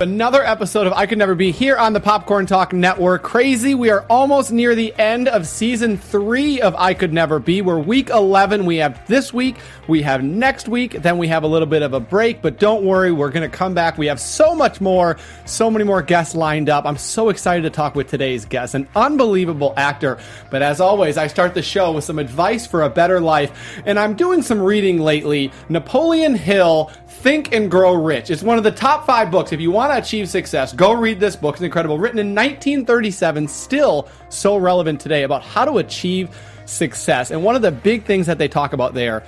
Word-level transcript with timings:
Another 0.00 0.42
episode 0.42 0.88
of 0.88 0.92
I 0.92 1.06
Could 1.06 1.18
Never 1.18 1.36
Be 1.36 1.52
here 1.52 1.76
on 1.76 1.92
the 1.92 2.00
Popcorn 2.00 2.46
Talk 2.46 2.72
Network. 2.72 3.22
Crazy, 3.22 3.76
we 3.76 3.90
are 3.90 4.04
almost 4.10 4.50
near 4.50 4.74
the 4.74 4.92
end 4.98 5.28
of 5.28 5.46
season 5.46 5.96
three 5.96 6.60
of 6.60 6.74
I 6.74 6.94
Could 6.94 7.12
Never 7.12 7.38
Be. 7.38 7.62
We're 7.62 7.78
week 7.78 8.10
11. 8.10 8.66
We 8.66 8.78
have 8.78 9.06
this 9.06 9.32
week, 9.32 9.54
we 9.86 10.02
have 10.02 10.24
next 10.24 10.66
week, 10.68 11.00
then 11.00 11.16
we 11.16 11.28
have 11.28 11.44
a 11.44 11.46
little 11.46 11.68
bit 11.68 11.82
of 11.82 11.92
a 11.92 12.00
break, 12.00 12.42
but 12.42 12.58
don't 12.58 12.84
worry, 12.84 13.12
we're 13.12 13.30
going 13.30 13.48
to 13.48 13.56
come 13.56 13.72
back. 13.72 13.96
We 13.96 14.06
have 14.06 14.18
so 14.18 14.52
much 14.52 14.80
more, 14.80 15.16
so 15.44 15.70
many 15.70 15.84
more 15.84 16.02
guests 16.02 16.34
lined 16.34 16.68
up. 16.68 16.86
I'm 16.86 16.98
so 16.98 17.28
excited 17.28 17.62
to 17.62 17.70
talk 17.70 17.94
with 17.94 18.08
today's 18.08 18.46
guest, 18.46 18.74
an 18.74 18.88
unbelievable 18.96 19.74
actor. 19.76 20.18
But 20.50 20.62
as 20.62 20.80
always, 20.80 21.16
I 21.16 21.28
start 21.28 21.54
the 21.54 21.62
show 21.62 21.92
with 21.92 22.02
some 22.02 22.18
advice 22.18 22.66
for 22.66 22.82
a 22.82 22.90
better 22.90 23.20
life, 23.20 23.80
and 23.86 23.96
I'm 24.00 24.16
doing 24.16 24.42
some 24.42 24.60
reading 24.60 24.98
lately. 24.98 25.52
Napoleon 25.68 26.34
Hill, 26.34 26.90
Think 27.14 27.54
and 27.54 27.70
Grow 27.70 27.94
Rich. 27.94 28.30
It's 28.30 28.42
one 28.42 28.58
of 28.58 28.64
the 28.64 28.70
top 28.70 29.06
five 29.06 29.30
books. 29.30 29.52
If 29.52 29.60
you 29.60 29.70
want 29.70 29.92
to 29.92 29.98
achieve 29.98 30.28
success, 30.28 30.72
go 30.72 30.92
read 30.92 31.20
this 31.20 31.36
book. 31.36 31.54
It's 31.54 31.62
incredible. 31.62 31.98
Written 31.98 32.18
in 32.18 32.34
1937, 32.34 33.48
still 33.48 34.08
so 34.28 34.56
relevant 34.58 35.00
today 35.00 35.22
about 35.22 35.42
how 35.42 35.64
to 35.64 35.78
achieve 35.78 36.36
success. 36.66 37.30
And 37.30 37.42
one 37.42 37.56
of 37.56 37.62
the 37.62 37.72
big 37.72 38.04
things 38.04 38.26
that 38.26 38.36
they 38.36 38.48
talk 38.48 38.74
about 38.74 38.92
there 38.92 39.24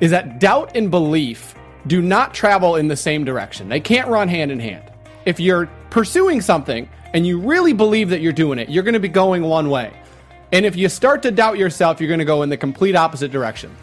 is 0.00 0.12
that 0.12 0.38
doubt 0.38 0.76
and 0.76 0.90
belief 0.90 1.54
do 1.86 2.00
not 2.00 2.34
travel 2.34 2.76
in 2.76 2.88
the 2.88 2.96
same 2.96 3.24
direction. 3.24 3.68
They 3.68 3.80
can't 3.80 4.08
run 4.08 4.28
hand 4.28 4.52
in 4.52 4.60
hand. 4.60 4.84
If 5.24 5.40
you're 5.40 5.66
pursuing 5.90 6.40
something 6.40 6.88
and 7.14 7.26
you 7.26 7.40
really 7.40 7.72
believe 7.72 8.10
that 8.10 8.20
you're 8.20 8.32
doing 8.32 8.58
it, 8.58 8.68
you're 8.68 8.84
going 8.84 8.94
to 8.94 9.00
be 9.00 9.08
going 9.08 9.42
one 9.42 9.70
way. 9.70 9.92
And 10.52 10.64
if 10.64 10.76
you 10.76 10.88
start 10.88 11.22
to 11.22 11.30
doubt 11.30 11.58
yourself, 11.58 12.00
you're 12.00 12.08
going 12.08 12.20
to 12.20 12.24
go 12.24 12.42
in 12.42 12.48
the 12.48 12.56
complete 12.56 12.94
opposite 12.94 13.32
direction. 13.32 13.74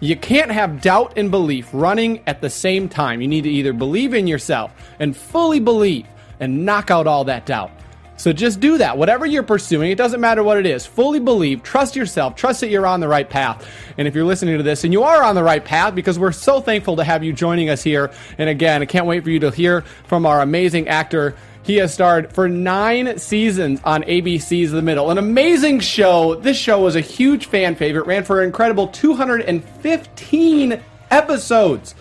You 0.00 0.16
can't 0.16 0.50
have 0.50 0.80
doubt 0.80 1.14
and 1.16 1.30
belief 1.30 1.68
running 1.72 2.22
at 2.26 2.40
the 2.40 2.50
same 2.50 2.88
time. 2.88 3.20
You 3.20 3.28
need 3.28 3.42
to 3.42 3.50
either 3.50 3.72
believe 3.72 4.14
in 4.14 4.26
yourself 4.26 4.72
and 5.00 5.16
fully 5.16 5.58
believe 5.58 6.06
and 6.38 6.64
knock 6.64 6.90
out 6.90 7.06
all 7.06 7.24
that 7.24 7.46
doubt. 7.46 7.72
So 8.16 8.32
just 8.32 8.58
do 8.58 8.78
that. 8.78 8.98
Whatever 8.98 9.26
you're 9.26 9.44
pursuing, 9.44 9.92
it 9.92 9.94
doesn't 9.94 10.20
matter 10.20 10.42
what 10.42 10.58
it 10.58 10.66
is. 10.66 10.84
Fully 10.84 11.20
believe, 11.20 11.62
trust 11.62 11.94
yourself, 11.94 12.34
trust 12.34 12.60
that 12.60 12.68
you're 12.68 12.86
on 12.86 12.98
the 12.98 13.06
right 13.06 13.28
path. 13.28 13.68
And 13.96 14.08
if 14.08 14.14
you're 14.14 14.24
listening 14.24 14.56
to 14.56 14.64
this 14.64 14.82
and 14.82 14.92
you 14.92 15.04
are 15.04 15.22
on 15.22 15.36
the 15.36 15.42
right 15.42 15.64
path, 15.64 15.94
because 15.94 16.18
we're 16.18 16.32
so 16.32 16.60
thankful 16.60 16.96
to 16.96 17.04
have 17.04 17.22
you 17.22 17.32
joining 17.32 17.70
us 17.70 17.82
here. 17.82 18.10
And 18.36 18.48
again, 18.48 18.82
I 18.82 18.86
can't 18.86 19.06
wait 19.06 19.22
for 19.22 19.30
you 19.30 19.38
to 19.40 19.52
hear 19.52 19.82
from 20.06 20.26
our 20.26 20.40
amazing 20.40 20.88
actor. 20.88 21.36
He 21.68 21.76
has 21.76 21.92
starred 21.92 22.32
for 22.32 22.48
nine 22.48 23.18
seasons 23.18 23.80
on 23.84 24.02
ABC's 24.04 24.72
The 24.72 24.80
Middle. 24.80 25.10
An 25.10 25.18
amazing 25.18 25.80
show. 25.80 26.34
This 26.36 26.56
show 26.56 26.80
was 26.80 26.96
a 26.96 27.02
huge 27.02 27.44
fan 27.44 27.74
favorite, 27.74 28.06
ran 28.06 28.24
for 28.24 28.40
an 28.40 28.46
incredible 28.46 28.88
215 28.88 30.80
episodes. 31.10 31.94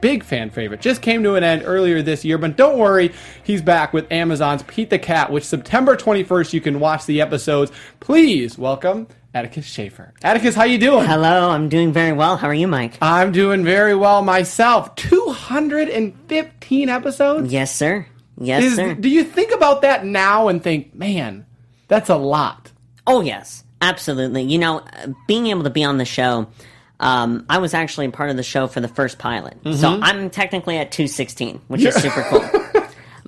Big 0.00 0.22
fan 0.22 0.50
favorite. 0.50 0.80
Just 0.80 1.02
came 1.02 1.24
to 1.24 1.34
an 1.34 1.42
end 1.42 1.64
earlier 1.66 2.00
this 2.00 2.24
year, 2.24 2.38
but 2.38 2.56
don't 2.56 2.78
worry, 2.78 3.12
he's 3.42 3.60
back 3.60 3.92
with 3.92 4.06
Amazon's 4.12 4.62
Pete 4.62 4.90
the 4.90 5.00
Cat, 5.00 5.32
which 5.32 5.42
September 5.42 5.96
21st 5.96 6.52
you 6.52 6.60
can 6.60 6.78
watch 6.78 7.04
the 7.04 7.20
episodes. 7.20 7.72
Please 7.98 8.56
welcome 8.56 9.08
Atticus 9.34 9.66
Shaffer. 9.66 10.14
Atticus, 10.22 10.54
how 10.54 10.62
you 10.62 10.78
doing? 10.78 11.04
Hello, 11.04 11.50
I'm 11.50 11.68
doing 11.68 11.92
very 11.92 12.12
well. 12.12 12.36
How 12.36 12.46
are 12.46 12.54
you, 12.54 12.68
Mike? 12.68 12.96
I'm 13.02 13.32
doing 13.32 13.64
very 13.64 13.96
well 13.96 14.22
myself. 14.22 14.94
215 14.94 16.88
episodes? 16.88 17.52
Yes, 17.52 17.74
sir. 17.74 18.06
Yes, 18.40 18.64
Is- 18.64 18.76
sir. 18.76 18.94
Do 18.94 19.08
you 19.08 19.24
think 19.24 19.52
about 19.52 19.82
that 19.82 20.04
now 20.04 20.48
and 20.48 20.62
think, 20.62 20.94
man, 20.94 21.46
that's 21.88 22.08
a 22.08 22.16
lot? 22.16 22.72
Oh, 23.06 23.20
yes, 23.20 23.64
absolutely. 23.80 24.42
You 24.42 24.58
know, 24.58 24.82
being 25.26 25.48
able 25.48 25.64
to 25.64 25.70
be 25.70 25.84
on 25.84 25.98
the 25.98 26.04
show, 26.04 26.46
um, 27.00 27.46
I 27.48 27.58
was 27.58 27.74
actually 27.74 28.06
a 28.06 28.10
part 28.10 28.30
of 28.30 28.36
the 28.36 28.42
show 28.42 28.66
for 28.66 28.80
the 28.80 28.88
first 28.88 29.18
pilot. 29.18 29.56
So 29.74 29.98
I'm 30.02 30.30
technically 30.30 30.78
at 30.78 30.92
216, 30.92 31.62
which 31.68 31.82
is 31.82 31.94
super 31.94 32.22
cool. 32.22 32.48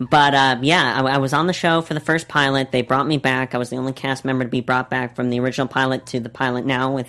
But 0.00 0.34
uh, 0.34 0.58
yeah, 0.62 0.94
I, 0.98 1.16
I 1.16 1.18
was 1.18 1.34
on 1.34 1.46
the 1.46 1.52
show 1.52 1.82
for 1.82 1.92
the 1.92 2.00
first 2.00 2.26
pilot. 2.26 2.72
They 2.72 2.80
brought 2.80 3.06
me 3.06 3.18
back. 3.18 3.54
I 3.54 3.58
was 3.58 3.68
the 3.68 3.76
only 3.76 3.92
cast 3.92 4.24
member 4.24 4.44
to 4.44 4.50
be 4.50 4.62
brought 4.62 4.88
back 4.88 5.14
from 5.14 5.28
the 5.28 5.38
original 5.40 5.68
pilot 5.68 6.06
to 6.06 6.20
the 6.20 6.30
pilot 6.30 6.64
now 6.64 6.94
with 6.94 7.08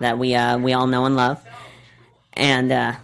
that 0.00 0.18
we 0.18 0.34
uh, 0.34 0.58
we 0.58 0.72
all 0.72 0.88
know 0.88 1.04
and 1.04 1.14
love. 1.14 1.40
And 2.32 2.72
uh, 2.72 2.94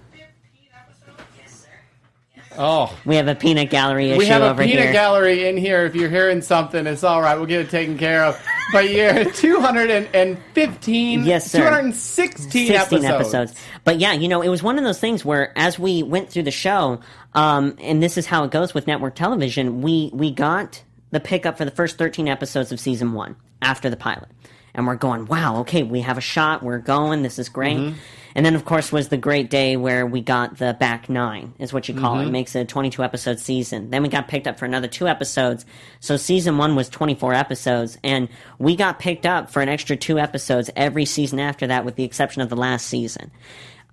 Oh, 2.58 2.92
we 3.04 3.14
have 3.16 3.28
a 3.28 3.34
peanut 3.36 3.70
gallery 3.70 4.10
issue 4.10 4.18
we 4.18 4.26
have 4.26 4.42
a 4.42 4.50
over 4.50 4.64
peanut 4.64 4.82
here. 4.84 4.92
gallery 4.92 5.48
in 5.48 5.56
here. 5.56 5.84
If 5.86 5.94
you're 5.94 6.10
hearing 6.10 6.42
something, 6.42 6.86
it's 6.88 7.04
all 7.04 7.22
right. 7.22 7.36
We'll 7.36 7.46
get 7.46 7.60
it 7.60 7.70
taken 7.70 7.96
care 7.96 8.24
of. 8.24 8.44
But 8.72 8.90
you're 8.90 9.24
215, 9.32 11.24
Yes, 11.24 11.50
sir. 11.50 11.58
216 11.58 12.66
16 12.66 13.04
episodes. 13.04 13.54
But 13.84 13.98
yeah, 14.00 14.12
you 14.12 14.28
know, 14.28 14.42
it 14.42 14.48
was 14.48 14.62
one 14.62 14.76
of 14.78 14.84
those 14.84 14.98
things 15.00 15.24
where 15.24 15.56
as 15.56 15.78
we 15.78 16.02
went 16.02 16.30
through 16.30 16.42
the 16.44 16.50
show, 16.50 17.00
um, 17.34 17.76
and 17.80 18.02
this 18.02 18.18
is 18.18 18.26
how 18.26 18.44
it 18.44 18.50
goes 18.50 18.74
with 18.74 18.86
network 18.86 19.14
television, 19.14 19.80
we 19.82 20.10
we 20.12 20.30
got 20.32 20.82
the 21.10 21.20
pickup 21.20 21.56
for 21.58 21.64
the 21.64 21.70
first 21.70 21.96
13 21.96 22.28
episodes 22.28 22.72
of 22.72 22.80
season 22.80 23.12
one 23.12 23.36
after 23.62 23.88
the 23.88 23.96
pilot. 23.96 24.28
And 24.74 24.86
we're 24.86 24.96
going, 24.96 25.26
wow, 25.26 25.60
okay, 25.60 25.82
we 25.82 26.02
have 26.02 26.18
a 26.18 26.22
shot, 26.22 26.62
we're 26.62 26.78
going, 26.78 27.22
this 27.22 27.38
is 27.38 27.48
great. 27.48 27.78
Mm-hmm. 27.78 27.96
And 28.34 28.46
then, 28.46 28.54
of 28.54 28.64
course, 28.64 28.92
was 28.92 29.08
the 29.08 29.16
great 29.16 29.50
day 29.50 29.76
where 29.76 30.06
we 30.06 30.20
got 30.20 30.58
the 30.58 30.76
back 30.78 31.08
nine, 31.08 31.54
is 31.58 31.72
what 31.72 31.88
you 31.88 31.94
call 31.94 32.16
Mm-hmm. 32.16 32.24
it. 32.24 32.28
It 32.28 32.32
makes 32.32 32.54
it 32.54 32.60
a 32.60 32.64
22 32.66 33.02
episode 33.02 33.40
season. 33.40 33.90
Then 33.90 34.02
we 34.02 34.08
got 34.08 34.28
picked 34.28 34.46
up 34.46 34.58
for 34.58 34.64
another 34.64 34.86
two 34.86 35.08
episodes. 35.08 35.66
So 35.98 36.16
season 36.16 36.56
one 36.58 36.76
was 36.76 36.88
24 36.88 37.34
episodes. 37.34 37.98
And 38.04 38.28
we 38.58 38.76
got 38.76 39.00
picked 39.00 39.26
up 39.26 39.50
for 39.50 39.60
an 39.60 39.68
extra 39.68 39.96
two 39.96 40.18
episodes 40.20 40.70
every 40.76 41.04
season 41.04 41.40
after 41.40 41.66
that, 41.66 41.84
with 41.84 41.96
the 41.96 42.04
exception 42.04 42.42
of 42.42 42.48
the 42.48 42.56
last 42.56 42.86
season. 42.86 43.32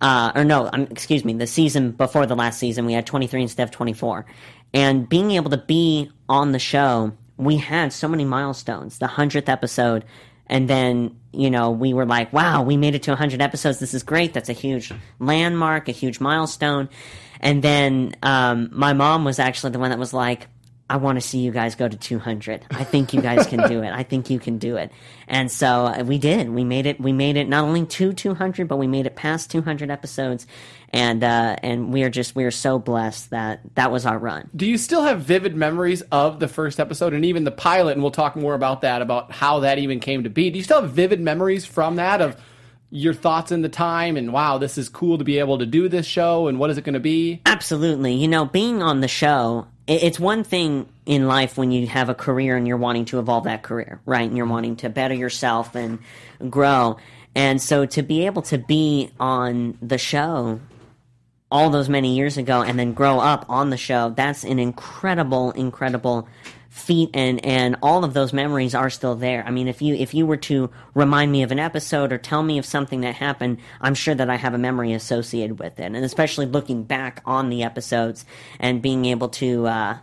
Uh, 0.01 0.31
or 0.35 0.43
no, 0.43 0.69
um, 0.73 0.83
excuse 0.91 1.23
me, 1.25 1.33
the 1.33 1.47
season 1.47 1.91
before 1.91 2.25
the 2.25 2.35
last 2.35 2.59
season, 2.59 2.85
we 2.85 2.93
had 2.93 3.07
23 3.07 3.41
instead 3.41 3.63
of 3.63 3.71
24. 3.71 4.25
And 4.73 5.07
being 5.07 5.31
able 5.31 5.49
to 5.51 5.57
be 5.57 6.11
on 6.27 6.51
the 6.51 6.59
show, 6.59 7.13
we 7.37 7.57
had 7.57 7.93
so 7.93 8.07
many 8.07 8.25
milestones. 8.25 8.99
The 8.99 9.07
100th 9.07 9.49
episode, 9.49 10.05
and 10.47 10.69
then, 10.69 11.19
you 11.31 11.49
know, 11.49 11.71
we 11.71 11.93
were 11.93 12.05
like, 12.05 12.31
wow, 12.31 12.63
we 12.63 12.77
made 12.77 12.95
it 12.95 13.03
to 13.03 13.11
100 13.11 13.41
episodes. 13.41 13.79
This 13.79 13.93
is 13.93 14.03
great. 14.03 14.33
That's 14.33 14.49
a 14.49 14.53
huge 14.53 14.91
landmark, 15.19 15.89
a 15.89 15.91
huge 15.91 16.19
milestone. 16.19 16.89
And 17.39 17.63
then 17.63 18.15
um, 18.23 18.69
my 18.71 18.93
mom 18.93 19.25
was 19.25 19.39
actually 19.39 19.71
the 19.71 19.79
one 19.79 19.89
that 19.89 19.99
was 19.99 20.13
like, 20.13 20.47
I 20.87 20.97
want 20.97 21.15
to 21.15 21.21
see 21.21 21.39
you 21.39 21.51
guys 21.51 21.73
go 21.73 21.87
to 21.87 21.97
200. 21.97 22.63
I 22.69 22.83
think 22.83 23.11
you 23.11 23.21
guys 23.21 23.47
can 23.47 23.67
do 23.67 23.81
it. 23.81 23.91
I 23.91 24.03
think 24.03 24.29
you 24.29 24.39
can 24.39 24.59
do 24.59 24.77
it. 24.77 24.91
And 25.27 25.51
so 25.51 25.85
uh, 25.87 26.03
we 26.05 26.19
did. 26.19 26.49
We 26.51 26.63
made 26.63 26.85
it. 26.85 26.99
We 26.99 27.11
made 27.11 27.37
it 27.37 27.49
not 27.49 27.63
only 27.63 27.87
to 27.87 28.13
200, 28.13 28.67
but 28.67 28.77
we 28.77 28.85
made 28.85 29.07
it 29.07 29.15
past 29.15 29.49
200 29.49 29.89
episodes. 29.89 30.45
And 30.91 31.23
uh, 31.23 31.55
and 31.63 31.91
we 31.91 32.03
are 32.03 32.09
just 32.09 32.35
we 32.35 32.43
are 32.43 32.51
so 32.51 32.77
blessed 32.77 33.31
that 33.31 33.61
that 33.73 33.91
was 33.91 34.05
our 34.05 34.19
run. 34.19 34.49
Do 34.55 34.67
you 34.67 34.77
still 34.77 35.01
have 35.01 35.21
vivid 35.21 35.55
memories 35.55 36.03
of 36.11 36.39
the 36.39 36.47
first 36.47 36.79
episode 36.79 37.13
and 37.13 37.25
even 37.25 37.45
the 37.45 37.51
pilot? 37.51 37.93
And 37.93 38.03
we'll 38.03 38.11
talk 38.11 38.35
more 38.35 38.53
about 38.53 38.81
that, 38.81 39.01
about 39.01 39.31
how 39.31 39.61
that 39.61 39.79
even 39.79 39.99
came 39.99 40.23
to 40.23 40.29
be. 40.29 40.51
Do 40.51 40.57
you 40.57 40.63
still 40.63 40.81
have 40.81 40.91
vivid 40.91 41.19
memories 41.19 41.65
from 41.65 41.95
that 41.95 42.21
of 42.21 42.39
your 42.95 43.13
thoughts 43.13 43.51
in 43.51 43.61
the 43.61 43.69
time 43.69 44.15
and 44.15 44.31
wow, 44.31 44.57
this 44.57 44.77
is 44.77 44.87
cool 44.87 45.17
to 45.17 45.25
be 45.25 45.39
able 45.39 45.57
to 45.57 45.65
do 45.65 45.89
this 45.89 46.05
show 46.05 46.47
and 46.47 46.57
what 46.57 46.69
is 46.69 46.77
it 46.77 46.83
going 46.83 46.93
to 46.93 46.99
be? 46.99 47.41
Absolutely. 47.45 48.13
You 48.13 48.29
know, 48.29 48.45
being 48.45 48.81
on 48.81 49.01
the 49.01 49.07
show, 49.09 49.67
it's 49.85 50.17
one 50.19 50.45
thing 50.45 50.87
in 51.05 51.27
life 51.27 51.57
when 51.57 51.71
you 51.71 51.87
have 51.87 52.07
a 52.07 52.15
career 52.15 52.55
and 52.55 52.65
you're 52.65 52.77
wanting 52.77 53.05
to 53.05 53.19
evolve 53.19 53.43
that 53.43 53.63
career, 53.63 53.99
right? 54.05 54.27
And 54.27 54.37
you're 54.37 54.47
wanting 54.47 54.77
to 54.77 54.89
better 54.89 55.13
yourself 55.13 55.75
and 55.75 55.99
grow. 56.49 56.97
And 57.35 57.61
so 57.61 57.85
to 57.85 58.01
be 58.01 58.25
able 58.27 58.43
to 58.43 58.57
be 58.57 59.11
on 59.19 59.77
the 59.81 59.97
show 59.97 60.61
all 61.51 61.69
those 61.69 61.89
many 61.89 62.15
years 62.15 62.37
ago 62.37 62.61
and 62.61 62.79
then 62.79 62.93
grow 62.93 63.19
up 63.19 63.45
on 63.49 63.71
the 63.71 63.77
show, 63.77 64.13
that's 64.15 64.45
an 64.45 64.57
incredible, 64.57 65.51
incredible 65.51 66.29
feat 66.75 67.09
and 67.13 67.43
and 67.45 67.77
all 67.81 68.03
of 68.03 68.13
those 68.13 68.33
memories 68.33 68.75
are 68.75 68.89
still 68.89 69.15
there. 69.15 69.45
I 69.47 69.49
mean, 69.49 69.69
if 69.69 69.81
you 69.81 69.95
if 69.95 70.13
you 70.13 70.25
were 70.25 70.35
to 70.37 70.69
remind 70.93 71.31
me 71.31 71.41
of 71.41 71.53
an 71.53 71.57
episode 71.57 72.11
or 72.11 72.17
tell 72.17 72.43
me 72.43 72.57
of 72.57 72.65
something 72.65 72.99
that 73.01 73.15
happened, 73.15 73.59
I'm 73.79 73.95
sure 73.95 74.13
that 74.13 74.29
I 74.29 74.35
have 74.35 74.53
a 74.53 74.57
memory 74.57 74.91
associated 74.91 75.57
with 75.57 75.79
it. 75.79 75.85
And 75.85 75.95
especially 75.95 76.45
looking 76.47 76.83
back 76.83 77.21
on 77.25 77.49
the 77.49 77.63
episodes 77.63 78.25
and 78.59 78.81
being 78.81 79.05
able 79.05 79.29
to 79.29 79.65
uh 79.67 79.97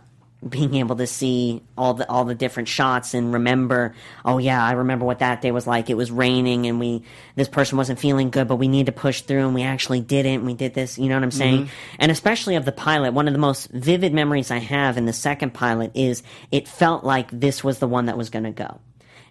being 0.49 0.75
able 0.75 0.95
to 0.97 1.07
see 1.07 1.61
all 1.77 1.93
the 1.93 2.09
all 2.09 2.25
the 2.25 2.35
different 2.35 2.67
shots 2.67 3.13
and 3.13 3.33
remember 3.33 3.95
oh 4.25 4.37
yeah 4.37 4.63
i 4.63 4.73
remember 4.73 5.05
what 5.05 5.19
that 5.19 5.41
day 5.41 5.51
was 5.51 5.67
like. 5.67 5.89
It 5.89 5.95
was 5.95 6.11
raining 6.11 6.67
and 6.67 6.79
we 6.79 7.03
this 7.35 7.47
person 7.47 7.77
wasn't 7.77 7.99
feeling 7.99 8.29
good 8.29 8.47
but 8.47 8.57
we 8.57 8.67
need 8.67 8.87
to 8.87 8.91
push 8.91 9.21
through 9.21 9.45
and 9.45 9.53
we 9.53 9.63
actually 9.63 10.01
did 10.01 10.25
it 10.25 10.35
and 10.35 10.45
we 10.45 10.53
did 10.53 10.73
this. 10.73 10.97
You 10.97 11.09
know 11.09 11.15
what 11.15 11.23
i'm 11.23 11.31
saying? 11.31 11.65
Mm-hmm. 11.65 11.95
And 11.99 12.11
especially 12.11 12.55
of 12.55 12.65
the 12.65 12.71
pilot 12.71 13.13
one 13.13 13.27
of 13.27 13.33
the 13.33 13.39
most 13.39 13.69
vivid 13.71 14.13
memories 14.13 14.51
i 14.51 14.59
have 14.59 14.97
in 14.97 15.05
the 15.05 15.13
second 15.13 15.53
pilot 15.53 15.91
is 15.95 16.23
it 16.51 16.67
felt 16.67 17.03
like 17.03 17.29
this 17.31 17.63
was 17.63 17.79
the 17.79 17.87
one 17.87 18.05
that 18.05 18.17
was 18.17 18.29
going 18.29 18.45
to 18.45 18.51
go 18.51 18.79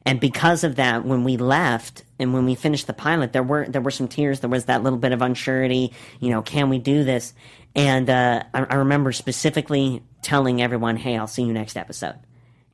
and 0.05 0.21
because 0.21 0.65
of 0.65 0.77
that 0.77 1.05
when 1.05 1.25
we 1.25 1.37
left 1.37 2.05
and 2.19 2.33
when 2.35 2.45
we 2.45 2.55
finished 2.55 2.87
the 2.87 2.93
pilot 2.93 3.33
there 3.33 3.43
were 3.43 3.67
there 3.69 3.81
were 3.83 3.91
some 3.91 4.09
tears. 4.09 4.41
There 4.41 4.51
was 4.51 4.67
that 4.67 4.83
little 4.83 4.99
bit 4.99 5.13
of 5.13 5.21
unsurety 5.21 5.93
you 6.21 6.31
know 6.31 6.43
can 6.43 6.69
we 6.69 6.79
do 6.79 7.05
this? 7.05 7.35
And 7.75 8.11
uh, 8.11 8.43
I, 8.55 8.65
I 8.65 8.75
remember 8.77 9.13
specifically 9.13 10.03
telling 10.23 10.61
everyone 10.63 10.97
hey 10.97 11.17
i'll 11.17 11.27
see 11.27 11.43
you 11.43 11.53
next 11.53 11.77
episode. 11.77 12.17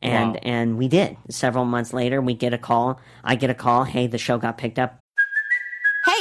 And 0.00 0.34
Wow. 0.34 0.40
and 0.42 0.78
we 0.78 0.86
did. 0.88 1.16
Several 1.30 1.64
months 1.64 1.92
later 1.92 2.20
we 2.20 2.34
get 2.34 2.52
a 2.54 2.58
call. 2.58 3.00
I 3.24 3.34
get 3.34 3.50
a 3.50 3.54
call. 3.54 3.84
Hey 3.84 4.06
the 4.06 4.18
show 4.18 4.38
got 4.38 4.56
picked 4.58 4.78
up 4.78 4.98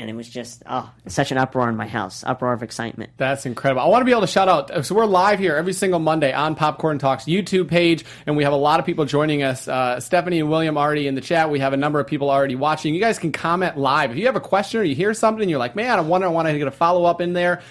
and 0.00 0.08
it 0.08 0.16
was 0.16 0.28
just 0.28 0.62
oh, 0.66 0.90
such 1.06 1.30
an 1.30 1.38
uproar 1.38 1.68
in 1.68 1.76
my 1.76 1.86
house, 1.86 2.24
uproar 2.24 2.52
of 2.52 2.62
excitement. 2.62 3.10
That's 3.18 3.44
incredible. 3.44 3.82
I 3.82 3.86
want 3.86 4.00
to 4.00 4.04
be 4.06 4.12
able 4.12 4.22
to 4.22 4.26
shout 4.26 4.48
out. 4.48 4.84
So 4.86 4.94
we're 4.94 5.04
live 5.04 5.38
here 5.38 5.56
every 5.56 5.74
single 5.74 6.00
Monday 6.00 6.32
on 6.32 6.54
Popcorn 6.54 6.98
Talks 6.98 7.24
YouTube 7.24 7.68
page, 7.68 8.04
and 8.26 8.36
we 8.36 8.44
have 8.44 8.52
a 8.52 8.56
lot 8.56 8.80
of 8.80 8.86
people 8.86 9.04
joining 9.04 9.42
us. 9.42 9.68
Uh, 9.68 10.00
Stephanie 10.00 10.40
and 10.40 10.50
William 10.50 10.78
already 10.78 11.06
in 11.06 11.14
the 11.14 11.20
chat. 11.20 11.50
We 11.50 11.60
have 11.60 11.74
a 11.74 11.76
number 11.76 12.00
of 12.00 12.06
people 12.06 12.30
already 12.30 12.56
watching. 12.56 12.94
You 12.94 13.00
guys 13.00 13.18
can 13.18 13.30
comment 13.30 13.76
live 13.76 14.10
if 14.10 14.16
you 14.16 14.26
have 14.26 14.36
a 14.36 14.40
question 14.40 14.80
or 14.80 14.84
you 14.84 14.94
hear 14.94 15.12
something. 15.12 15.48
You're 15.48 15.58
like, 15.58 15.76
man, 15.76 15.98
I 15.98 16.02
wonder, 16.02 16.26
I 16.26 16.30
want 16.30 16.48
to 16.48 16.56
get 16.56 16.66
a 16.66 16.72
follow 16.72 17.04
up 17.04 17.20
in 17.20 17.34
there 17.34 17.62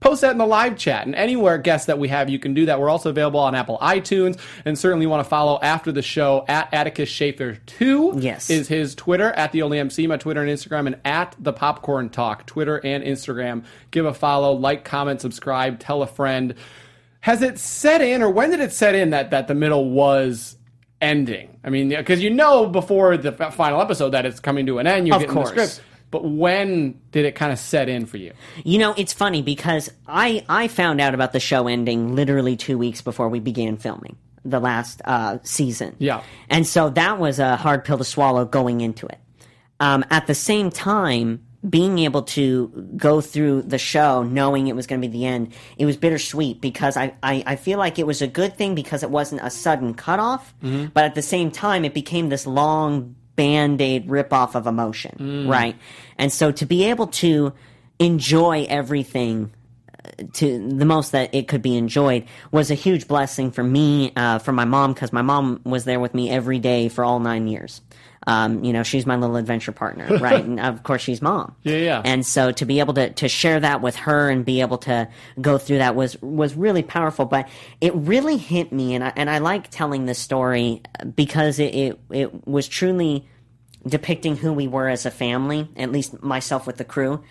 post 0.00 0.20
that 0.20 0.32
in 0.32 0.38
the 0.38 0.46
live 0.46 0.76
chat. 0.76 1.06
And 1.06 1.14
anywhere 1.14 1.58
guests 1.58 1.86
that 1.86 1.98
we 1.98 2.08
have 2.08 2.28
you 2.28 2.38
can 2.38 2.54
do 2.54 2.66
that. 2.66 2.78
We're 2.78 2.90
also 2.90 3.10
available 3.10 3.40
on 3.40 3.54
apple 3.54 3.78
itunes. 3.80 4.38
And 4.64 4.78
certainly 4.78 5.06
want 5.06 5.24
to 5.24 5.28
follow 5.28 5.58
after 5.62 5.90
the 5.92 6.02
show 6.02 6.44
at 6.48 6.72
atticus 6.72 7.08
shaffer 7.08 7.54
2 7.66 8.14
Yes. 8.18 8.50
is 8.50 8.68
his 8.68 8.94
twitter 8.94 9.32
at 9.32 9.52
the 9.52 9.62
only 9.62 9.78
mc 9.78 10.06
my 10.06 10.16
twitter 10.16 10.42
and 10.42 10.50
instagram 10.50 10.86
and 10.86 10.96
at 11.04 11.34
the 11.38 11.52
popcorn 11.52 12.10
talk 12.10 12.46
twitter 12.46 12.76
and 12.84 13.02
instagram. 13.04 13.64
Give 13.90 14.06
a 14.06 14.14
follow 14.14 14.52
like 14.52 14.84
comment 14.84 15.20
subscribe 15.20 15.78
tell 15.80 16.02
a 16.02 16.06
friend. 16.06 16.54
Has 17.20 17.42
it 17.42 17.58
set 17.58 18.00
in 18.02 18.22
or 18.22 18.30
when 18.30 18.50
did 18.50 18.60
it 18.60 18.72
set 18.72 18.94
in 18.94 19.10
that 19.10 19.30
that 19.30 19.48
the 19.48 19.54
middle 19.54 19.90
was 19.90 20.56
ending? 21.00 21.58
I 21.64 21.70
mean 21.70 21.88
because 21.88 22.22
you 22.22 22.30
know 22.30 22.66
before 22.66 23.16
the 23.16 23.32
final 23.32 23.80
episode 23.80 24.10
that 24.10 24.26
it's 24.26 24.40
coming 24.40 24.66
to 24.66 24.78
an 24.78 24.86
end. 24.86 25.06
Getting 25.08 25.28
course. 25.28 25.50
the 25.50 25.66
script 25.66 25.85
but 26.10 26.24
when 26.24 27.00
did 27.10 27.24
it 27.24 27.34
kind 27.34 27.52
of 27.52 27.58
set 27.58 27.88
in 27.88 28.06
for 28.06 28.16
you 28.16 28.32
You 28.64 28.78
know, 28.78 28.94
it's 28.96 29.12
funny 29.12 29.42
because 29.42 29.90
I 30.06 30.44
I 30.48 30.68
found 30.68 31.00
out 31.00 31.14
about 31.14 31.32
the 31.32 31.40
show 31.40 31.68
ending 31.68 32.14
literally 32.14 32.56
two 32.56 32.78
weeks 32.78 33.02
before 33.02 33.28
we 33.28 33.40
began 33.40 33.76
filming 33.76 34.16
the 34.44 34.60
last 34.60 35.02
uh, 35.04 35.38
season. 35.42 35.96
Yeah. 35.98 36.22
and 36.48 36.66
so 36.66 36.90
that 36.90 37.18
was 37.18 37.38
a 37.40 37.56
hard 37.56 37.84
pill 37.84 37.98
to 37.98 38.04
swallow 38.04 38.44
going 38.44 38.80
into 38.80 39.06
it. 39.06 39.18
Um, 39.80 40.04
at 40.10 40.26
the 40.26 40.34
same 40.34 40.70
time, 40.70 41.42
being 41.68 41.98
able 41.98 42.22
to 42.22 42.68
go 42.96 43.20
through 43.20 43.62
the 43.62 43.78
show 43.78 44.22
knowing 44.22 44.68
it 44.68 44.76
was 44.76 44.86
going 44.86 45.00
to 45.00 45.08
be 45.08 45.12
the 45.12 45.26
end, 45.26 45.52
it 45.78 45.84
was 45.84 45.96
bittersweet 45.96 46.60
because 46.60 46.96
I, 46.96 47.14
I, 47.24 47.42
I 47.44 47.56
feel 47.56 47.78
like 47.78 47.98
it 47.98 48.06
was 48.06 48.22
a 48.22 48.28
good 48.28 48.56
thing 48.56 48.74
because 48.76 49.02
it 49.02 49.10
wasn't 49.10 49.40
a 49.42 49.50
sudden 49.50 49.94
cutoff, 49.94 50.54
but 50.62 51.04
at 51.04 51.14
the 51.16 51.22
same 51.22 51.50
time, 51.50 51.84
it 51.84 51.92
became 51.92 52.28
this 52.28 52.46
long 52.46 53.16
band 53.36 53.80
aid 53.80 54.08
ripoff 54.08 54.54
of 54.54 54.66
emotion, 54.66 55.46
right? 55.48 55.76
And 56.18 56.32
so 56.32 56.50
to 56.52 56.66
be 56.66 56.84
able 56.84 57.06
to 57.08 57.52
enjoy 57.98 58.66
everything 58.68 59.52
to 60.34 60.68
the 60.68 60.84
most 60.84 61.12
that 61.12 61.34
it 61.34 61.48
could 61.48 61.62
be 61.62 61.76
enjoyed 61.76 62.24
was 62.50 62.70
a 62.70 62.74
huge 62.74 63.06
blessing 63.08 63.50
for 63.50 63.62
me, 63.62 64.12
uh, 64.16 64.38
for 64.38 64.52
my 64.52 64.64
mom, 64.64 64.92
because 64.94 65.12
my 65.12 65.22
mom 65.22 65.60
was 65.64 65.84
there 65.84 66.00
with 66.00 66.14
me 66.14 66.30
every 66.30 66.58
day 66.58 66.88
for 66.88 67.04
all 67.04 67.20
nine 67.20 67.48
years. 67.48 67.80
Um, 68.26 68.64
you 68.64 68.72
know, 68.72 68.82
she's 68.82 69.06
my 69.06 69.16
little 69.16 69.36
adventure 69.36 69.72
partner, 69.72 70.18
right? 70.20 70.44
and 70.44 70.58
of 70.58 70.82
course, 70.82 71.02
she's 71.02 71.22
mom. 71.22 71.54
Yeah, 71.62 71.76
yeah. 71.76 72.02
And 72.04 72.26
so 72.26 72.50
to 72.52 72.64
be 72.64 72.80
able 72.80 72.94
to, 72.94 73.10
to 73.10 73.28
share 73.28 73.60
that 73.60 73.82
with 73.82 73.94
her 73.96 74.30
and 74.30 74.44
be 74.44 74.60
able 74.60 74.78
to 74.78 75.08
go 75.40 75.58
through 75.58 75.78
that 75.78 75.94
was 75.94 76.20
was 76.20 76.54
really 76.54 76.82
powerful. 76.82 77.24
But 77.24 77.48
it 77.80 77.94
really 77.94 78.36
hit 78.36 78.72
me, 78.72 78.94
and 78.94 79.04
I, 79.04 79.12
and 79.14 79.30
I 79.30 79.38
like 79.38 79.70
telling 79.70 80.06
this 80.06 80.18
story 80.18 80.82
because 81.14 81.58
it, 81.58 81.74
it 81.74 82.00
it 82.10 82.46
was 82.48 82.66
truly 82.66 83.28
depicting 83.86 84.36
who 84.36 84.52
we 84.52 84.66
were 84.66 84.88
as 84.88 85.06
a 85.06 85.10
family, 85.10 85.68
at 85.76 85.92
least 85.92 86.22
myself 86.22 86.66
with 86.66 86.76
the 86.76 86.84
crew. 86.84 87.22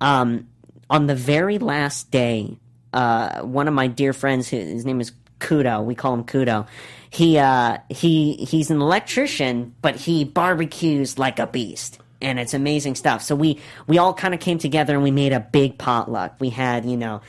Um, 0.00 0.48
on 0.88 1.06
the 1.06 1.14
very 1.14 1.58
last 1.58 2.10
day, 2.10 2.58
uh, 2.92 3.40
one 3.40 3.68
of 3.68 3.74
my 3.74 3.88
dear 3.88 4.12
friends, 4.12 4.48
his 4.48 4.84
name 4.84 5.00
is 5.00 5.12
Kudo, 5.40 5.84
we 5.84 5.94
call 5.94 6.14
him 6.14 6.24
Kudo. 6.24 6.66
He 7.10 7.38
uh, 7.38 7.78
he 7.88 8.34
he's 8.34 8.70
an 8.70 8.80
electrician, 8.80 9.74
but 9.82 9.96
he 9.96 10.24
barbecues 10.24 11.18
like 11.18 11.38
a 11.38 11.46
beast, 11.46 11.98
and 12.20 12.38
it's 12.38 12.54
amazing 12.54 12.94
stuff. 12.94 13.22
So 13.22 13.34
we 13.34 13.60
we 13.86 13.98
all 13.98 14.14
kind 14.14 14.34
of 14.34 14.40
came 14.40 14.58
together 14.58 14.94
and 14.94 15.02
we 15.02 15.10
made 15.10 15.32
a 15.32 15.40
big 15.40 15.78
potluck. 15.78 16.36
We 16.40 16.50
had 16.50 16.84
you 16.84 16.96
know 16.96 17.20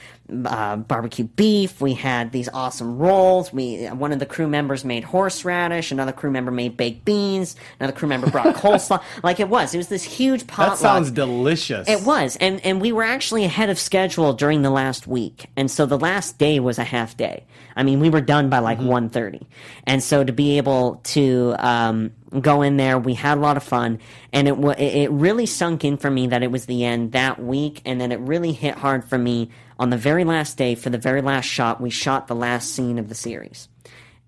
uh, 0.46 0.76
barbecue 0.78 1.26
beef. 1.26 1.80
We 1.80 1.94
had 1.94 2.32
these 2.32 2.50
awesome 2.54 2.98
rolls. 2.98 3.54
We 3.54 3.86
one 3.88 4.12
of 4.12 4.20
the 4.20 4.26
crew 4.26 4.48
members 4.48 4.84
made 4.84 5.04
horseradish. 5.04 5.92
Another 5.92 6.12
crew 6.12 6.32
member 6.32 6.52
made 6.52 6.78
baked 6.78 7.06
beans. 7.06 7.56
Another 7.80 7.96
crew 7.96 8.08
member 8.08 8.30
brought 8.30 8.56
coleslaw. 8.58 9.02
Like 9.24 9.40
it 9.40 9.50
was, 9.50 9.74
it 9.74 9.78
was 9.78 9.88
this 9.88 10.04
huge 10.04 10.48
potluck. 10.48 10.78
that 10.78 10.82
sounds 10.82 11.12
delicious 11.12 11.88
It 11.88 12.02
was, 12.04 12.36
and 12.38 12.64
and 12.66 12.82
we 12.82 12.92
were 12.92 13.04
actually 13.04 13.44
ahead 13.46 13.70
of 13.70 13.80
schedule 13.80 14.34
during 14.34 14.62
the 14.62 14.70
last 14.70 15.08
week, 15.08 15.48
and 15.56 15.70
so 15.72 15.86
the 15.86 16.00
last 16.00 16.38
day 16.38 16.60
was 16.60 16.78
a 16.78 16.84
half 16.84 17.16
day. 17.16 17.46
I 17.76 17.84
mean, 17.84 18.00
we 18.00 18.10
were 18.10 18.22
done 18.22 18.50
by 18.50 18.60
like 18.60 18.80
one 18.80 19.10
thirty, 19.10 19.48
and 19.86 20.04
so 20.04 20.24
to 20.24 20.34
be 20.34 20.58
able 20.58 21.02
to 21.06 21.56
um, 21.60 22.12
go 22.40 22.62
in 22.62 22.78
there, 22.78 22.98
we 23.00 23.14
had 23.14 23.38
a 23.38 23.42
lot 23.42 23.58
of 23.58 23.64
fun, 23.64 24.00
and 24.34 24.48
it 24.48 24.58
wa- 24.58 24.72
it 24.78 24.96
it 25.04 25.12
really 25.12 25.46
sunk 25.46 25.84
in 25.86 25.98
for 25.98 26.10
me 26.12 26.28
that 26.28 26.44
it 26.44 26.52
was 26.52 26.66
the 26.66 26.84
end 26.86 27.12
that 27.14 27.42
week, 27.42 27.82
and 27.86 28.00
then 28.02 28.12
it 28.12 28.20
really 28.20 28.52
hit 28.54 28.76
hard 28.76 29.06
for 29.06 29.18
me 29.18 29.50
on 29.80 29.90
the 29.90 29.98
very 29.98 30.24
last 30.24 30.58
day 30.58 30.76
for 30.76 30.90
the 30.90 30.98
very 30.98 31.22
last 31.22 31.46
shot. 31.46 31.80
We 31.82 31.90
shot 31.90 32.28
the 32.28 32.36
last 32.36 32.74
scene 32.74 33.00
of 33.00 33.10
the 33.10 33.16
series, 33.16 33.70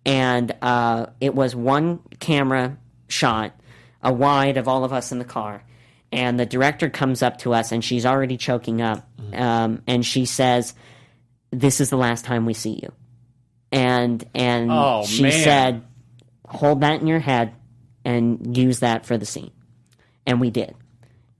and 0.05 0.51
uh, 0.61 1.07
it 1.19 1.35
was 1.35 1.55
one 1.55 1.99
camera 2.19 2.77
shot, 3.07 3.53
a 4.01 4.13
wide 4.13 4.57
of 4.57 4.67
all 4.67 4.83
of 4.83 4.93
us 4.93 5.11
in 5.11 5.19
the 5.19 5.25
car. 5.25 5.63
And 6.11 6.39
the 6.39 6.45
director 6.45 6.89
comes 6.89 7.21
up 7.21 7.37
to 7.39 7.53
us, 7.53 7.71
and 7.71 7.83
she's 7.83 8.05
already 8.05 8.37
choking 8.37 8.81
up, 8.81 9.07
um, 9.33 9.83
and 9.85 10.03
she 10.05 10.25
says, 10.25 10.73
"This 11.51 11.79
is 11.79 11.89
the 11.91 11.97
last 11.97 12.25
time 12.25 12.45
we 12.47 12.53
see 12.55 12.79
you." 12.81 12.91
And 13.71 14.23
and 14.33 14.71
Oh, 14.71 15.03
she 15.05 15.21
man. 15.23 15.31
said, 15.43 15.83
"Hold 16.47 16.81
that 16.81 16.99
in 17.01 17.05
your 17.05 17.19
head, 17.19 17.53
and 18.05 18.55
use 18.57 18.79
that 18.79 19.05
for 19.05 19.17
the 19.17 19.25
scene." 19.25 19.51
And 20.25 20.39
we 20.39 20.49
did, 20.49 20.75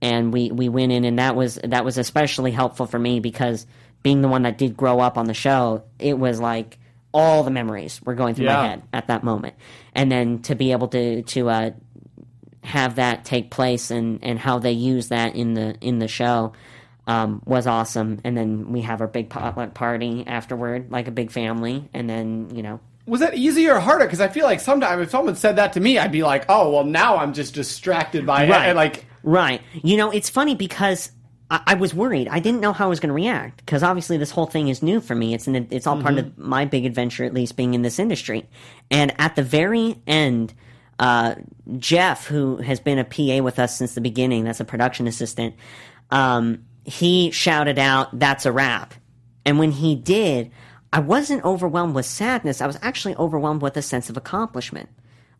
and 0.02 0.32
we 0.32 0.50
we 0.50 0.68
went 0.68 0.92
in, 0.92 1.04
and 1.04 1.18
that 1.18 1.36
was 1.36 1.58
that 1.62 1.84
was 1.84 1.98
especially 1.98 2.50
helpful 2.50 2.86
for 2.86 2.98
me 2.98 3.20
because 3.20 3.66
being 4.02 4.22
the 4.22 4.28
one 4.28 4.42
that 4.42 4.58
did 4.58 4.76
grow 4.76 5.00
up 5.00 5.18
on 5.18 5.26
the 5.26 5.34
show, 5.34 5.84
it 5.98 6.18
was 6.18 6.40
like 6.40 6.78
all 7.12 7.42
the 7.42 7.50
memories 7.50 8.00
were 8.02 8.14
going 8.14 8.34
through 8.34 8.46
Yeah. 8.46 8.56
my 8.56 8.66
head 8.68 8.82
at 8.92 9.06
that 9.08 9.22
moment, 9.24 9.54
and 9.94 10.10
then 10.10 10.40
to 10.42 10.54
be 10.54 10.72
able 10.72 10.88
to 10.88 11.22
to 11.22 11.48
uh, 11.50 11.70
have 12.62 12.96
that 12.96 13.24
take 13.24 13.50
place 13.50 13.90
and, 13.90 14.20
and 14.22 14.38
how 14.38 14.58
they 14.58 14.72
use 14.72 15.08
that 15.08 15.34
in 15.34 15.54
the 15.54 15.76
in 15.80 15.98
the 15.98 16.08
show 16.08 16.52
um, 17.06 17.42
was 17.44 17.66
awesome. 17.66 18.20
And 18.24 18.36
then 18.36 18.70
we 18.72 18.82
have 18.82 19.00
our 19.00 19.06
big 19.08 19.28
potluck 19.30 19.74
party 19.74 20.24
afterward, 20.26 20.90
like 20.92 21.08
a 21.08 21.10
big 21.10 21.30
family, 21.30 21.88
and 21.94 22.08
then 22.08 22.50
you 22.54 22.62
know 22.62 22.80
Was 23.10 23.20
that 23.20 23.34
easier 23.34 23.74
or 23.74 23.80
harder? 23.80 24.06
Because 24.06 24.20
I 24.20 24.28
feel 24.28 24.44
like 24.44 24.60
sometimes 24.60 25.02
if 25.02 25.10
someone 25.10 25.36
said 25.36 25.56
that 25.56 25.72
to 25.74 25.80
me, 25.80 25.98
I'd 25.98 26.12
be 26.12 26.22
like, 26.22 26.46
"Oh, 26.48 26.70
well, 26.70 26.84
now 26.84 27.16
I'm 27.18 27.32
just 27.32 27.54
distracted 27.54 28.24
by 28.24 28.44
it." 28.44 28.50
And 28.50 28.76
like, 28.76 29.04
Right. 29.22 29.60
You 29.82 29.96
know, 29.96 30.10
it's 30.10 30.30
funny 30.30 30.54
because 30.54 31.10
I, 31.50 31.60
I 31.68 31.74
was 31.74 31.94
worried. 31.94 32.28
I 32.28 32.40
didn't 32.40 32.60
know 32.60 32.72
how 32.72 32.86
I 32.86 32.88
was 32.88 33.00
going 33.00 33.08
to 33.08 33.14
react 33.14 33.58
because 33.58 33.82
obviously 33.82 34.16
this 34.16 34.30
whole 34.30 34.46
thing 34.46 34.68
is 34.68 34.82
new 34.82 35.00
for 35.00 35.14
me. 35.14 35.34
It's 35.34 35.46
an, 35.46 35.68
it's 35.70 35.86
all 35.86 36.00
part 36.00 36.18
of 36.18 36.38
my 36.38 36.64
big 36.64 36.86
adventure, 36.86 37.24
at 37.24 37.34
least 37.34 37.56
being 37.56 37.74
in 37.74 37.82
this 37.82 37.98
industry. 37.98 38.48
And 38.90 39.14
at 39.18 39.36
the 39.36 39.42
very 39.42 40.00
end, 40.06 40.54
uh, 40.98 41.34
Jeff, 41.78 42.26
who 42.26 42.56
has 42.58 42.80
been 42.80 42.98
a 42.98 43.04
PA 43.04 43.42
with 43.42 43.58
us 43.58 43.76
since 43.76 43.94
the 43.94 44.00
beginning, 44.00 44.44
that's 44.44 44.60
a 44.60 44.64
production 44.64 45.06
assistant. 45.06 45.54
Um, 46.10 46.64
he 46.84 47.30
shouted 47.30 47.78
out, 47.78 48.18
"That's 48.18 48.46
a 48.46 48.52
wrap!" 48.52 48.94
And 49.44 49.58
when 49.58 49.70
he 49.70 49.94
did, 49.94 50.50
I 50.92 51.00
wasn't 51.00 51.44
overwhelmed 51.44 51.94
with 51.94 52.06
sadness. 52.06 52.60
I 52.60 52.66
was 52.66 52.78
actually 52.82 53.14
overwhelmed 53.16 53.62
with 53.62 53.76
a 53.76 53.82
sense 53.82 54.10
of 54.10 54.16
accomplishment. 54.16 54.88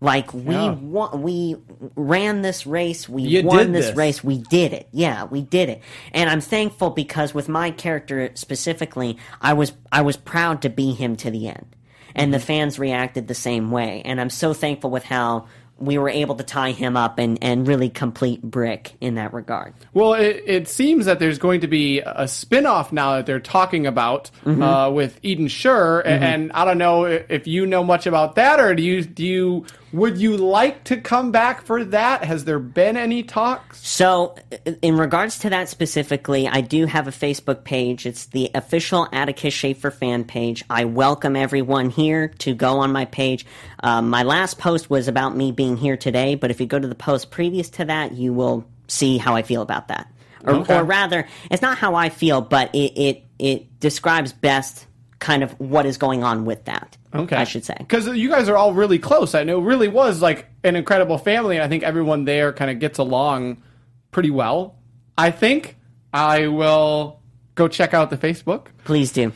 Like 0.02 0.32
we 0.32 0.54
Yeah. 0.54 0.74
we 1.14 1.56
ran 1.94 2.40
this 2.40 2.66
race, 2.66 3.06
we 3.08 3.22
You 3.22 3.42
won 3.42 3.72
this, 3.72 3.88
this. 3.88 3.96
race, 3.96 4.24
we 4.24 4.38
did 4.38 4.72
it. 4.72 4.88
Yeah, 4.92 5.24
we 5.24 5.42
did 5.42 5.68
it. 5.68 5.82
And 6.12 6.30
I'm 6.30 6.40
thankful 6.40 6.90
because 6.90 7.34
with 7.34 7.48
my 7.48 7.70
character 7.70 8.30
specifically, 8.34 9.18
I 9.42 9.52
was 9.52 9.72
I 9.92 10.00
was 10.02 10.16
proud 10.16 10.62
to 10.62 10.70
be 10.70 10.92
him 10.92 11.16
to 11.16 11.30
the 11.30 11.48
end. 11.48 11.66
And 12.14 12.32
the 12.32 12.38
Mm-hmm. 12.38 12.46
fans 12.46 12.78
reacted 12.78 13.28
the 13.28 13.34
same 13.34 13.70
way. 13.70 14.02
And 14.04 14.20
I'm 14.20 14.30
so 14.30 14.54
thankful 14.54 14.90
with 14.90 15.04
how 15.04 15.46
we 15.80 15.96
were 15.98 16.08
able 16.10 16.34
to 16.36 16.44
tie 16.44 16.72
him 16.72 16.96
up 16.96 17.18
and, 17.18 17.38
and 17.42 17.66
really 17.66 17.88
complete 17.88 18.42
Brick 18.42 18.92
in 19.00 19.14
that 19.14 19.32
regard. 19.32 19.72
well, 19.94 20.12
it, 20.14 20.42
it 20.46 20.68
seems 20.68 21.06
that 21.06 21.18
there's 21.18 21.38
going 21.38 21.62
to 21.62 21.66
be 21.68 22.00
a 22.04 22.28
spin-off 22.28 22.92
now 22.92 23.16
that 23.16 23.26
they're 23.26 23.40
talking 23.40 23.86
about 23.86 24.30
uh, 24.46 24.90
with 24.92 25.18
Eden 25.22 25.48
Sher, 25.48 26.00
a- 26.00 26.06
and 26.06 26.52
I 26.52 26.64
don't 26.64 26.78
know 26.78 27.04
if 27.04 27.46
you 27.46 27.64
know 27.66 27.82
much 27.82 28.06
about 28.06 28.34
that, 28.36 28.60
or 28.60 28.74
do 28.74 28.82
you 28.82 29.02
do 29.02 29.24
you 29.24 29.66
Would 29.92 30.18
you 30.18 30.36
like 30.36 30.84
to 30.84 30.96
come 30.98 31.32
back 31.32 31.62
for 31.62 31.84
that? 31.86 32.22
Has 32.24 32.44
there 32.44 32.60
been 32.60 32.96
any 32.96 33.24
talks? 33.24 33.84
So, 33.86 34.36
in 34.82 34.96
regards 34.96 35.40
to 35.40 35.50
that 35.50 35.68
specifically, 35.68 36.46
I 36.46 36.60
do 36.60 36.86
have 36.86 37.08
a 37.08 37.10
Facebook 37.10 37.64
page. 37.64 38.06
It's 38.06 38.26
the 38.26 38.50
official 38.54 39.08
Atticus 39.12 39.52
Shaffer 39.52 39.90
fan 39.90 40.22
page. 40.24 40.64
I 40.70 40.84
welcome 40.84 41.34
everyone 41.34 41.90
here 41.90 42.28
to 42.38 42.54
go 42.54 42.78
on 42.78 42.92
my 42.92 43.06
page. 43.06 43.44
Um, 43.82 44.10
my 44.10 44.22
last 44.22 44.58
post 44.58 44.88
was 44.90 45.08
about 45.08 45.36
me 45.36 45.50
being 45.50 45.76
here 45.76 45.96
today, 45.96 46.36
but 46.36 46.50
if 46.52 46.60
you 46.60 46.66
go 46.66 46.78
to 46.78 46.88
the 46.88 46.94
post 46.94 47.30
previous 47.32 47.68
to 47.70 47.84
that, 47.86 48.12
you 48.12 48.32
will 48.32 48.64
see 48.86 49.18
how 49.18 49.34
I 49.34 49.42
feel 49.42 49.62
about 49.62 49.88
that. 49.88 50.12
Or, 50.44 50.54
Okay. 50.54 50.78
or 50.78 50.84
rather, 50.84 51.26
it's 51.50 51.62
not 51.62 51.78
how 51.78 51.96
I 51.96 52.08
feel, 52.10 52.40
but 52.40 52.74
it, 52.74 52.92
it 52.96 53.24
it 53.38 53.80
describes 53.80 54.32
best 54.32 54.86
kind 55.20 55.42
of 55.42 55.52
what 55.60 55.86
is 55.86 55.96
going 55.96 56.24
on 56.24 56.44
with 56.44 56.64
that. 56.64 56.96
Okay. 57.14 57.36
I 57.36 57.44
should 57.44 57.64
say. 57.64 57.76
Because 57.78 58.06
you 58.08 58.28
guys 58.28 58.48
are 58.48 58.56
all 58.56 58.72
really 58.72 58.98
close. 58.98 59.34
I 59.34 59.44
know 59.44 59.60
it 59.60 59.64
really 59.64 59.88
was 59.88 60.20
like 60.20 60.46
an 60.64 60.76
incredible 60.76 61.18
family, 61.18 61.56
and 61.56 61.64
I 61.64 61.68
think 61.68 61.82
everyone 61.84 62.24
there 62.24 62.52
kind 62.52 62.70
of 62.70 62.78
gets 62.78 62.98
along 62.98 63.62
pretty 64.10 64.30
well. 64.30 64.76
I 65.16 65.30
think 65.30 65.76
I 66.12 66.48
will 66.48 67.20
go 67.54 67.68
check 67.68 67.94
out 67.94 68.10
the 68.10 68.16
Facebook. 68.16 68.68
Please 68.84 69.12
do. 69.12 69.32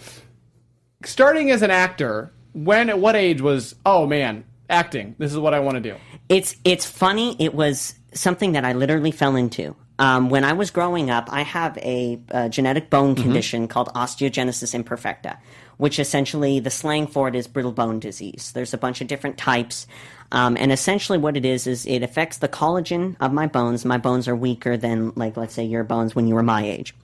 Starting 1.05 1.51
as 1.51 1.63
an 1.63 1.71
actor, 1.71 2.33
when 2.55 2.89
at 2.89 2.99
what 2.99 3.15
age 3.15 3.41
was, 3.41 3.75
oh 3.85 4.07
man, 4.07 4.45
acting, 4.71 5.15
this 5.19 5.31
is 5.31 5.39
what 5.39 5.53
I 5.53 5.61
want 5.61 5.75
to 5.77 5.81
do? 5.81 5.97
It's 6.29 6.57
it's 6.65 6.87
funny. 6.87 7.37
It 7.39 7.55
was 7.55 7.95
something 8.15 8.53
that 8.53 8.65
I 8.65 8.73
literally 8.73 9.11
fell 9.11 9.37
into. 9.37 9.77
Um, 9.99 10.31
when 10.31 10.43
I 10.45 10.55
was 10.55 10.71
growing 10.71 11.11
up, 11.11 11.29
I 11.31 11.43
have 11.43 11.77
a, 11.79 12.19
uh 12.33 12.49
genetic 12.49 12.91
bone 12.91 13.15
condition 13.15 13.69
called 13.69 13.89
osteogenesis 13.95 14.75
imperfecta, 14.75 15.37
which 15.77 15.99
essentially 15.99 16.61
the 16.61 16.71
slang 16.71 17.07
for 17.07 17.29
it 17.29 17.35
is 17.35 17.47
brittle 17.47 17.73
bone 17.73 18.01
disease. 18.01 18.53
There's 18.55 18.75
a 18.75 18.79
bunch 18.79 19.01
of 19.01 19.07
different 19.07 19.39
types, 19.39 19.87
um, 20.33 20.57
and 20.59 20.73
essentially 20.73 21.19
what 21.19 21.37
it 21.37 21.45
is 21.45 21.67
is 21.67 21.87
it 21.87 22.03
affects 22.03 22.39
the 22.39 22.49
collagen 22.49 23.17
of 23.21 23.33
my 23.33 23.47
bones. 23.47 23.85
My 23.85 23.99
bones 23.99 24.29
are 24.29 24.37
weaker 24.37 24.77
than, 24.77 25.13
like, 25.17 25.37
let's 25.37 25.55
say 25.55 25.65
your 25.65 25.85
bones 25.85 26.15
when 26.15 26.27
you 26.27 26.35
were 26.35 26.43
my 26.43 26.65
age, 26.65 26.95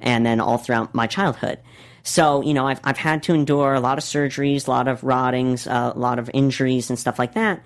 and 0.00 0.24
then 0.26 0.40
all 0.40 0.58
throughout 0.58 0.94
my 0.94 1.06
childhood. 1.06 1.58
So, 2.02 2.40
you 2.42 2.54
know, 2.54 2.68
I've, 2.68 2.80
I've 2.84 2.98
had 2.98 3.24
to 3.24 3.34
endure 3.34 3.74
a 3.74 3.80
lot 3.80 3.98
of 3.98 4.04
surgeries, 4.04 4.68
a 4.68 4.70
lot 4.70 4.86
of 4.86 5.00
roddings, 5.00 5.66
uh, 5.66 5.92
a 5.92 5.98
lot 5.98 6.20
of 6.20 6.30
injuries 6.32 6.88
and 6.88 6.96
stuff 6.96 7.18
like 7.18 7.34
that. 7.34 7.64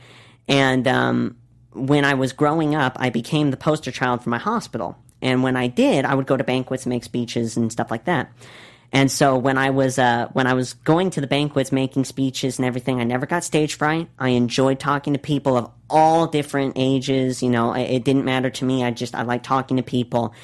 And 0.49 0.89
um, 0.89 1.37
when 1.73 2.07
I 2.07 2.15
was 2.15 2.33
growing 2.33 2.75
up, 2.75 2.97
I 2.99 3.11
became 3.11 3.51
the 3.51 3.59
poster 3.59 3.91
child 3.91 4.25
for 4.25 4.31
my 4.31 4.39
hospital. 4.39 4.97
And 5.21 5.43
when 5.43 5.57
I 5.57 5.67
did, 5.67 6.07
I 6.07 6.15
would 6.15 6.27
go 6.27 6.39
to 6.39 6.45
banquets, 6.45 6.85
and 6.85 6.91
make 6.91 7.05
speeches, 7.05 7.59
and 7.59 7.71
stuff 7.71 7.91
like 7.91 8.07
that. 8.07 8.33
And 8.93 9.11
so 9.11 9.37
when 9.37 9.57
I 9.57 9.71
was 9.71 9.99
uh, 9.99 10.29
when 10.33 10.47
I 10.47 10.55
was 10.55 10.73
going 10.73 11.11
to 11.11 11.21
the 11.21 11.27
banquets, 11.27 11.71
making 11.71 12.05
speeches 12.05 12.59
and 12.59 12.67
everything, 12.67 13.01
I 13.01 13.05
never 13.05 13.27
got 13.27 13.45
stage 13.45 13.75
fright. 13.75 14.09
I 14.19 14.31
enjoyed 14.31 14.81
talking 14.81 15.13
to 15.13 15.19
people 15.19 15.57
of 15.57 15.71
all 15.89 16.27
different 16.27 16.73
ages. 16.77 17.43
You 17.43 17.51
know, 17.51 17.73
it, 17.73 17.83
it 17.83 18.05
didn't 18.05 18.25
matter 18.25 18.51
to 18.51 18.65
me. 18.65 18.85
I 18.85 18.91
just 18.91 19.15
I 19.15 19.23
like 19.23 19.43
talking 19.43 19.77
to 19.77 19.83
people 19.83 20.35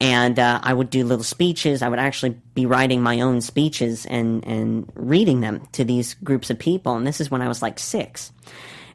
and 0.00 0.38
uh, 0.38 0.60
I 0.62 0.72
would 0.72 0.88
do 0.88 1.04
little 1.04 1.24
speeches. 1.24 1.82
I 1.82 1.88
would 1.88 1.98
actually 1.98 2.40
be 2.54 2.64
writing 2.64 3.02
my 3.02 3.20
own 3.20 3.40
speeches 3.42 4.06
and 4.06 4.44
and 4.46 4.90
reading 4.94 5.40
them 5.40 5.66
to 5.72 5.84
these 5.84 6.14
groups 6.14 6.48
of 6.50 6.58
people. 6.58 6.96
And 6.96 7.06
this 7.06 7.20
is 7.20 7.30
when 7.30 7.42
I 7.42 7.48
was 7.48 7.60
like 7.60 7.78
six. 7.78 8.32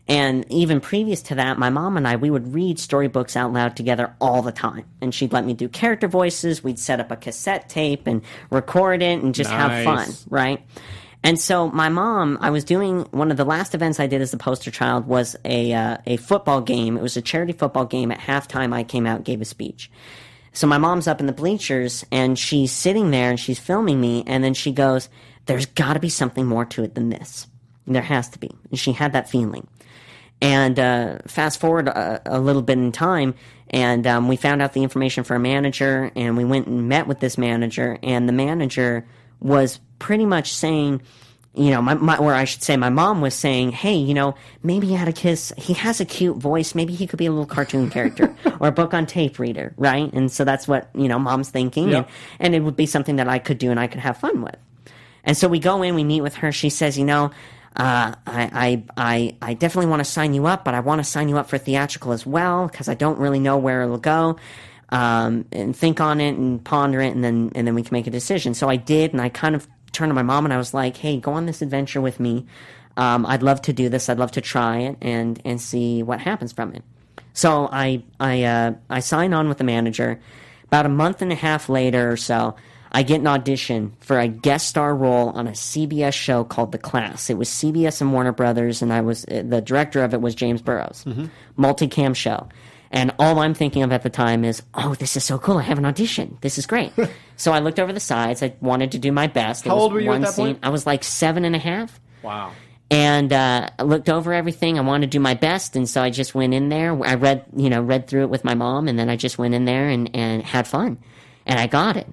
And 0.07 0.45
even 0.51 0.81
previous 0.81 1.23
to 1.23 1.35
that, 1.35 1.57
my 1.57 1.69
mom 1.69 1.97
and 1.97 2.07
I 2.07 2.15
we 2.15 2.29
would 2.29 2.53
read 2.53 2.77
storybooks 2.79 3.35
out 3.35 3.51
loud 3.53 3.75
together 3.75 4.13
all 4.21 4.41
the 4.41 4.51
time. 4.51 4.85
And 5.01 5.13
she'd 5.13 5.33
let 5.33 5.45
me 5.45 5.53
do 5.53 5.67
character 5.67 6.07
voices. 6.07 6.63
We'd 6.63 6.77
set 6.79 6.99
up 6.99 7.11
a 7.11 7.15
cassette 7.15 7.69
tape 7.69 8.05
and 8.05 8.21
record 8.51 9.01
it 9.01 9.23
and 9.23 9.33
just 9.33 9.49
have 9.49 9.83
fun, 9.83 10.09
right? 10.29 10.61
And 11.23 11.39
so 11.39 11.69
my 11.71 11.89
mom, 11.89 12.37
I 12.39 12.51
was 12.51 12.63
doing 12.63 13.01
one 13.09 13.31
of 13.31 13.37
the 13.37 13.45
last 13.45 13.73
events 13.73 13.99
I 13.99 14.05
did 14.05 14.21
as 14.21 14.31
a 14.31 14.37
poster 14.37 14.69
child 14.69 15.07
was 15.07 15.35
a 15.43 15.73
uh, 15.73 15.97
a 16.05 16.17
football 16.17 16.61
game. 16.61 16.97
It 16.97 17.01
was 17.01 17.17
a 17.17 17.21
charity 17.21 17.53
football 17.53 17.85
game. 17.85 18.11
At 18.11 18.19
halftime, 18.19 18.75
I 18.75 18.83
came 18.83 19.07
out, 19.07 19.23
gave 19.23 19.41
a 19.41 19.45
speech. 19.45 19.89
So 20.53 20.67
my 20.67 20.77
mom's 20.77 21.07
up 21.07 21.19
in 21.19 21.25
the 21.25 21.33
bleachers 21.33 22.05
and 22.11 22.37
she's 22.37 22.71
sitting 22.71 23.09
there 23.09 23.31
and 23.31 23.39
she's 23.39 23.57
filming 23.57 23.99
me 23.99 24.23
and 24.27 24.43
then 24.43 24.53
she 24.53 24.71
goes, 24.71 25.09
There's 25.47 25.65
gotta 25.65 25.99
be 25.99 26.09
something 26.09 26.45
more 26.45 26.65
to 26.65 26.83
it 26.83 26.93
than 26.93 27.09
this. 27.09 27.47
There 27.87 28.03
has 28.03 28.29
to 28.29 28.39
be. 28.39 28.51
And 28.69 28.79
she 28.79 28.91
had 28.91 29.13
that 29.13 29.27
feeling. 29.27 29.67
And 30.41 30.77
uh, 30.79 31.19
fast 31.27 31.59
forward 31.59 31.87
a, 31.87 32.21
a 32.25 32.39
little 32.39 32.61
bit 32.61 32.77
in 32.77 32.91
time, 32.91 33.35
and 33.69 34.05
um, 34.05 34.27
we 34.27 34.35
found 34.35 34.61
out 34.61 34.73
the 34.73 34.83
information 34.83 35.23
for 35.23 35.35
a 35.35 35.39
manager, 35.39 36.11
and 36.15 36.35
we 36.37 36.43
went 36.43 36.67
and 36.67 36.89
met 36.89 37.07
with 37.07 37.19
this 37.19 37.37
manager, 37.37 37.97
and 38.03 38.27
the 38.27 38.33
manager 38.33 39.07
was 39.39 39.79
pretty 39.97 40.25
much 40.25 40.53
saying, 40.53 41.01
you 41.53 41.71
know, 41.71 41.81
my, 41.81 41.93
my 41.93 42.17
or 42.17 42.33
I 42.33 42.43
should 42.43 42.61
say, 42.63 42.75
my 42.75 42.89
mom 42.89 43.21
was 43.21 43.33
saying, 43.33 43.71
hey, 43.71 43.95
you 43.95 44.13
know, 44.13 44.35
maybe 44.61 44.93
Atticus, 44.93 45.53
he 45.57 45.73
has 45.73 46.01
a 46.01 46.05
cute 46.05 46.35
voice, 46.37 46.75
maybe 46.75 46.93
he 46.93 47.07
could 47.07 47.17
be 47.17 47.25
a 47.27 47.31
little 47.31 47.45
cartoon 47.45 47.89
character 47.89 48.35
or 48.59 48.67
a 48.67 48.71
book 48.73 48.93
on 48.93 49.05
tape 49.05 49.39
reader, 49.39 49.73
right? 49.77 50.11
And 50.11 50.29
so 50.29 50.43
that's 50.43 50.67
what 50.67 50.89
you 50.93 51.07
know, 51.07 51.17
mom's 51.17 51.49
thinking, 51.49 51.89
Yeah. 51.89 51.97
and, 51.99 52.07
and 52.39 52.55
it 52.55 52.59
would 52.59 52.75
be 52.75 52.85
something 52.85 53.15
that 53.15 53.29
I 53.29 53.39
could 53.39 53.57
do 53.57 53.71
and 53.71 53.79
I 53.79 53.87
could 53.87 54.01
have 54.01 54.17
fun 54.17 54.41
with. 54.41 54.57
And 55.23 55.35
so 55.37 55.47
we 55.47 55.59
go 55.59 55.81
in, 55.81 55.95
we 55.95 56.03
meet 56.03 56.21
with 56.21 56.35
her. 56.35 56.51
She 56.51 56.69
says, 56.69 56.97
you 56.99 57.05
know, 57.05 57.31
uh, 57.75 58.15
I, 58.25 58.49
I, 58.53 58.83
I, 58.95 59.35
I 59.41 59.53
definitely 59.53 59.89
want 59.89 59.99
to 59.99 60.09
sign 60.09 60.33
you 60.33 60.45
up, 60.45 60.63
but 60.63 60.73
I 60.73 60.79
want 60.79 60.99
to 60.99 61.03
sign 61.03 61.27
you 61.27 61.37
up 61.37 61.49
for 61.49 61.57
theatrical 61.57 62.13
as 62.13 62.25
well 62.25 62.67
because 62.67 62.87
I 62.87 62.93
don't 62.93 63.19
really 63.19 63.39
know 63.39 63.57
where 63.57 63.83
it'll 63.83 63.97
go. 63.97 64.37
Um, 64.89 65.45
and 65.51 65.75
think 65.75 65.99
on 65.99 66.21
it 66.21 66.35
and 66.37 66.63
ponder 66.63 67.01
it, 67.01 67.13
and 67.13 67.23
then 67.23 67.51
and 67.55 67.65
then 67.65 67.73
we 67.73 67.81
can 67.81 67.93
make 67.93 68.07
a 68.07 68.11
decision. 68.11 68.53
So 68.53 68.69
I 68.69 68.75
did, 68.75 69.13
and 69.13 69.21
I 69.21 69.29
kind 69.29 69.55
of 69.55 69.67
turned 69.91 70.11
to 70.11 70.13
my 70.13 70.21
mom 70.21 70.45
and 70.45 70.53
I 70.53 70.57
was 70.57 70.73
like, 70.75 70.95
"Hey, 70.95 71.17
go 71.17 71.33
on 71.33 71.47
this 71.47 71.61
adventure 71.63 71.99
with 71.99 72.19
me. 72.19 72.45
Um, 72.95 73.25
I'd 73.25 73.41
love 73.41 73.61
to 73.63 73.73
do 73.73 73.89
this. 73.89 74.09
I'd 74.09 74.19
love 74.19 74.31
to 74.33 74.41
try 74.41 74.77
it 74.79 74.97
and 75.01 75.41
and 75.43 75.59
see 75.59 76.03
what 76.03 76.21
happens 76.21 76.53
from 76.53 76.73
it." 76.75 76.83
So 77.33 77.67
I 77.71 78.03
I 78.19 78.43
uh, 78.43 78.73
I 78.89 78.99
sign 78.99 79.33
on 79.33 79.49
with 79.49 79.57
the 79.57 79.63
manager. 79.63 80.21
About 80.65 80.85
a 80.85 80.89
month 80.89 81.21
and 81.21 81.31
a 81.31 81.35
half 81.35 81.67
later 81.67 82.11
or 82.11 82.17
so, 82.17 82.55
I 82.95 83.03
get 83.03 83.19
an 83.19 83.27
audition 83.27 83.93
for 83.99 84.17
a 84.17 84.27
guest 84.29 84.67
star 84.67 84.95
role 84.95 85.29
on 85.29 85.47
a 85.47 85.51
CBS 85.51 86.13
show 86.13 86.45
called 86.45 86.71
The 86.71 86.77
Class. 86.77 87.29
It 87.29 87.37
was 87.37 87.49
CBS 87.49 87.99
and 87.99 88.13
Warner 88.13 88.31
Brothers, 88.31 88.81
and 88.81 88.93
I 88.93 89.01
was 89.01 89.25
uh, 89.25 89.43
the 89.45 89.59
director 89.61 90.01
of 90.01 90.13
it 90.13 90.21
was 90.21 90.33
James 90.33 90.61
Burrows, 90.61 91.03
multicam 91.57 92.15
show. 92.15 92.47
And 92.91 93.13
all 93.19 93.39
I'm 93.39 93.53
thinking 93.53 93.83
of 93.83 93.91
at 93.91 94.03
the 94.03 94.09
time 94.09 94.45
is, 94.45 94.61
oh, 94.75 94.95
this 94.95 95.17
is 95.17 95.25
so 95.25 95.37
cool! 95.37 95.57
I 95.57 95.63
have 95.63 95.77
an 95.77 95.85
audition. 95.85 96.37
This 96.39 96.57
is 96.57 96.65
great. 96.65 96.93
so 97.35 97.51
I 97.51 97.59
looked 97.59 97.79
over 97.79 97.91
the 97.91 97.99
sides. 97.99 98.41
I 98.41 98.53
wanted 98.61 98.93
to 98.93 98.97
do 98.99 99.11
my 99.11 99.27
best. 99.27 99.65
It 99.65 99.69
How 99.69 99.75
was 99.75 99.83
old 99.83 99.93
were 99.93 99.99
you 99.99 100.13
at 100.13 100.21
that 100.21 100.33
scene. 100.33 100.45
point? 100.45 100.59
I 100.63 100.69
was 100.69 100.85
like 100.87 101.03
seven 101.03 101.43
and 101.43 101.53
a 101.55 101.59
half 101.59 101.99
Wow. 102.23 102.53
and 102.89 103.33
uh, 103.33 103.69
I 103.77 103.83
looked 103.83 104.07
over 104.07 104.31
everything. 104.31 104.77
I 104.79 104.81
wanted 104.83 105.11
to 105.11 105.17
do 105.17 105.19
my 105.19 105.33
best, 105.33 105.75
and 105.75 105.89
so 105.89 106.01
I 106.01 106.11
just 106.11 106.33
went 106.33 106.53
in 106.53 106.69
there. 106.69 106.97
I 107.05 107.15
read, 107.15 107.43
you 107.57 107.69
know, 107.69 107.81
read 107.81 108.07
through 108.07 108.21
it 108.23 108.29
with 108.29 108.45
my 108.45 108.53
mom, 108.55 108.87
and 108.87 108.97
then 108.97 109.09
I 109.09 109.17
just 109.17 109.37
went 109.37 109.53
in 109.53 109.65
there 109.65 109.89
and, 109.89 110.09
and 110.15 110.41
had 110.43 110.65
fun, 110.65 110.97
and 111.45 111.59
I 111.59 111.67
got 111.67 111.97
it. 111.97 112.07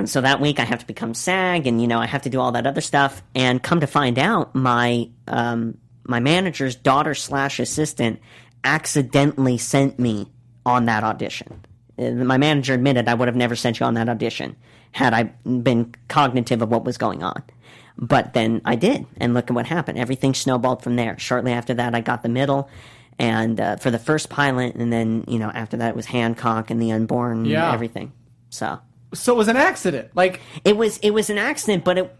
And 0.00 0.10
so 0.10 0.20
that 0.22 0.40
week 0.40 0.58
I 0.58 0.64
have 0.64 0.80
to 0.80 0.86
become 0.86 1.14
SAG, 1.14 1.66
and 1.66 1.80
you 1.80 1.86
know 1.86 1.98
I 1.98 2.06
have 2.06 2.22
to 2.22 2.30
do 2.30 2.40
all 2.40 2.52
that 2.52 2.66
other 2.66 2.80
stuff. 2.80 3.22
And 3.34 3.62
come 3.62 3.80
to 3.80 3.86
find 3.86 4.18
out, 4.18 4.54
my 4.54 5.08
um, 5.28 5.78
my 6.04 6.20
manager's 6.20 6.74
daughter 6.74 7.14
slash 7.14 7.60
assistant 7.60 8.20
accidentally 8.64 9.58
sent 9.58 9.98
me 9.98 10.30
on 10.66 10.86
that 10.86 11.04
audition. 11.04 11.64
Uh, 11.98 12.10
My 12.10 12.36
manager 12.36 12.74
admitted 12.74 13.08
I 13.08 13.14
would 13.14 13.28
have 13.28 13.36
never 13.36 13.56
sent 13.56 13.80
you 13.80 13.86
on 13.86 13.94
that 13.94 14.08
audition 14.08 14.56
had 14.92 15.14
I 15.14 15.24
been 15.48 15.94
cognitive 16.08 16.62
of 16.62 16.68
what 16.70 16.84
was 16.84 16.98
going 16.98 17.22
on. 17.22 17.42
But 17.96 18.32
then 18.32 18.60
I 18.64 18.74
did, 18.76 19.06
and 19.18 19.34
look 19.34 19.50
at 19.50 19.54
what 19.54 19.66
happened. 19.66 19.98
Everything 19.98 20.34
snowballed 20.34 20.82
from 20.82 20.96
there. 20.96 21.18
Shortly 21.18 21.52
after 21.52 21.74
that, 21.74 21.94
I 21.94 22.00
got 22.00 22.22
the 22.22 22.28
middle, 22.30 22.68
and 23.18 23.60
uh, 23.60 23.76
for 23.76 23.90
the 23.90 23.98
first 23.98 24.30
pilot, 24.30 24.74
and 24.76 24.90
then 24.92 25.24
you 25.28 25.38
know 25.38 25.50
after 25.50 25.76
that 25.76 25.90
it 25.90 25.96
was 25.96 26.06
Hancock 26.06 26.70
and 26.70 26.80
the 26.80 26.90
Unborn, 26.92 27.44
Yeah. 27.44 27.66
and 27.66 27.74
everything. 27.74 28.12
So 28.48 28.78
So 29.12 29.34
it 29.34 29.36
was 29.36 29.48
an 29.48 29.56
accident. 29.56 30.08
Like 30.14 30.40
it 30.64 30.76
was 30.76 30.98
it 30.98 31.10
was 31.10 31.30
an 31.30 31.38
accident, 31.38 31.84
but 31.84 31.98
it 31.98 32.16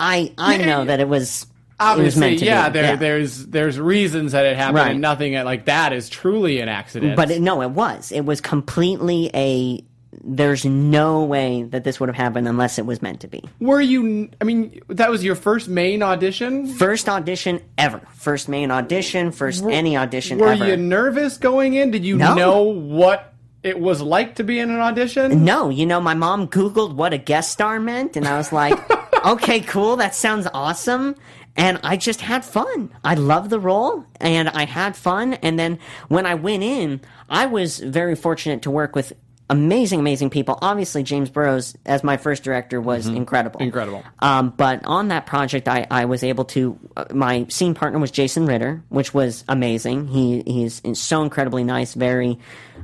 I 0.00 0.32
I 0.38 0.56
Yeah, 0.56 0.66
know 0.66 0.84
that 0.84 1.00
it 1.00 1.08
was 1.08 1.46
it 1.80 1.84
was 1.84 1.88
obviously, 1.98 2.20
meant 2.20 2.38
to 2.40 2.44
yeah, 2.46 2.68
there, 2.68 2.96
there's 2.96 3.46
there's 3.46 3.78
reasons 3.78 4.32
that 4.32 4.44
it 4.46 4.56
happened, 4.56 4.76
Right. 4.76 4.90
and 4.92 5.00
nothing 5.00 5.36
uh, 5.36 5.44
like 5.44 5.64
that 5.66 5.92
is 5.92 6.08
truly 6.08 6.60
an 6.60 6.68
accident. 6.68 7.16
But 7.16 7.30
it, 7.30 7.40
no, 7.42 7.60
it 7.62 7.70
was. 7.70 8.12
It 8.12 8.24
was 8.24 8.40
completely 8.40 9.30
a. 9.34 9.84
There's 10.24 10.64
no 10.64 11.24
way 11.24 11.62
that 11.64 11.82
this 11.84 11.98
would 11.98 12.08
have 12.08 12.14
happened 12.16 12.46
unless 12.46 12.78
it 12.78 12.86
was 12.86 13.02
meant 13.02 13.20
to 13.20 13.28
be. 13.28 13.42
were 13.60 13.80
you? 13.80 14.28
I 14.40 14.44
mean, 14.44 14.80
that 14.88 15.10
was 15.10 15.24
your 15.24 15.34
first 15.34 15.68
main 15.68 16.02
audition. 16.02 16.66
First 16.66 17.08
audition 17.08 17.60
ever. 17.78 18.00
First 18.14 18.48
main 18.48 18.70
audition. 18.70 19.32
First 19.32 19.64
any 19.64 19.96
audition 19.96 20.38
Were 20.38 20.52
ever. 20.52 20.66
you 20.66 20.76
nervous 20.76 21.38
going 21.38 21.74
in? 21.74 21.90
Did 21.90 22.04
you 22.04 22.16
No. 22.18 22.34
know 22.34 22.62
what 22.62 23.31
it 23.62 23.78
was 23.78 24.02
like 24.02 24.34
to 24.36 24.44
be 24.44 24.58
in 24.58 24.70
an 24.70 24.80
audition? 24.80 25.44
No, 25.44 25.68
you 25.68 25.86
know, 25.86 26.00
my 26.00 26.14
mom 26.14 26.48
Googled 26.48 26.94
what 26.94 27.12
a 27.12 27.18
guest 27.18 27.52
star 27.52 27.78
meant, 27.78 28.16
and 28.16 28.26
I 28.26 28.36
was 28.36 28.52
like, 28.52 28.78
okay, 29.24 29.60
cool, 29.60 29.96
that 29.96 30.14
sounds 30.14 30.46
awesome. 30.52 31.14
And 31.54 31.78
I 31.82 31.96
just 31.98 32.22
had 32.22 32.44
fun. 32.46 32.90
I 33.04 33.14
loved 33.14 33.50
the 33.50 33.60
role, 33.60 34.06
and 34.20 34.48
I 34.48 34.64
had 34.64 34.96
fun. 34.96 35.34
And 35.34 35.58
then 35.58 35.78
when 36.08 36.24
I 36.24 36.34
went 36.34 36.62
in, 36.62 37.02
I 37.28 37.46
was 37.46 37.78
very 37.78 38.14
fortunate 38.14 38.62
to 38.62 38.70
work 38.70 38.96
with 38.96 39.12
amazing, 39.50 40.00
amazing 40.00 40.30
people. 40.30 40.58
Obviously, 40.62 41.02
James 41.02 41.30
Burrows 41.30 41.76
as 41.84 42.02
my 42.02 42.16
first 42.16 42.42
director 42.42 42.80
was 42.80 43.06
incredible, 43.06 43.60
Incredible. 43.60 44.02
Um, 44.20 44.50
but 44.56 44.84
on 44.84 45.08
that 45.08 45.26
project, 45.26 45.68
I, 45.68 45.86
I 45.90 46.06
was 46.06 46.24
able 46.24 46.44
to. 46.46 46.78
Uh, 46.96 47.04
my 47.12 47.46
scene 47.48 47.74
partner 47.74 47.98
was 47.98 48.10
Jason 48.10 48.46
Ritter, 48.46 48.82
which 48.88 49.12
was 49.12 49.44
amazing. 49.48 50.08
He 50.08 50.42
he's 50.46 50.80
so 50.94 51.22
incredibly 51.22 51.64
nice, 51.64 51.94
very 51.94 52.38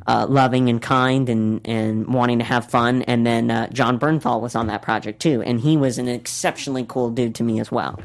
uh, 0.06 0.26
loving 0.28 0.68
and 0.68 0.80
kind, 0.80 1.28
and 1.28 1.66
and 1.66 2.06
wanting 2.06 2.38
to 2.38 2.44
have 2.44 2.70
fun. 2.70 3.02
And 3.02 3.26
then 3.26 3.50
uh, 3.50 3.68
Jon 3.70 3.98
Bernthal 3.98 4.40
was 4.40 4.54
on 4.54 4.66
that 4.68 4.82
project 4.82 5.20
too, 5.20 5.42
and 5.42 5.60
he 5.60 5.76
was 5.76 5.98
an 5.98 6.08
exceptionally 6.08 6.84
cool 6.86 7.10
dude 7.10 7.34
to 7.36 7.42
me 7.42 7.60
as 7.60 7.72
well. 7.72 8.00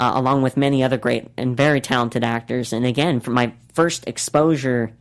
Uh, 0.00 0.12
along 0.16 0.42
with 0.42 0.56
many 0.56 0.82
other 0.82 0.96
great 0.96 1.28
and 1.36 1.56
very 1.56 1.80
talented 1.80 2.24
actors, 2.24 2.72
and 2.72 2.84
again, 2.84 3.20
for 3.20 3.30
my 3.30 3.52
first 3.72 4.06
exposure 4.08 4.92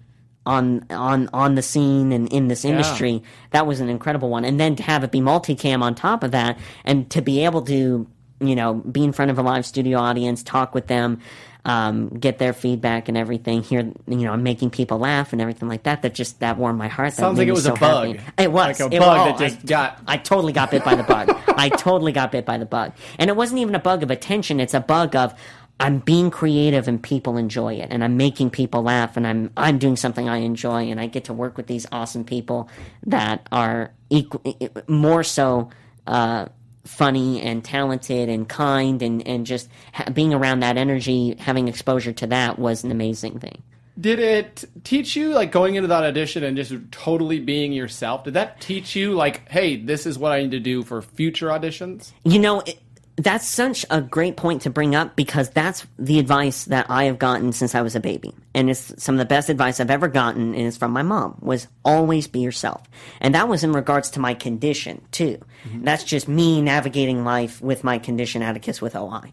on 0.45 0.85
on 0.89 1.29
on 1.33 1.55
the 1.55 1.61
scene 1.61 2.11
and 2.11 2.31
in 2.31 2.47
this 2.49 2.65
industry. 2.65 3.23
That 3.51 3.65
was 3.67 3.79
an 3.79 3.89
incredible 3.89 4.29
one. 4.29 4.43
And 4.45 4.59
then 4.59 4.75
to 4.75 4.83
have 4.83 5.03
it 5.03 5.11
be 5.11 5.19
multicam 5.21 5.81
on 5.81 5.95
top 5.95 6.23
of 6.23 6.31
that, 6.31 6.57
and 6.85 7.09
to 7.11 7.21
be 7.21 7.45
able 7.45 7.61
to 7.63 8.07
you 8.41 8.55
know 8.55 8.73
be 8.73 9.03
in 9.03 9.13
front 9.13 9.31
of 9.31 9.37
a 9.37 9.41
live 9.41 9.65
studio 9.65 9.99
audience, 9.99 10.43
talk 10.43 10.73
with 10.75 10.87
them. 10.87 11.19
Um, 11.65 12.09
get 12.09 12.39
their 12.39 12.51
feedback 12.51 13.07
and 13.07 13.17
everything. 13.17 13.63
Here, 13.63 13.89
you 14.05 14.17
know, 14.17 14.33
I'm 14.33 14.43
making 14.43 14.71
people 14.71 14.97
laugh 14.99 15.31
and 15.31 15.41
everything 15.41 15.69
like 15.69 15.83
that. 15.83 16.01
That 16.01 16.13
just 16.13 16.41
that 16.41 16.57
warmed 16.57 16.77
my 16.77 16.89
heart. 16.89 17.11
That 17.11 17.15
Sounds 17.21 17.37
like 17.37 17.47
it 17.47 17.53
was 17.53 17.63
so 17.63 17.73
a 17.73 17.77
bug. 17.79 18.17
happy. 18.17 18.43
It 18.43 18.51
was 18.51 18.81
Like 18.81 18.91
a 18.91 18.93
It- 18.93 18.99
bug 18.99 19.17
oh, 19.21 19.25
that 19.25 19.37
just 19.39 19.59
I, 19.59 19.65
got- 19.65 19.99
I 20.05 20.17
totally 20.17 20.51
got 20.51 20.71
bit 20.71 20.83
by 20.83 20.95
the 20.95 21.03
bug. 21.03 21.29
I 21.55 21.69
totally 21.69 22.11
got 22.11 22.33
bit 22.33 22.43
by 22.45 22.57
the 22.57 22.65
bug, 22.65 22.91
and 23.17 23.29
it 23.29 23.37
wasn't 23.37 23.61
even 23.61 23.75
a 23.75 23.79
bug 23.79 24.03
of 24.03 24.11
attention. 24.11 24.59
It's 24.59 24.73
a 24.73 24.81
bug 24.81 25.15
of 25.15 25.33
I'm 25.79 25.99
being 25.99 26.31
creative 26.31 26.87
and 26.87 27.01
people 27.01 27.37
enjoy 27.37 27.73
it, 27.75 27.87
and 27.91 28.03
I'm 28.03 28.15
making 28.15 28.51
people 28.51 28.83
laugh, 28.83 29.17
and 29.17 29.27
I'm 29.27 29.51
I'm 29.57 29.79
doing 29.79 29.95
something 29.95 30.29
I 30.29 30.37
enjoy, 30.37 30.89
and 30.89 30.99
I 30.99 31.07
get 31.07 31.25
to 31.25 31.33
work 31.33 31.57
with 31.57 31.67
these 31.67 31.85
awesome 31.91 32.23
people 32.23 32.69
that 33.05 33.47
are 33.51 33.91
equal, 34.09 34.41
more 34.87 35.23
so. 35.23 35.69
Uh, 36.07 36.47
funny 36.85 37.41
and 37.41 37.63
talented 37.63 38.27
and 38.27 38.49
kind 38.49 39.01
and, 39.01 39.25
and 39.25 39.45
just 39.45 39.69
ha- 39.93 40.03
being 40.11 40.33
around 40.33 40.59
that 40.59 40.75
energy 40.75 41.33
having 41.39 41.69
exposure 41.69 42.11
to 42.11 42.27
that 42.27 42.59
was 42.59 42.83
an 42.83 42.91
amazing 42.91 43.39
thing 43.39 43.63
Did 43.99 44.19
it 44.19 44.65
teach 44.83 45.15
you, 45.15 45.29
like 45.29 45.51
going 45.51 45.75
into 45.75 45.87
that 45.87 46.03
audition 46.03 46.43
and 46.43 46.57
just 46.57 46.73
totally 46.91 47.39
being 47.39 47.71
yourself? 47.71 48.23
Did 48.23 48.33
that 48.33 48.59
teach 48.59 48.95
you, 48.95 49.13
like, 49.13 49.47
hey, 49.49 49.77
this 49.77 50.05
is 50.05 50.17
what 50.17 50.31
I 50.31 50.41
need 50.41 50.51
to 50.51 50.59
do 50.59 50.83
for 50.83 51.01
future 51.01 51.47
auditions? 51.49 52.11
You 52.25 52.39
know, 52.39 52.61
it, 52.61 52.81
that's 53.15 53.45
such 53.47 53.85
a 53.91 54.01
great 54.01 54.37
point 54.37 54.63
to 54.63 54.71
bring 54.71 54.95
up 54.95 55.15
because 55.15 55.49
that's 55.49 55.85
the 55.99 56.17
advice 56.17 56.65
that 56.65 56.87
I 56.89 57.05
have 57.05 57.19
gotten 57.19 57.51
since 57.53 57.75
I 57.75 57.81
was 57.81 57.95
a 57.95 57.99
baby. 57.99 58.33
And 58.55 58.69
it's 58.69 58.93
some 59.01 59.15
of 59.15 59.19
the 59.19 59.25
best 59.25 59.49
advice 59.49 59.79
I've 59.79 59.91
ever 59.91 60.07
gotten, 60.07 60.55
and 60.55 60.67
it's 60.67 60.77
from 60.77 60.91
my 60.91 61.03
mom, 61.03 61.37
was 61.39 61.67
always 61.85 62.27
be 62.27 62.39
yourself. 62.39 62.81
And 63.21 63.35
that 63.35 63.47
was 63.47 63.63
in 63.63 63.71
regards 63.71 64.09
to 64.11 64.19
my 64.19 64.33
condition, 64.33 65.01
too. 65.11 65.39
That's 65.83 66.03
just 66.03 66.27
me 66.27 66.61
navigating 66.61 67.23
life 67.23 67.61
with 67.61 67.83
my 67.83 67.99
condition 67.99 68.41
Atticus 68.41 68.81
with 68.81 68.95
OI. 68.95 69.31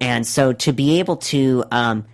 And 0.00 0.26
so 0.26 0.52
to 0.52 0.72
be 0.72 0.98
able 0.98 1.18
to 1.18 1.64
um, 1.70 2.06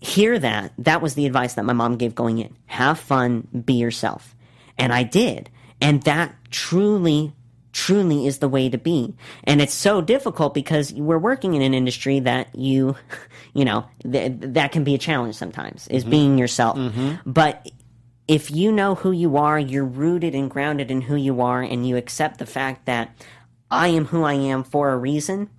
hear 0.00 0.38
that, 0.38 0.72
that 0.78 1.02
was 1.02 1.14
the 1.14 1.26
advice 1.26 1.54
that 1.54 1.64
my 1.64 1.72
mom 1.72 1.96
gave 1.96 2.14
going 2.14 2.38
in. 2.38 2.56
Have 2.66 2.98
fun, 2.98 3.48
be 3.64 3.74
yourself. 3.74 4.34
And 4.78 4.92
I 4.92 5.02
did. 5.02 5.50
And 5.80 6.02
that 6.04 6.34
truly, 6.50 7.32
truly 7.74 8.26
is 8.26 8.38
the 8.38 8.48
way 8.48 8.70
to 8.70 8.78
be. 8.78 9.14
And 9.42 9.60
it's 9.60 9.74
so 9.74 10.00
difficult 10.00 10.54
because 10.54 10.92
we're 10.94 11.18
working 11.18 11.54
in 11.54 11.60
an 11.60 11.74
industry 11.74 12.20
that 12.20 12.54
you, 12.54 12.96
you 13.52 13.64
know, 13.64 13.84
th- 14.10 14.32
that 14.38 14.72
can 14.72 14.84
be 14.84 14.94
a 14.94 14.98
challenge 14.98 15.34
sometimes, 15.34 15.86
is 15.88 16.04
mm-hmm. 16.04 16.10
being 16.10 16.38
yourself. 16.38 16.78
Mm-hmm. 16.78 17.30
But 17.30 17.68
if 18.26 18.50
you 18.50 18.72
know 18.72 18.94
who 18.94 19.10
you 19.10 19.36
are, 19.36 19.58
you're 19.58 19.84
rooted 19.84 20.34
and 20.34 20.48
grounded 20.48 20.90
in 20.90 21.02
who 21.02 21.16
you 21.16 21.42
are, 21.42 21.60
and 21.60 21.86
you 21.86 21.96
accept 21.96 22.38
the 22.38 22.46
fact 22.46 22.86
that 22.86 23.14
I 23.70 23.88
am 23.88 24.06
who 24.06 24.22
I 24.22 24.34
am 24.34 24.62
for 24.62 24.92
a 24.92 24.96
reason, 24.96 25.50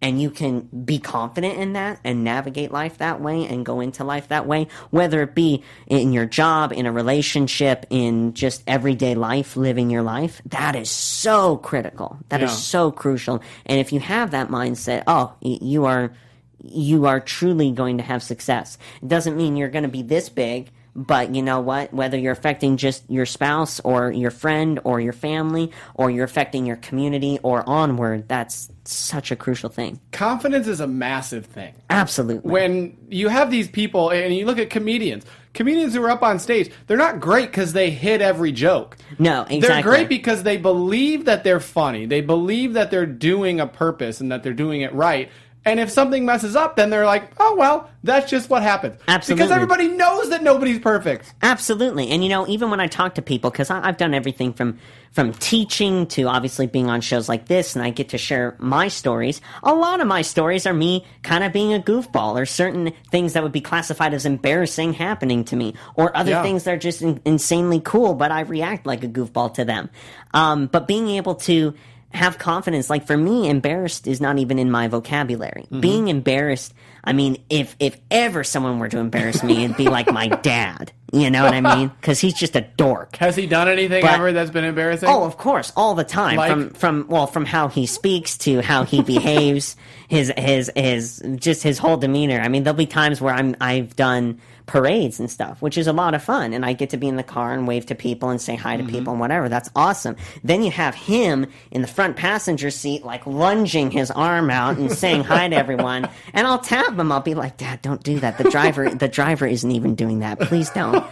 and 0.00 0.20
you 0.20 0.30
can 0.30 0.60
be 0.84 0.98
confident 0.98 1.58
in 1.58 1.72
that 1.72 1.98
and 2.04 2.22
navigate 2.24 2.70
life 2.70 2.98
that 2.98 3.20
way 3.20 3.46
and 3.46 3.66
go 3.66 3.80
into 3.80 4.04
life 4.04 4.28
that 4.28 4.46
way, 4.46 4.68
whether 4.90 5.22
it 5.22 5.34
be 5.34 5.64
in 5.86 6.12
your 6.12 6.26
job, 6.26 6.72
in 6.72 6.86
a 6.86 6.92
relationship, 6.92 7.84
in 7.90 8.34
just 8.34 8.62
everyday 8.66 9.14
life, 9.14 9.56
living 9.56 9.90
your 9.90 10.02
life, 10.02 10.40
that 10.46 10.76
is 10.76 10.90
so 10.90 11.56
critical. 11.56 12.16
That 12.28 12.42
is 12.42 12.50
Yeah. 12.50 12.56
so 12.56 12.90
crucial. 12.90 13.42
And 13.66 13.80
if 13.80 13.92
you 13.92 14.00
have 14.00 14.30
that 14.30 14.48
mindset, 14.48 15.02
oh, 15.06 15.32
you 15.40 15.84
are 15.86 16.12
you 16.60 17.06
are 17.06 17.20
truly 17.20 17.70
going 17.70 17.98
to 17.98 18.02
have 18.02 18.20
success. 18.22 18.78
It 19.00 19.06
doesn't 19.08 19.36
mean 19.36 19.56
you're 19.56 19.68
going 19.68 19.84
to 19.84 19.88
be 19.88 20.02
this 20.02 20.28
big, 20.28 20.70
but 20.94 21.32
you 21.32 21.40
know 21.40 21.60
what? 21.60 21.94
Whether 21.94 22.18
you're 22.18 22.32
affecting 22.32 22.76
just 22.76 23.08
your 23.08 23.26
spouse 23.26 23.78
or 23.84 24.10
your 24.10 24.32
friend 24.32 24.80
or 24.82 25.00
your 25.00 25.12
family 25.12 25.70
or 25.94 26.10
you're 26.10 26.24
affecting 26.24 26.66
your 26.66 26.74
community 26.74 27.38
or 27.44 27.62
onward, 27.68 28.26
that's 28.28 28.70
such 28.90 29.30
a 29.30 29.36
crucial 29.36 29.68
thing. 29.68 30.00
Confidence 30.12 30.66
is 30.66 30.80
a 30.80 30.86
massive 30.86 31.46
thing. 31.46 31.74
Absolutely. 31.90 32.50
when 32.50 32.96
you 33.08 33.28
have 33.28 33.50
these 33.50 33.68
people 33.68 34.10
and 34.10 34.34
you 34.34 34.46
look 34.46 34.58
at 34.58 34.70
comedians 34.70 35.24
comedians 35.54 35.94
who 35.94 36.02
are 36.02 36.10
up 36.10 36.22
on 36.22 36.38
stage 36.38 36.70
they're 36.86 36.96
not 36.96 37.18
great 37.20 37.46
because 37.46 37.72
they 37.72 37.90
hit 37.90 38.20
every 38.20 38.52
joke 38.52 38.96
No, 39.18 39.44
they're 39.48 39.82
great 39.82 40.08
because 40.08 40.42
they 40.42 40.56
believe 40.56 41.24
that 41.24 41.42
they're 41.44 41.60
funny 41.60 42.06
they 42.06 42.20
believe 42.20 42.74
that 42.74 42.90
they're 42.90 43.06
doing 43.06 43.58
a 43.60 43.66
purpose 43.66 44.20
and 44.20 44.30
that 44.30 44.42
they're 44.42 44.52
doing 44.52 44.82
it 44.82 44.92
right 44.94 45.30
and 45.68 45.78
if 45.80 45.90
something 45.90 46.24
messes 46.26 46.56
up 46.56 46.76
then 46.76 46.90
they're 46.90 47.06
like 47.06 47.30
oh 47.38 47.54
well 47.56 47.88
that's 48.04 48.30
just 48.30 48.48
what 48.50 48.62
happens 48.62 48.98
Absolutely. 49.08 49.42
because 49.42 49.52
everybody 49.54 49.88
knows 49.88 50.30
that 50.30 50.42
nobody's 50.42 50.78
perfect 50.78 51.34
Absolutely, 51.42 52.10
and 52.10 52.22
you 52.22 52.28
know, 52.28 52.46
even 52.48 52.70
when 52.70 52.80
I 52.80 52.86
talk 52.86 53.14
to 53.16 53.22
people, 53.22 53.50
because 53.50 53.70
I've 53.70 53.96
done 53.96 54.12
everything 54.14 54.52
from 54.52 54.78
from 55.12 55.32
teaching 55.32 56.06
to 56.08 56.24
obviously 56.24 56.66
being 56.66 56.88
on 56.90 57.00
shows 57.00 57.28
like 57.28 57.46
this, 57.46 57.74
and 57.74 57.84
I 57.84 57.90
get 57.90 58.10
to 58.10 58.18
share 58.18 58.54
my 58.58 58.88
stories. 58.88 59.40
A 59.62 59.72
lot 59.74 60.00
of 60.00 60.06
my 60.06 60.22
stories 60.22 60.66
are 60.66 60.74
me 60.74 61.04
kind 61.22 61.42
of 61.44 61.52
being 61.52 61.72
a 61.74 61.78
goofball, 61.80 62.40
or 62.40 62.46
certain 62.46 62.92
things 63.10 63.32
that 63.32 63.42
would 63.42 63.52
be 63.52 63.60
classified 63.60 64.14
as 64.14 64.26
embarrassing 64.26 64.92
happening 64.92 65.44
to 65.44 65.56
me, 65.56 65.74
or 65.96 66.16
other 66.16 66.30
Yeah. 66.32 66.42
things 66.42 66.64
that 66.64 66.74
are 66.74 66.78
just 66.78 67.02
in, 67.02 67.20
insanely 67.24 67.80
cool, 67.80 68.14
but 68.14 68.30
I 68.30 68.40
react 68.42 68.86
like 68.86 69.02
a 69.04 69.08
goofball 69.08 69.54
to 69.54 69.64
them. 69.64 69.88
Um, 70.34 70.66
but 70.66 70.86
being 70.86 71.08
able 71.08 71.34
to 71.36 71.74
have 72.12 72.38
confidence, 72.38 72.88
like 72.88 73.06
for 73.06 73.16
me, 73.16 73.48
embarrassed 73.48 74.06
is 74.06 74.20
not 74.20 74.38
even 74.38 74.58
in 74.58 74.70
my 74.70 74.88
vocabulary. 74.88 75.62
Mm-hmm. 75.64 75.80
Being 75.80 76.08
embarrassed, 76.08 76.72
I 77.04 77.12
mean, 77.12 77.42
if 77.50 77.76
if 77.78 77.96
ever 78.10 78.44
someone 78.44 78.78
were 78.78 78.88
to 78.88 78.98
embarrass 78.98 79.42
me, 79.42 79.64
it'd 79.64 79.76
be 79.76 79.88
like 79.88 80.10
my 80.12 80.28
dad. 80.42 80.92
You 81.12 81.30
know 81.30 81.42
what 81.44 81.54
I 81.54 81.60
mean? 81.62 81.88
Because 82.00 82.18
he's 82.20 82.34
just 82.34 82.54
a 82.54 82.60
dork. 82.76 83.16
has 83.16 83.34
he 83.34 83.46
done 83.46 83.66
anything 83.68 84.02
But- 84.02 84.12
ever 84.14 84.30
that's 84.32 84.50
been 84.50 84.64
embarrassing 84.64 85.08
Oh, 85.08 85.24
of 85.24 85.38
course, 85.38 85.72
all 85.74 85.94
the 85.94 86.04
time. 86.04 86.36
Like- 86.36 86.50
From 86.50 86.70
from 86.70 87.06
well, 87.08 87.26
from 87.26 87.44
how 87.46 87.68
he 87.68 87.86
speaks 87.86 88.36
to 88.38 88.60
how 88.62 88.84
he 88.84 89.02
behaves, 89.02 89.76
his 90.08 90.32
his 90.36 90.70
his 90.76 91.22
just 91.36 91.62
his 91.62 91.78
whole 91.78 91.96
demeanor. 91.98 92.40
I 92.40 92.48
mean, 92.48 92.62
there'll 92.64 92.76
be 92.76 92.86
times 92.86 93.20
where 93.20 93.34
I'm 93.34 93.54
I've 93.60 93.94
done 93.96 94.40
parades 94.68 95.18
and 95.18 95.28
stuff, 95.28 95.60
which 95.60 95.76
is 95.76 95.88
a 95.88 95.92
lot 95.92 96.14
of 96.14 96.22
fun, 96.22 96.52
and 96.52 96.64
I 96.64 96.74
get 96.74 96.90
to 96.90 96.96
be 96.96 97.08
in 97.08 97.16
the 97.16 97.24
car 97.24 97.52
and 97.52 97.66
wave 97.66 97.86
to 97.86 97.96
people 97.96 98.28
and 98.28 98.40
say 98.40 98.54
hi 98.54 98.76
to 98.76 98.84
people 98.84 99.12
and 99.12 99.20
whatever. 99.20 99.48
That's 99.48 99.70
awesome. 99.74 100.14
Then 100.44 100.62
you 100.62 100.70
have 100.70 100.94
him 100.94 101.46
in 101.72 101.82
the 101.82 101.88
front 101.88 102.16
passenger 102.16 102.70
seat, 102.70 103.04
like 103.04 103.26
lunging 103.26 103.90
his 103.90 104.12
arm 104.12 104.50
out 104.50 104.76
and 104.76 104.92
saying 104.92 105.24
hi 105.24 105.48
to 105.48 105.56
everyone, 105.56 106.08
and 106.32 106.46
I'll 106.46 106.60
tap 106.60 106.96
him. 106.96 107.10
I'll 107.10 107.20
be 107.20 107.34
like, 107.34 107.56
Dad, 107.56 107.82
don't 107.82 108.02
do 108.02 108.20
that. 108.20 108.38
The 108.38 108.50
driver 108.50 108.88
the 108.90 109.08
driver 109.08 109.46
isn't 109.46 109.70
even 109.70 109.96
doing 109.96 110.20
that. 110.20 110.38
Please 110.38 110.70
don't. 110.70 111.04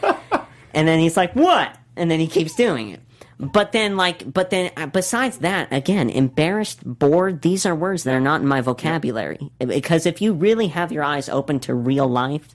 And 0.74 0.86
then 0.86 1.00
he's 1.00 1.16
like, 1.16 1.32
"What?" 1.34 1.74
And 1.96 2.10
then 2.10 2.20
he 2.20 2.26
keeps 2.26 2.54
doing 2.54 2.90
it. 2.90 3.00
But 3.38 3.72
then, 3.72 3.96
like, 3.96 4.30
but 4.32 4.50
then, 4.50 4.70
uh, 4.76 4.86
besides 4.86 5.38
that, 5.38 5.68
again, 5.70 6.08
embarrassed, 6.08 6.80
bored, 6.84 7.42
these 7.42 7.66
are 7.66 7.74
words 7.74 8.04
that 8.04 8.14
are 8.14 8.20
not 8.20 8.40
in 8.40 8.46
my 8.46 8.62
vocabulary. 8.62 9.50
Because 9.58 10.06
if 10.06 10.22
you 10.22 10.32
really 10.32 10.68
have 10.68 10.90
your 10.90 11.04
eyes 11.04 11.28
open 11.28 11.60
to 11.60 11.74
real 11.74 12.06
life, 12.06 12.54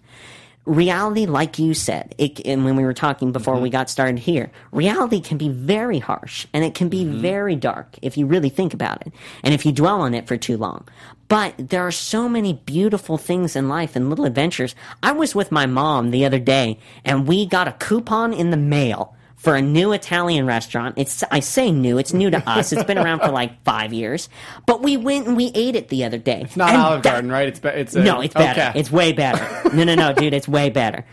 reality, 0.66 1.26
like 1.26 1.58
you 1.58 1.74
said, 1.74 2.14
it, 2.18 2.46
and 2.46 2.64
when 2.64 2.76
we 2.76 2.84
were 2.84 2.94
talking 2.94 3.32
before 3.32 3.56
mm-hmm. 3.56 3.64
we 3.64 3.70
got 3.70 3.90
started 3.90 4.20
here, 4.20 4.52
reality 4.72 5.20
can 5.20 5.38
be 5.38 5.50
very 5.50 6.00
harsh 6.00 6.46
and 6.54 6.64
it 6.64 6.76
can 6.76 6.90
be 6.90 7.04
mm-hmm. 7.04 7.22
very 7.22 7.56
dark 7.56 7.98
if 8.02 8.18
you 8.18 8.26
really 8.26 8.50
think 8.50 8.74
about 8.74 9.02
it 9.06 9.14
and 9.44 9.54
if 9.54 9.66
you 9.66 9.72
dwell 9.72 10.02
on 10.02 10.14
it 10.14 10.28
for 10.28 10.38
too 10.38 10.58
long. 10.58 10.88
But 11.28 11.56
there 11.58 11.86
are 11.88 11.92
so 11.92 12.28
many 12.28 12.54
beautiful 12.54 13.18
things 13.18 13.56
in 13.56 13.70
life 13.70 13.96
and 13.96 14.10
little 14.10 14.26
adventures. 14.26 14.76
I 15.02 15.14
was 15.14 15.34
with 15.34 15.52
my 15.52 15.66
mom 15.66 16.12
the 16.12 16.26
other 16.26 16.40
day 16.40 16.78
and 17.06 17.28
we 17.28 17.46
got 17.46 17.68
a 17.68 17.74
coupon 17.74 18.34
in 18.34 18.52
the 18.52 18.58
mail 18.58 19.16
for 19.42 19.56
a 19.56 19.62
new 19.62 19.92
Italian 19.92 20.46
restaurant. 20.46 20.96
It's 20.98 21.24
I 21.32 21.40
say 21.40 21.72
new, 21.72 21.98
it's 21.98 22.14
new 22.14 22.30
to 22.30 22.38
us. 22.50 22.72
It's 22.72 22.84
been 22.84 23.00
around 23.00 23.22
for 23.22 23.30
like 23.32 23.64
five 23.64 23.92
years. 23.92 24.30
But 24.68 24.82
we 24.84 24.98
went 24.98 25.28
and 25.28 25.36
we 25.36 25.52
ate 25.56 25.76
it 25.76 25.90
the 25.90 26.04
other 26.06 26.20
day. 26.20 26.42
it's 26.44 26.56
not 26.56 26.70
And 26.70 26.82
olive 26.82 27.04
that- 27.04 27.12
garden 27.14 27.32
right 27.32 27.48
it's 27.48 27.60
be- 27.60 27.70
it's 27.70 27.96
a, 27.96 28.04
no, 28.04 28.22
it's 28.22 28.34
better. 28.36 28.62
okay. 28.62 28.80
It's 28.80 28.92
way 28.92 29.12
better. 29.14 29.70
No, 29.76 29.84
no, 29.84 29.96
no, 29.96 30.14
dude, 30.22 30.34
it's 30.36 30.48
way 30.48 30.70
better. 30.70 31.06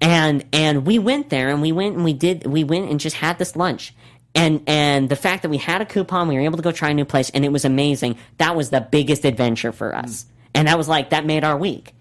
And 0.00 0.44
and 0.52 0.84
we 0.84 0.98
went 0.98 1.30
there 1.30 1.48
and 1.50 1.62
we 1.62 1.70
went 1.72 1.94
and 1.94 2.04
we 2.04 2.12
did 2.12 2.44
we 2.46 2.64
went 2.64 2.90
and 2.90 2.98
just 3.00 3.16
had 3.16 3.38
this 3.38 3.54
lunch. 3.56 3.94
And 4.34 4.62
and 4.66 5.08
the 5.08 5.16
fact 5.16 5.42
that 5.44 5.48
we 5.48 5.56
had 5.56 5.80
a 5.80 5.86
coupon, 5.86 6.28
we 6.28 6.34
were 6.34 6.42
able 6.42 6.56
to 6.58 6.62
go 6.62 6.72
try 6.72 6.90
a 6.90 6.94
new 6.94 7.06
place, 7.06 7.30
and 7.30 7.44
it 7.44 7.52
was 7.52 7.64
amazing. 7.64 8.18
That 8.38 8.54
was 8.56 8.68
the 8.68 8.80
biggest 8.82 9.24
adventure 9.24 9.72
for 9.72 9.94
us, 9.94 10.26
and 10.54 10.68
that 10.68 10.76
was 10.76 10.88
like 10.88 11.10
that 11.10 11.24
made 11.24 11.42
our 11.44 11.56
week. 11.56 11.94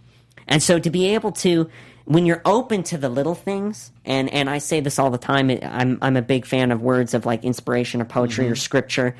And 0.47 0.61
so 0.61 0.77
to 0.77 0.89
be 0.89 1.13
able 1.15 1.31
to 1.31 1.69
when 2.05 2.25
you're 2.25 2.41
open 2.45 2.83
to 2.83 2.97
the 2.97 3.09
little 3.09 3.35
things, 3.35 3.91
and 4.05 4.31
and 4.31 4.49
I 4.49 4.59
say 4.59 4.79
this 4.79 4.99
all 4.99 5.09
the 5.09 5.17
time. 5.17 5.49
I'm 5.49 5.97
I'm 6.01 6.15
a 6.15 6.21
big 6.21 6.45
fan 6.45 6.71
of 6.71 6.81
words 6.81 7.13
of 7.13 7.25
like 7.25 7.43
inspiration 7.43 8.01
or 8.01 8.05
poetry 8.05 8.47
or 8.49 8.55
scripture. 8.55 9.15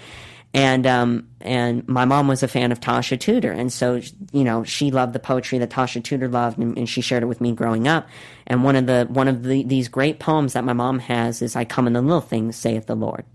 And 0.53 0.87
um 0.87 1.27
and 1.41 1.85
my 1.87 2.05
mom 2.05 2.27
was 2.27 2.41
a 2.41 2.47
fan 2.47 2.71
of 2.71 2.79
Tasha 2.79 3.19
Tudor, 3.19 3.51
and 3.51 3.73
so 3.73 3.99
you 4.31 4.43
know 4.43 4.63
she 4.63 4.91
loved 4.91 5.13
the 5.13 5.19
poetry 5.19 5.57
that 5.57 5.71
Tasha 5.71 6.01
Tudor 6.01 6.29
loved, 6.29 6.57
and, 6.59 6.77
and 6.77 6.87
she 6.87 7.01
shared 7.01 7.23
it 7.23 7.25
with 7.25 7.41
me 7.41 7.51
growing 7.51 7.87
up. 7.87 8.07
And 8.47 8.63
one 8.63 8.75
of 8.75 8.85
the 8.85 9.05
one 9.09 9.27
of 9.27 9.43
the, 9.43 9.63
these 9.63 9.89
great 9.89 10.19
poems 10.19 10.53
that 10.53 10.63
my 10.63 10.73
mom 10.73 10.99
has 10.99 11.41
is 11.41 11.55
"I 11.55 11.65
come 11.65 11.87
in 11.87 11.93
the 11.93 12.01
little 12.01 12.21
things," 12.21 12.55
saith 12.55 12.85
the 12.85 12.95
Lord, 12.95 13.25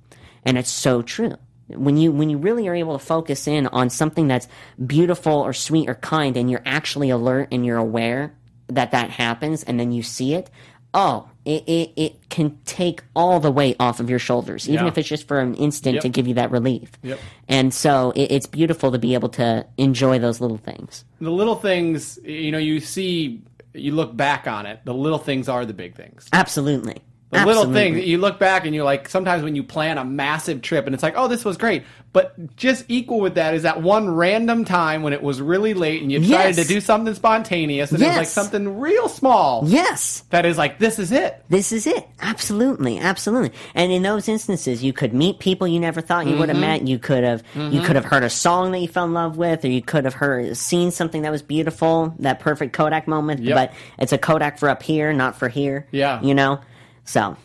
and 0.47 0.57
it's 0.57 0.71
so 0.71 1.03
true. 1.03 1.35
When 1.67 1.99
you 1.99 2.11
when 2.11 2.31
you 2.31 2.39
really 2.39 2.69
are 2.69 2.75
able 2.75 2.99
to 2.99 3.05
focus 3.05 3.47
in 3.47 3.67
on 3.67 3.91
something 3.91 4.29
that's 4.29 4.49
beautiful 4.87 5.35
or 5.35 5.53
sweet 5.53 5.91
or 5.91 5.97
kind, 5.97 6.39
and 6.39 6.51
you're 6.51 6.63
actually 6.65 7.11
alert 7.11 7.49
and 7.53 7.67
you're 7.67 7.77
aware 7.77 8.33
that 8.75 8.91
that 8.93 9.11
happens, 9.11 9.63
and 9.65 9.79
then 9.79 9.93
you 9.93 10.03
see 10.03 10.35
it, 10.35 10.51
oh, 10.93 11.29
it, 11.45 11.63
it, 11.69 11.93
it 11.97 12.29
can 12.31 12.59
take 12.65 13.03
all 13.15 13.39
the 13.41 13.51
weight 13.51 13.77
off 13.79 14.01
of 14.01 14.11
your 14.11 14.19
shoulders, 14.19 14.69
even 14.69 14.85
Yeah. 14.85 14.89
if 14.91 14.99
it's 14.99 15.09
just 15.09 15.27
for 15.29 15.39
an 15.41 15.55
instant 15.55 15.95
Yep. 15.95 16.03
to 16.03 16.09
give 16.09 16.27
you 16.27 16.35
that 16.35 16.51
relief. 16.51 16.91
Yep. 17.03 17.19
And 17.49 17.73
so 17.73 18.13
it, 18.17 18.31
it's 18.33 18.47
beautiful 18.47 18.91
to 18.93 18.99
be 18.99 19.15
able 19.15 19.29
to 19.31 19.65
enjoy 19.79 20.19
those 20.19 20.41
little 20.41 20.59
things. 20.59 21.05
The 21.21 21.31
little 21.31 21.55
things, 21.55 22.19
you 22.25 22.51
know, 22.51 22.59
you 22.59 22.81
see, 22.81 23.43
you 23.73 23.93
look 23.93 24.17
back 24.17 24.47
on 24.49 24.67
it. 24.67 24.81
The 24.85 24.93
little 24.95 25.19
things 25.19 25.49
are 25.49 25.65
the 25.65 25.73
big 25.73 25.95
things. 25.95 26.29
Absolutely. 26.33 26.97
The 27.31 27.39
little 27.47 27.63
Absolutely. 27.63 27.81
things 28.01 28.07
you 28.09 28.19
look 28.19 28.41
back 28.41 28.67
and 28.67 28.75
you're 28.75 28.85
like, 28.85 29.09
sometimes 29.09 29.45
when 29.45 29.55
you 29.55 29.63
plan 29.63 29.99
a 29.99 30.05
massive 30.05 30.63
trip 30.63 30.87
and 30.87 30.95
it's 30.95 31.03
like, 31.05 31.15
oh, 31.17 31.29
this 31.29 31.45
was 31.45 31.57
great. 31.57 31.85
But 32.13 32.57
just 32.57 32.85
equal 32.89 33.21
with 33.21 33.37
that 33.37 33.55
is 33.55 33.63
that 33.63 33.83
one 33.83 34.11
random 34.11 34.65
time 34.65 35.05
when 35.05 35.13
it 35.13 35.23
was 35.23 35.41
really 35.41 35.73
late 35.73 36.03
and 36.03 36.11
you 36.11 36.19
decided 36.19 36.57
Yes. 36.57 36.67
to 36.67 36.75
do 36.75 36.81
something 36.81 37.15
spontaneous 37.15 37.93
and 37.93 38.03
it 38.03 38.07
was 38.09 38.17
like 38.17 38.27
something 38.27 38.81
real 38.81 39.09
small. 39.09 39.63
Yes. 39.65 40.25
That 40.31 40.45
is 40.45 40.59
like, 40.59 40.81
this 40.81 40.99
is 40.99 41.13
it. 41.13 41.41
This 41.49 41.71
is 41.71 41.87
it. 41.87 42.05
Absolutely, 42.21 42.99
absolutely. 42.99 43.53
And 43.77 43.93
in 43.93 44.03
those 44.03 44.29
instances, 44.29 44.83
you 44.83 44.93
could 44.93 45.15
meet 45.15 45.39
people 45.39 45.69
you 45.69 45.79
never 45.79 46.01
thought 46.01 46.27
you 46.27 46.37
would 46.37 46.49
Mm-hmm. 46.51 46.63
have 46.63 46.81
met. 46.81 46.89
You 46.89 46.99
could 46.99 47.23
have 47.23 47.45
you 47.55 47.81
could 47.83 47.95
have 47.95 48.05
heard 48.07 48.25
a 48.25 48.31
song 48.31 48.73
that 48.73 48.79
you 48.81 48.89
fell 48.89 49.05
in 49.05 49.13
love 49.15 49.37
with, 49.37 49.65
or 49.65 49.69
you 49.69 49.83
could 49.83 50.05
have 50.05 50.15
heard 50.15 50.57
seen 50.57 50.91
something 50.91 51.23
that 51.23 51.31
was 51.31 51.43
beautiful, 51.43 52.13
that 52.19 52.41
perfect 52.41 52.73
Kodak 52.73 53.07
moment. 53.07 53.41
Yep. 53.43 53.55
But 53.55 53.73
it's 54.01 54.13
a 54.13 54.19
Kodak 54.19 54.59
for 54.59 54.69
up 54.69 54.83
here, 54.83 55.13
not 55.13 55.37
for 55.39 55.49
here. 55.49 55.87
Yeah. 55.93 56.21
you 56.23 56.35
know. 56.35 56.59
So 57.05 57.37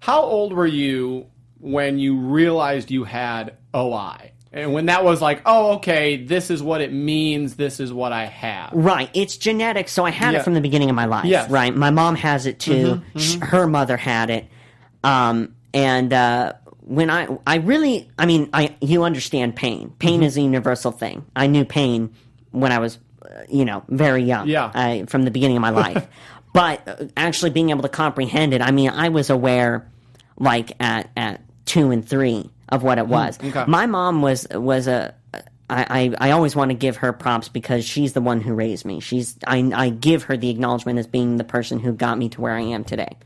How 0.00 0.22
old 0.22 0.52
were 0.52 0.66
you 0.66 1.26
when 1.60 1.98
you 1.98 2.16
realized 2.16 2.90
you 2.90 3.04
had 3.04 3.54
OI? 3.74 4.32
And 4.50 4.72
when 4.72 4.86
that 4.86 5.04
was 5.04 5.20
like, 5.20 5.42
oh, 5.44 5.72
okay, 5.74 6.16
this 6.24 6.50
is 6.50 6.62
what 6.62 6.80
it 6.80 6.90
means, 6.92 7.56
this 7.56 7.80
is 7.80 7.92
what 7.92 8.12
I 8.12 8.24
have. 8.24 8.70
Right, 8.72 9.10
it's 9.12 9.36
genetic, 9.36 9.88
so 9.88 10.06
I 10.06 10.10
had 10.10 10.32
Yeah. 10.32 10.40
it 10.40 10.42
from 10.42 10.54
the 10.54 10.62
beginning 10.62 10.88
of 10.88 10.96
my 10.96 11.04
life. 11.04 11.26
Yes. 11.26 11.50
Right, 11.50 11.74
my 11.74 11.90
mom 11.90 12.14
has 12.16 12.46
it 12.46 12.58
too. 12.58 13.02
Sh 13.16 13.36
Her 13.42 13.66
mother 13.66 13.98
had 13.98 14.30
it, 14.30 14.46
um, 15.04 15.54
and 15.74 16.12
uh, 16.14 16.54
when 16.80 17.10
I, 17.10 17.28
I 17.46 17.56
really, 17.56 18.10
I 18.18 18.24
mean, 18.24 18.48
I 18.54 18.74
you 18.80 19.02
understand 19.04 19.54
pain. 19.54 19.92
Pain 19.98 20.22
is 20.22 20.38
a 20.38 20.40
universal 20.40 20.92
thing. 20.92 21.26
I 21.36 21.46
knew 21.46 21.66
pain 21.66 22.14
when 22.50 22.72
I 22.72 22.78
was, 22.78 22.98
uh, 23.22 23.42
you 23.50 23.66
know, 23.66 23.84
very 23.88 24.22
young. 24.22 24.48
Yeah. 24.48 24.70
I, 24.74 25.04
from 25.08 25.24
the 25.24 25.30
beginning 25.30 25.58
of 25.58 25.60
my 25.60 25.70
life. 25.84 26.06
But 26.58 26.88
uh, 26.88 27.04
actually 27.16 27.50
being 27.50 27.70
able 27.70 27.82
to 27.82 27.88
comprehend 27.88 28.52
it, 28.52 28.60
I 28.60 28.72
mean, 28.72 28.90
I 28.90 29.10
was 29.10 29.30
aware, 29.30 29.88
like 30.36 30.72
at 30.80 31.08
at 31.16 31.40
two 31.66 31.92
and 31.92 32.06
three 32.06 32.50
of 32.68 32.82
what 32.82 32.98
it 32.98 33.06
was. 33.06 33.38
okay. 33.42 33.64
My 33.68 33.86
mom 33.86 34.22
was 34.22 34.46
was 34.50 34.88
a. 34.88 35.14
I, 35.70 36.14
I, 36.18 36.28
I 36.28 36.30
always 36.30 36.56
want 36.56 36.70
to 36.70 36.74
give 36.74 36.96
her 36.96 37.12
props 37.12 37.50
because 37.50 37.84
she's 37.84 38.14
the 38.14 38.22
one 38.22 38.40
who 38.40 38.54
raised 38.54 38.86
me. 38.86 39.00
She's 39.00 39.36
I, 39.46 39.70
I 39.74 39.90
give 39.90 40.22
her 40.24 40.36
the 40.36 40.48
acknowledgement 40.48 40.98
as 40.98 41.06
being 41.06 41.36
the 41.36 41.44
person 41.44 41.78
who 41.78 41.92
got 41.92 42.16
me 42.16 42.30
to 42.30 42.40
where 42.40 42.54
I 42.54 42.62
am 42.62 42.84
today. 42.84 43.16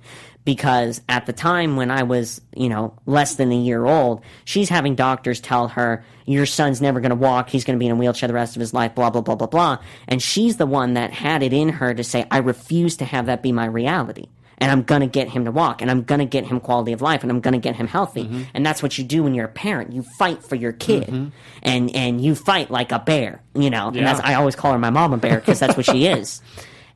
Because 0.45 1.01
at 1.09 1.27
the 1.27 1.33
time 1.33 1.77
when 1.77 1.91
I 1.91 2.03
was, 2.03 2.41
you 2.55 2.69
know, 2.69 2.99
less 3.07 3.37
than 3.37 3.53
a 3.53 3.57
year 3.57 3.85
old, 3.85 4.23
she's 4.45 4.69
having 4.69 4.97
doctors 4.97 5.41
tell 5.41 5.69
her, 5.69 6.05
your 6.27 6.47
son's 6.47 6.81
never 6.81 7.01
going 7.01 7.11
to 7.11 7.17
walk. 7.17 7.49
He's 7.49 7.65
going 7.65 7.79
to 7.79 7.81
be 7.81 7.87
in 7.87 7.93
a 7.93 7.97
wheelchair 7.97 8.27
the 8.27 8.35
rest 8.35 8.57
of 8.57 8.61
his 8.61 8.75
life, 8.75 8.95
blah, 8.95 9.11
blah, 9.11 9.21
blah, 9.21 9.37
blah, 9.37 9.47
blah. 9.47 9.79
And 10.09 10.21
she's 10.21 10.57
the 10.57 10.67
one 10.67 10.95
that 10.95 11.13
had 11.13 11.43
it 11.43 11.53
in 11.53 11.69
her 11.69 11.95
to 11.95 12.03
say, 12.03 12.27
I 12.31 12.39
refuse 12.39 12.97
to 12.97 13.05
have 13.05 13.27
that 13.27 13.43
be 13.43 13.53
my 13.53 13.67
reality 13.67 14.27
and 14.63 14.71
I'm 14.71 14.83
gonna 14.83 15.09
get 15.09 15.29
him 15.29 15.45
to 15.47 15.51
walk, 15.51 15.83
and 15.83 15.91
I'm 15.91 16.03
gonna 16.03 16.25
get 16.25 16.47
him 16.47 16.61
quality 16.61 16.93
of 16.93 17.03
life, 17.03 17.23
and 17.23 17.33
I'm 17.33 17.41
gonna 17.41 17.59
get 17.59 17.75
him 17.75 17.89
healthy. 17.89 18.25
Mm-hmm. 18.25 18.43
And 18.55 18.65
that's 18.65 18.81
what 18.81 18.97
you 18.97 19.03
do 19.03 19.25
when 19.25 19.35
you're 19.35 19.47
a 19.47 19.49
parent. 19.49 19.93
You 19.93 20.03
fight 20.03 20.45
for 20.45 20.55
your 20.55 20.71
kid, 20.73 21.33
and 21.65 21.97
and 21.97 22.21
you 22.21 22.37
fight 22.37 22.71
like 22.71 22.93
a 22.93 23.01
bear, 23.01 23.43
you 23.55 23.71
know. 23.71 23.89
And 23.89 24.07
that's 24.07 24.21
I 24.21 24.35
always 24.35 24.55
call 24.55 24.73
her 24.73 24.79
my 24.79 24.91
mom 24.91 25.13
a 25.15 25.17
bear 25.17 25.41
because 25.41 25.59
that's 25.59 25.77
what 25.77 25.87
she 25.87 26.07
is. 26.19 26.41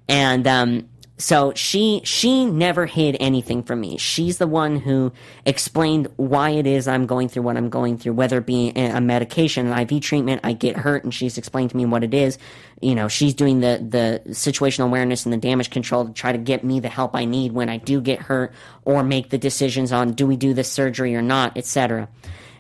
And 0.09 0.47
um, 0.47 0.89
so 1.19 1.55
she 1.55 2.03
she 2.05 2.45
never 2.45 2.85
hid 2.85 3.17
anything 3.21 3.63
from 3.63 3.81
me. 3.81 3.97
She's 3.97 4.37
the 4.37 4.47
one 4.47 4.77
who 4.77 5.13
explained 5.47 6.09
why 6.17 6.51
it 6.51 6.67
is 6.67 6.87
I'm 6.87 7.07
going 7.07 7.29
through 7.29 7.45
what 7.45 7.57
I'm 7.57 7.71
going 7.71 7.97
through, 7.97 8.13
whether 8.13 8.39
it 8.39 8.47
be 8.47 8.71
a 8.77 9.01
medication, 9.01 9.67
an 9.67 9.79
IV 9.79 10.03
treatment, 10.03 10.43
I 10.45 10.53
get 10.53 10.77
hurt, 10.77 11.05
and 11.05 11.15
she's 11.15 11.39
explained 11.39 11.71
to 11.71 11.77
me 11.77 11.87
what 11.87 12.05
it 12.05 12.13
is. 12.13 12.39
You 12.83 12.95
know, 12.95 13.09
she's 13.09 13.33
doing 13.33 13.61
the 13.61 13.83
the 13.89 14.31
situational 14.31 14.87
awareness 14.87 15.25
and 15.25 15.33
the 15.33 15.39
damage 15.39 15.71
control 15.71 16.05
to 16.05 16.13
try 16.13 16.33
to 16.33 16.39
get 16.39 16.65
me 16.65 16.81
the 16.81 16.91
help 16.91 17.17
I 17.17 17.25
need 17.25 17.53
when 17.53 17.71
I 17.71 17.79
do 17.79 18.03
get 18.03 18.21
hurt, 18.21 18.53
or 18.85 19.03
make 19.03 19.31
the 19.31 19.39
decisions 19.39 19.93
on 19.93 20.13
do 20.13 20.27
we 20.27 20.37
do 20.37 20.53
this 20.53 20.71
surgery 20.71 21.15
or 21.17 21.23
not, 21.23 21.57
etc. 21.57 22.09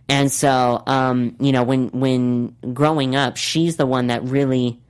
And 0.09 0.31
so, 0.33 0.83
um, 0.87 1.37
you 1.40 1.53
know, 1.53 1.62
when 1.62 1.88
when 1.88 2.57
growing 2.73 3.16
up, 3.16 3.37
she's 3.37 3.77
the 3.77 3.87
one 3.87 4.07
that 4.07 4.23
really 4.23 4.81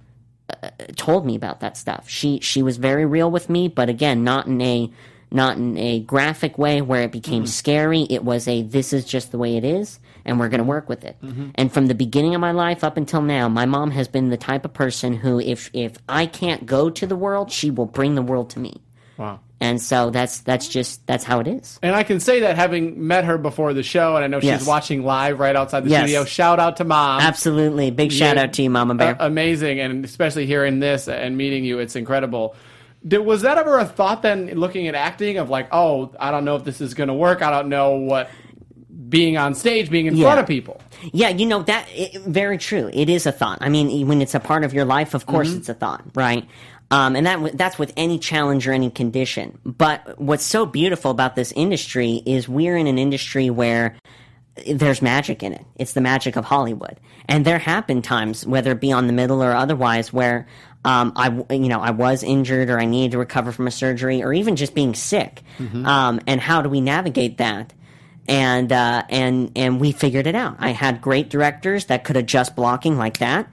told 0.97 1.27
me 1.27 1.35
about 1.35 1.61
that 1.61 1.77
stuff. 1.77 2.09
She 2.09 2.41
she 2.41 2.63
was 2.63 2.77
very 2.77 3.05
real 3.05 3.31
with 3.31 3.51
me, 3.51 3.69
but 3.69 3.89
again, 3.89 4.25
not 4.25 4.47
in 4.47 4.61
a 4.61 4.91
not 5.31 5.57
in 5.57 5.77
a 5.77 6.01
graphic 6.01 6.57
way 6.57 6.81
where 6.81 7.03
it 7.03 7.13
became 7.13 7.43
mm-hmm. 7.43 7.51
scary. 7.51 8.07
It 8.09 8.25
was 8.25 8.47
a 8.47 8.63
this 8.63 8.93
is 8.93 9.05
just 9.05 9.33
the 9.33 9.39
way 9.39 9.57
it 9.57 9.65
is, 9.65 9.99
and 10.25 10.39
we're 10.39 10.49
going 10.49 10.59
to 10.59 10.65
work 10.65 10.89
with 10.89 11.05
it. 11.05 11.17
Mm-hmm. 11.23 11.51
And 11.57 11.73
from 11.73 11.87
the 11.87 11.95
beginning 11.95 12.35
of 12.35 12.41
my 12.41 12.53
life 12.53 12.85
up 12.85 12.97
until 12.97 13.23
now, 13.23 13.49
my 13.49 13.67
mom 13.67 13.91
has 13.91 14.09
been 14.09 14.29
the 14.29 14.37
type 14.37 14.65
of 14.65 14.73
person 14.73 15.15
who, 15.15 15.41
if 15.41 15.71
if 15.73 15.97
I 16.09 16.27
can't 16.27 16.67
go 16.67 16.91
to 16.91 17.07
the 17.07 17.17
world, 17.17 17.51
she 17.51 17.71
will 17.71 17.87
bring 17.87 18.15
the 18.15 18.23
world 18.23 18.51
to 18.51 18.61
me. 18.61 18.83
Wow. 19.19 19.41
And 19.61 19.81
so 19.81 20.11
that's 20.11 20.41
that's 20.41 20.69
just 20.69 21.07
that's 21.07 21.25
how 21.25 21.41
it 21.41 21.47
is. 21.49 21.79
And 21.83 21.95
I 21.95 22.03
can 22.03 22.21
say 22.21 22.41
that 22.41 22.57
having 22.57 23.07
met 23.07 23.25
her 23.25 23.39
before 23.39 23.73
the 23.73 23.83
show, 23.83 24.15
and 24.15 24.23
I 24.25 24.29
know 24.29 24.39
she's 24.41 24.49
Yes. 24.49 24.67
watching 24.67 25.03
live 25.03 25.41
right 25.41 25.57
outside 25.57 25.85
the 25.85 25.91
Yes. 25.91 26.03
studio. 26.03 26.25
Shout 26.27 26.61
out 26.61 26.77
to 26.77 26.85
mom. 26.85 27.23
Absolutely, 27.23 27.91
big 27.91 28.13
shout 28.13 28.37
Yeah. 28.37 28.43
out 28.43 28.53
to 28.55 28.63
you, 28.63 28.69
Mama 28.71 28.95
Bear. 28.97 29.21
Uh, 29.21 29.27
amazing, 29.27 29.81
and 29.81 30.05
especially 30.05 30.45
hearing 30.45 30.81
this 30.81 31.09
and 31.09 31.39
meeting 31.39 31.65
you, 31.65 31.79
it's 31.79 31.97
incredible. 31.97 32.55
Did, 33.07 33.19
was 33.25 33.43
that 33.43 33.57
ever 33.57 33.79
a 33.79 33.87
thought 33.87 34.21
then, 34.23 34.51
looking 34.55 34.89
at 34.89 34.95
acting, 34.95 35.39
of 35.39 35.49
like, 35.49 35.69
oh, 35.73 36.13
I 36.21 36.31
don't 36.31 36.45
know 36.45 36.57
if 36.57 36.65
this 36.65 36.81
is 36.83 36.93
going 36.93 37.09
to 37.09 37.15
work. 37.15 37.41
I 37.41 37.51
don't 37.51 37.69
know 37.69 37.93
what 37.93 38.29
being 39.09 39.37
on 39.37 39.55
stage, 39.55 39.89
being 39.89 40.07
in 40.07 40.17
Yeah. 40.17 40.25
front 40.25 40.41
of 40.41 40.47
people. 40.47 40.81
Yeah, 41.13 41.29
you 41.29 41.47
know 41.47 41.63
that 41.63 41.87
it, 41.95 42.21
very 42.23 42.59
true. 42.59 42.91
It 42.93 43.09
is 43.09 43.25
a 43.27 43.33
thought. 43.33 43.59
I 43.61 43.69
mean, 43.69 44.09
when 44.09 44.21
it's 44.21 44.35
a 44.35 44.41
part 44.41 44.65
of 44.65 44.75
your 44.75 44.85
life, 44.85 45.15
of 45.15 45.27
course, 45.27 45.53
it's 45.55 45.69
a 45.69 45.75
thought, 45.75 46.03
right? 46.15 46.45
Um, 46.90 47.16
and 47.16 47.27
that 47.27 47.59
that's 47.59 47.79
with 47.79 47.92
any 47.96 48.18
challenge 48.18 48.68
or 48.68 48.72
any 48.72 48.90
condition. 48.90 49.59
But 49.64 50.20
what's 50.20 50.44
so 50.44 50.66
beautiful 50.66 51.11
about 51.11 51.35
this 51.35 51.53
industry 51.53 52.22
is 52.25 52.49
we're 52.49 52.77
in 52.77 52.87
an 52.87 52.99
industry 52.99 53.51
where 53.51 53.96
there's 54.66 55.03
magic 55.03 55.42
in 55.42 55.53
it. 55.53 55.64
It's 55.77 55.92
the 55.92 56.01
magic 56.01 56.37
of 56.37 56.44
Hollywood. 56.44 56.99
And 57.29 57.44
there 57.44 57.59
have 57.59 57.87
been 57.87 58.03
times, 58.03 58.46
whether 58.46 58.72
it 58.72 58.81
be 58.81 58.92
on 58.92 59.07
the 59.07 59.12
middle 59.12 59.42
or 59.42 59.53
otherwise, 59.53 60.12
where 60.12 60.46
um, 60.85 61.12
I, 61.16 61.29
you 61.53 61.68
know, 61.68 61.81
I 61.81 61.90
was 61.90 62.22
injured 62.22 62.70
or 62.70 62.79
I 62.79 62.85
needed 62.85 63.12
to 63.12 63.18
recover 63.18 63.51
from 63.51 63.66
a 63.66 63.70
surgery 63.72 64.22
or 64.22 64.33
even 64.33 64.55
just 64.55 64.75
being 64.75 64.94
sick. 64.94 65.42
Um, 65.87 66.20
and 66.27 66.40
how 66.40 66.62
do 66.62 66.68
we 66.68 66.81
navigate 66.81 67.38
that? 67.38 67.72
And 68.29 68.72
uh, 68.72 69.05
and 69.09 69.53
and 69.57 69.81
we 69.81 69.92
figured 69.92 70.27
it 70.27 70.35
out. 70.35 70.57
I 70.59 70.70
had 70.70 71.01
great 71.01 71.29
directors 71.29 71.87
that 71.87 72.05
could 72.05 72.16
adjust 72.16 72.57
blocking 72.57 72.96
like 72.96 73.18
that. 73.18 73.49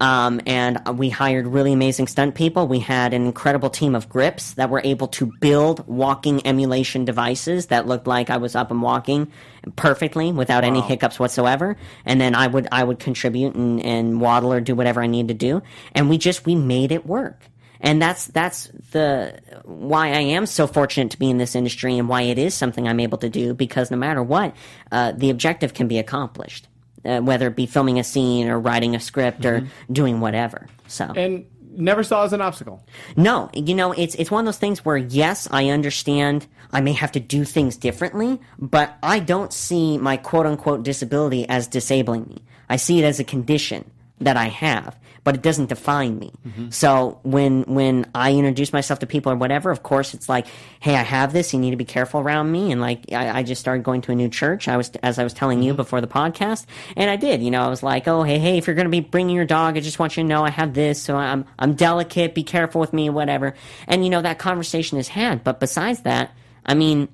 Um, 0.00 0.40
and 0.46 0.80
we 0.98 1.08
hired 1.08 1.46
really 1.46 1.72
amazing 1.72 2.06
stunt 2.06 2.34
people. 2.34 2.68
We 2.68 2.80
had 2.80 3.14
an 3.14 3.24
incredible 3.24 3.70
team 3.70 3.94
of 3.94 4.08
grips 4.08 4.52
that 4.54 4.68
were 4.68 4.82
able 4.84 5.08
to 5.08 5.32
build 5.40 5.86
walking 5.86 6.46
emulation 6.46 7.04
devices 7.04 7.66
that 7.66 7.86
looked 7.86 8.06
like 8.06 8.28
I 8.28 8.36
was 8.36 8.54
up 8.54 8.70
and 8.70 8.82
walking 8.82 9.32
perfectly 9.74 10.32
without 10.32 10.64
any 10.64 10.80
hiccups 10.80 11.18
whatsoever. 11.18 11.76
And 12.04 12.20
then 12.20 12.34
I 12.34 12.46
would 12.46 12.68
I 12.70 12.84
would 12.84 12.98
contribute 12.98 13.54
and, 13.54 13.82
and 13.82 14.20
waddle 14.20 14.52
or 14.52 14.60
do 14.60 14.74
whatever 14.74 15.02
I 15.02 15.06
needed 15.06 15.28
to 15.28 15.46
do. 15.46 15.62
And 15.92 16.10
we 16.10 16.18
just 16.18 16.44
we 16.44 16.54
made 16.54 16.92
it 16.92 17.06
work. 17.06 17.40
And 17.80 18.00
that's 18.00 18.26
that's 18.26 18.68
the 18.92 19.40
why 19.64 20.08
I 20.08 20.20
am 20.20 20.44
so 20.44 20.66
fortunate 20.66 21.10
to 21.12 21.18
be 21.18 21.30
in 21.30 21.38
this 21.38 21.54
industry 21.54 21.98
and 21.98 22.08
why 22.08 22.22
it 22.22 22.38
is 22.38 22.54
something 22.54 22.86
I'm 22.86 23.00
able 23.00 23.18
to 23.18 23.30
do 23.30 23.54
because 23.54 23.90
no 23.90 23.96
matter 23.96 24.22
what, 24.22 24.54
uh, 24.92 25.12
the 25.12 25.30
objective 25.30 25.72
can 25.72 25.88
be 25.88 25.98
accomplished 25.98 26.68
uh, 27.04 27.20
whether 27.20 27.48
it 27.48 27.56
be 27.56 27.66
filming 27.66 27.98
a 27.98 28.04
scene 28.04 28.48
or 28.48 28.58
writing 28.58 28.94
a 28.96 29.00
script 29.00 29.44
or 29.44 29.66
doing 29.90 30.20
whatever. 30.20 30.66
So 30.88 31.04
And 31.16 31.46
never 31.72 32.02
saw 32.02 32.24
as 32.24 32.32
an 32.32 32.40
obstacle. 32.40 32.84
no, 33.16 33.50
you 33.52 33.74
know, 33.74 33.92
it's 33.92 34.14
it's 34.16 34.30
one 34.30 34.40
of 34.40 34.46
those 34.46 34.58
things 34.58 34.84
where 34.84 34.96
yes, 34.96 35.46
I 35.50 35.68
understand 35.68 36.46
I 36.72 36.80
may 36.80 36.92
have 36.92 37.12
to 37.12 37.20
do 37.20 37.44
things 37.44 37.76
differently, 37.76 38.40
but 38.58 38.96
I 39.02 39.18
don't 39.20 39.52
see 39.52 39.98
my 39.98 40.16
quote 40.16 40.46
unquote 40.46 40.82
disability 40.82 41.48
as 41.48 41.66
disabling 41.66 42.26
me. 42.28 42.42
I 42.68 42.76
see 42.76 42.98
it 42.98 43.04
as 43.04 43.20
a 43.20 43.24
condition. 43.24 43.90
That 44.20 44.36
I 44.36 44.46
have, 44.46 44.96
but 45.24 45.34
it 45.34 45.42
doesn't 45.42 45.68
define 45.68 46.18
me. 46.18 46.32
Mm-hmm. 46.46 46.70
So 46.70 47.20
when 47.22 47.64
when 47.64 48.06
I 48.14 48.32
introduce 48.32 48.72
myself 48.72 49.00
to 49.00 49.06
people 49.06 49.30
or 49.30 49.36
whatever, 49.36 49.70
of 49.70 49.82
course 49.82 50.14
it's 50.14 50.28
like, 50.28 50.46
hey, 50.80 50.94
I 50.96 51.02
have 51.02 51.34
this. 51.34 51.52
You 51.52 51.60
need 51.60 51.72
to 51.72 51.76
be 51.76 51.84
careful 51.84 52.20
around 52.20 52.50
me. 52.50 52.72
And 52.72 52.80
like 52.80 53.12
I, 53.12 53.40
I 53.40 53.42
just 53.42 53.60
started 53.60 53.84
going 53.84 54.00
to 54.02 54.12
a 54.12 54.14
new 54.14 54.30
church. 54.30 54.68
I 54.68 54.76
was 54.78 54.90
as 55.02 55.18
I 55.18 55.24
was 55.24 55.34
telling 55.34 55.62
you 55.62 55.72
mm-hmm. 55.72 55.76
before 55.76 56.00
the 56.00 56.06
podcast, 56.06 56.64
and 56.96 57.10
I 57.10 57.16
did. 57.16 57.42
You 57.42 57.50
know, 57.50 57.62
I 57.62 57.68
was 57.68 57.82
like, 57.82 58.08
oh, 58.08 58.22
hey, 58.22 58.38
hey, 58.38 58.56
if 58.56 58.66
you're 58.66 58.76
going 58.76 58.86
to 58.86 58.90
be 58.90 59.00
bringing 59.00 59.36
your 59.36 59.44
dog, 59.44 59.76
I 59.76 59.80
just 59.80 59.98
want 59.98 60.16
you 60.16 60.22
to 60.22 60.28
know 60.28 60.44
I 60.44 60.50
have 60.50 60.72
this. 60.72 61.02
So 61.02 61.16
I'm 61.16 61.44
I'm 61.58 61.74
delicate. 61.74 62.34
Be 62.34 62.42
careful 62.42 62.80
with 62.80 62.94
me, 62.94 63.10
whatever. 63.10 63.54
And 63.86 64.02
you 64.02 64.10
know 64.10 64.22
that 64.22 64.38
conversation 64.38 64.96
is 64.96 65.08
had. 65.08 65.44
But 65.44 65.60
besides 65.60 66.00
that, 66.02 66.32
I 66.64 66.74
mean. 66.74 67.08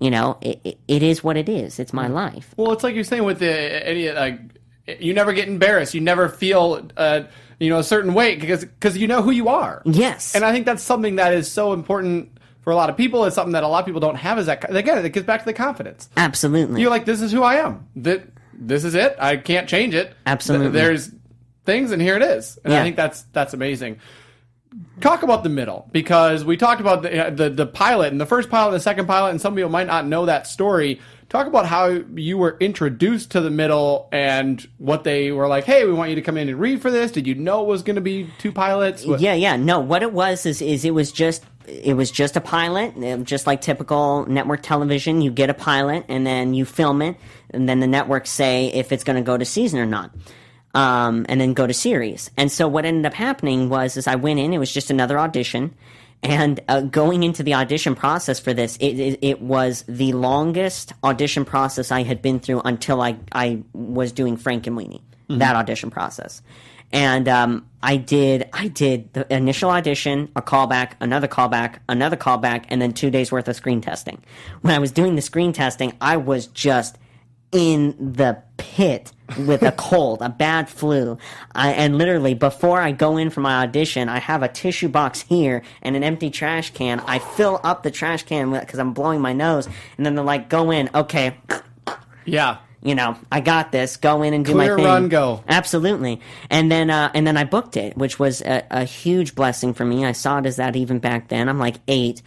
You 0.00 0.10
know, 0.10 0.38
it, 0.40 0.60
it, 0.64 0.78
it 0.88 1.02
is 1.04 1.22
what 1.22 1.36
it 1.36 1.48
is. 1.48 1.78
It's 1.78 1.92
my 1.92 2.06
mm-hmm. 2.06 2.14
life. 2.14 2.52
Well, 2.56 2.72
it's 2.72 2.82
like 2.82 2.96
you're 2.96 3.04
saying 3.04 3.22
with 3.22 3.38
the 3.38 3.86
any 3.86 4.10
like 4.10 4.40
you 4.86 5.14
never 5.14 5.32
get 5.32 5.48
embarrassed. 5.48 5.94
You 5.94 6.00
never 6.00 6.28
feel 6.28 6.88
uh, 6.96 7.22
you 7.58 7.70
know 7.70 7.78
a 7.78 7.84
certain 7.84 8.14
way 8.14 8.36
because 8.36 8.64
because 8.64 8.96
you 8.96 9.06
know 9.06 9.22
who 9.22 9.30
you 9.30 9.48
are. 9.48 9.82
Yes. 9.84 10.34
And 10.34 10.44
I 10.44 10.52
think 10.52 10.66
that's 10.66 10.82
something 10.82 11.16
that 11.16 11.32
is 11.32 11.50
so 11.50 11.72
important 11.72 12.30
for 12.62 12.70
a 12.70 12.76
lot 12.76 12.90
of 12.90 12.96
people. 12.96 13.24
It's 13.24 13.34
something 13.34 13.52
that 13.52 13.62
a 13.64 13.68
lot 13.68 13.80
of 13.80 13.86
people 13.86 14.00
don't 14.00 14.16
have. 14.16 14.38
Is 14.38 14.46
that 14.46 14.74
again? 14.74 15.04
It 15.04 15.10
gets 15.12 15.26
back 15.26 15.40
to 15.40 15.46
the 15.46 15.52
confidence. 15.52 16.08
Absolutely. 16.16 16.80
You're 16.80 16.90
like, 16.90 17.04
this 17.04 17.20
is 17.20 17.32
who 17.32 17.42
I 17.42 17.56
am. 17.56 17.86
That 17.96 18.26
this 18.52 18.84
is 18.84 18.94
it. 18.94 19.16
I 19.18 19.36
can't 19.36 19.68
change 19.68 19.94
it. 19.94 20.14
Absolutely. 20.26 20.70
Th- 20.70 20.72
There's 20.72 21.10
things, 21.64 21.90
and 21.92 22.00
here 22.00 22.16
it 22.16 22.22
is. 22.22 22.58
And 22.64 22.72
I 22.74 22.82
think 22.82 22.96
that's 22.96 23.22
that's 23.32 23.54
amazing. 23.54 24.00
Talk 25.00 25.22
about 25.22 25.44
the 25.44 25.48
middle 25.50 25.88
because 25.92 26.44
we 26.44 26.56
talked 26.56 26.80
about 26.80 27.02
the, 27.02 27.32
the 27.34 27.48
the 27.50 27.66
pilot 27.66 28.10
and 28.12 28.20
the 28.20 28.26
first 28.26 28.50
pilot 28.50 28.68
and 28.68 28.76
the 28.76 28.80
second 28.80 29.06
pilot, 29.06 29.30
and 29.30 29.40
some 29.40 29.54
people 29.54 29.70
might 29.70 29.86
not 29.86 30.06
know 30.06 30.26
that 30.26 30.46
story. 30.46 31.00
Talk 31.34 31.48
about 31.48 31.66
how 31.66 31.88
you 32.14 32.38
were 32.38 32.56
introduced 32.60 33.32
to 33.32 33.40
the 33.40 33.50
middle 33.50 34.08
and 34.12 34.64
what 34.78 35.02
they 35.02 35.32
were 35.32 35.48
like. 35.48 35.64
Hey, 35.64 35.84
we 35.84 35.92
want 35.92 36.10
you 36.10 36.14
to 36.14 36.22
come 36.22 36.36
in 36.36 36.48
and 36.48 36.60
read 36.60 36.80
for 36.80 36.92
this. 36.92 37.10
Did 37.10 37.26
you 37.26 37.34
know 37.34 37.62
it 37.64 37.66
was 37.66 37.82
going 37.82 37.96
to 37.96 38.00
be 38.00 38.30
two 38.38 38.52
pilots? 38.52 39.04
What- 39.04 39.18
Yeah, 39.20 39.34
yeah. 39.34 39.56
No, 39.56 39.80
what 39.80 40.04
it 40.04 40.12
was 40.12 40.46
is 40.46 40.62
is 40.62 40.84
it 40.84 40.92
was 40.92 41.10
just 41.10 41.42
it 41.66 41.96
was 41.96 42.12
just 42.12 42.36
a 42.36 42.40
pilot, 42.40 42.96
uh, 43.02 43.16
just 43.24 43.48
like 43.48 43.62
typical 43.62 44.24
network 44.26 44.62
television. 44.62 45.22
You 45.22 45.32
get 45.32 45.50
a 45.50 45.54
pilot 45.54 46.04
and 46.08 46.24
then 46.24 46.54
you 46.54 46.64
film 46.64 47.02
it, 47.02 47.16
and 47.50 47.68
then 47.68 47.80
the 47.80 47.88
networks 47.88 48.30
say 48.30 48.66
if 48.68 48.92
it's 48.92 49.02
going 49.02 49.16
to 49.16 49.26
go 49.26 49.36
to 49.36 49.44
season 49.44 49.80
or 49.80 49.86
not. 49.86 50.12
Um, 50.72 51.26
and 51.28 51.40
then 51.40 51.52
go 51.52 51.66
to 51.66 51.74
series. 51.74 52.30
And 52.36 52.50
so 52.50 52.68
what 52.68 52.84
ended 52.84 53.06
up 53.06 53.14
happening 53.14 53.68
was, 53.70 53.96
is 53.96 54.06
I 54.06 54.14
went 54.14 54.38
in. 54.38 54.52
It 54.52 54.58
was 54.58 54.72
just 54.72 54.88
another 54.90 55.18
audition, 55.18 55.74
and 56.22 56.60
uh, 56.68 56.80
going 56.82 57.22
into 57.22 57.42
the 57.42 57.54
audition 57.54 57.94
process 57.94 58.40
for 58.40 58.54
this, 58.54 58.76
it, 58.78 58.98
it, 58.98 59.18
it 59.20 59.42
was 59.42 59.84
the 59.88 60.12
longest 60.14 60.92
audition 61.02 61.44
process 61.44 61.90
I 61.90 62.02
had 62.02 62.22
been 62.22 62.40
through 62.40 62.62
until 62.64 63.00
I 63.02 63.16
I 63.32 63.62
was 63.72 64.12
doing 64.12 64.36
Frankenweenie. 64.36 65.02
That 65.28 65.56
audition 65.56 65.90
process 65.90 66.42
and 66.94 67.28
um, 67.28 67.66
I 67.82 67.96
did 67.96 68.48
I 68.52 68.68
did 68.68 69.12
the 69.14 69.32
initial 69.34 69.68
audition, 69.70 70.30
a 70.36 70.40
callback, 70.40 70.92
another 71.00 71.26
callback, 71.26 71.78
another 71.88 72.16
callback, 72.16 72.66
and 72.68 72.80
then 72.80 72.92
two 72.92 73.10
days 73.10 73.32
worth 73.32 73.48
of 73.48 73.56
screen 73.56 73.80
testing. 73.80 74.22
When 74.60 74.72
I 74.72 74.78
was 74.78 74.92
doing 74.92 75.16
the 75.16 75.22
screen 75.22 75.52
testing, 75.52 75.92
I 76.00 76.16
was 76.16 76.46
just 76.46 76.96
in 77.54 78.12
the 78.14 78.42
pit 78.58 79.12
with 79.38 79.62
a 79.62 79.72
cold, 79.72 80.20
a 80.20 80.28
bad 80.28 80.68
flu, 80.68 81.16
I, 81.54 81.70
and 81.72 81.96
literally 81.96 82.34
before 82.34 82.80
I 82.80 82.92
go 82.92 83.16
in 83.16 83.30
for 83.30 83.40
my 83.40 83.62
audition, 83.62 84.08
I 84.08 84.18
have 84.18 84.42
a 84.42 84.48
tissue 84.48 84.88
box 84.88 85.22
here 85.22 85.62
and 85.80 85.96
an 85.96 86.04
empty 86.04 86.30
trash 86.30 86.72
can. 86.72 87.00
I 87.00 87.20
fill 87.20 87.60
up 87.64 87.82
the 87.82 87.90
trash 87.90 88.24
can 88.24 88.50
because 88.50 88.78
I'm 88.78 88.92
blowing 88.92 89.20
my 89.20 89.32
nose, 89.32 89.66
and 89.96 90.04
then 90.04 90.14
they're 90.14 90.24
like, 90.24 90.48
"Go 90.50 90.70
in, 90.72 90.90
okay." 90.94 91.38
yeah. 92.26 92.58
you 92.82 92.94
know, 92.94 93.16
I 93.32 93.40
got 93.40 93.72
this. 93.72 93.96
Go 93.96 94.22
in 94.22 94.34
and 94.34 94.44
do 94.44 94.52
Clear 94.52 94.72
my 94.72 94.76
thing. 94.76 94.84
run, 94.84 95.08
go. 95.08 95.42
Absolutely. 95.48 96.20
And 96.50 96.70
then, 96.70 96.90
uh, 96.90 97.10
and 97.14 97.26
then 97.26 97.36
I 97.38 97.44
booked 97.44 97.78
it, 97.78 97.96
which 97.96 98.18
was 98.18 98.42
a, 98.42 98.62
a 98.70 98.84
huge 98.84 99.34
blessing 99.34 99.72
for 99.72 99.86
me. 99.86 100.04
I 100.04 100.12
saw 100.12 100.38
it 100.38 100.46
as 100.46 100.56
that 100.56 100.76
even 100.76 100.98
back 100.98 101.28
then. 101.28 101.48
I'm 101.48 101.58
like 101.58 101.76
eight. 101.88 102.20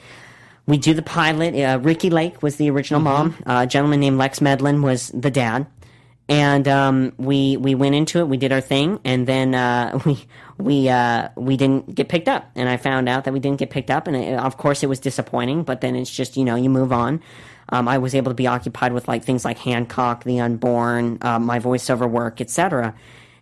We 0.67 0.77
do 0.77 0.93
the 0.93 1.01
pilot. 1.01 1.55
Uh, 1.55 1.79
Ricki 1.79 2.09
Lake 2.09 2.43
was 2.43 2.57
the 2.57 2.69
original 2.69 2.99
mom. 2.99 3.35
Uh, 3.45 3.61
a 3.63 3.67
gentleman 3.67 4.01
named 4.01 4.17
Lex 4.17 4.41
Medlin 4.41 4.81
was 4.81 5.09
the 5.09 5.31
dad. 5.31 5.65
And 6.29 6.67
um, 6.67 7.13
we 7.17 7.55
we 7.55 7.73
went 7.73 7.95
into 7.95 8.19
it. 8.19 8.27
We 8.27 8.35
did 8.35 8.51
our 8.51 8.59
thing, 8.59 8.99
and 9.05 9.25
then 9.25 9.55
uh, 9.55 9.97
we 10.05 10.25
we 10.57 10.89
uh, 10.89 11.29
we 11.37 11.55
didn't 11.55 11.95
get 11.95 12.09
picked 12.09 12.27
up. 12.27 12.51
And 12.55 12.67
I 12.67 12.75
found 12.75 13.07
out 13.07 13.23
that 13.23 13.33
we 13.33 13.39
didn't 13.39 13.59
get 13.59 13.69
picked 13.69 13.89
up, 13.89 14.07
and 14.07 14.15
it, 14.17 14.37
of 14.37 14.57
course 14.57 14.83
it 14.83 14.87
was 14.87 14.99
disappointing. 14.99 15.63
But 15.63 15.79
then 15.79 15.95
it's 15.95 16.11
just 16.11 16.35
you 16.35 16.43
know 16.43 16.55
you 16.55 16.69
move 16.69 16.91
on. 16.91 17.21
Um, 17.69 17.87
I 17.87 17.97
was 17.97 18.13
able 18.13 18.31
to 18.31 18.35
be 18.35 18.47
occupied 18.47 18.91
with 18.91 19.07
like 19.07 19.23
things 19.23 19.45
like 19.45 19.57
Hancock, 19.57 20.25
The 20.25 20.41
Unborn, 20.41 21.17
uh, 21.21 21.39
my 21.39 21.59
voiceover 21.59 22.09
work, 22.09 22.41
etc. 22.41 22.93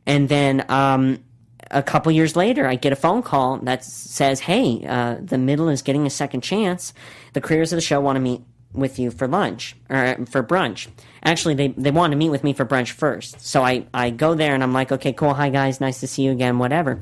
And 0.06 0.30
then 0.30 0.64
um, 0.70 1.24
a 1.72 1.84
couple 1.84 2.12
years 2.12 2.36
later, 2.36 2.68
I 2.68 2.76
get 2.76 2.94
a 2.94 2.96
phone 2.96 3.22
call 3.22 3.58
that 3.60 3.84
says, 3.84 4.42
"Hey, 4.42 4.86
uh, 4.88 5.16
the 5.22 5.38
middle 5.38 5.70
is 5.70 5.82
getting 5.82 6.06
a 6.06 6.10
second 6.10 6.42
chance. 6.42 6.94
The 7.34 7.42
creators 7.42 7.72
of 7.74 7.78
the 7.78 7.82
show 7.82 8.00
want 8.00 8.16
to 8.18 8.22
meet 8.22 8.42
with 8.76 9.00
you 9.00 9.12
for 9.12 9.28
lunch 9.28 9.76
or 9.90 10.18
for 10.30 10.44
brunch. 10.44 10.88
Actually, 11.24 11.56
they 11.56 11.70
they 11.70 11.92
want 11.92 12.12
to 12.12 12.18
meet 12.18 12.30
with 12.30 12.44
me 12.44 12.54
for 12.54 12.66
brunch 12.66 12.92
first. 12.92 13.42
So 13.42 13.64
I 13.64 13.86
I 13.94 14.10
go 14.10 14.36
there 14.36 14.54
and 14.54 14.64
I'm 14.64 14.74
like, 14.74 14.92
okay, 14.92 15.14
cool. 15.14 15.34
Hi 15.34 15.50
guys, 15.50 15.82
nice 15.82 16.00
to 16.02 16.08
see 16.08 16.24
you 16.24 16.32
again. 16.32 16.60
Whatever. 16.60 17.02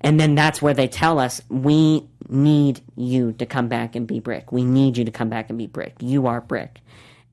And 0.00 0.18
then 0.18 0.34
that's 0.34 0.62
where 0.62 0.74
they 0.74 0.88
tell 0.88 1.18
us 1.18 1.42
we 1.50 2.06
need 2.28 2.80
you 2.96 3.32
to 3.32 3.46
come 3.46 3.68
back 3.68 3.94
and 3.94 4.06
be 4.06 4.18
Brick. 4.18 4.50
We 4.50 4.64
need 4.64 4.96
you 4.96 5.04
to 5.04 5.10
come 5.10 5.28
back 5.28 5.50
and 5.50 5.58
be 5.58 5.66
Brick. 5.66 5.94
You 6.00 6.26
are 6.26 6.40
Brick. 6.40 6.80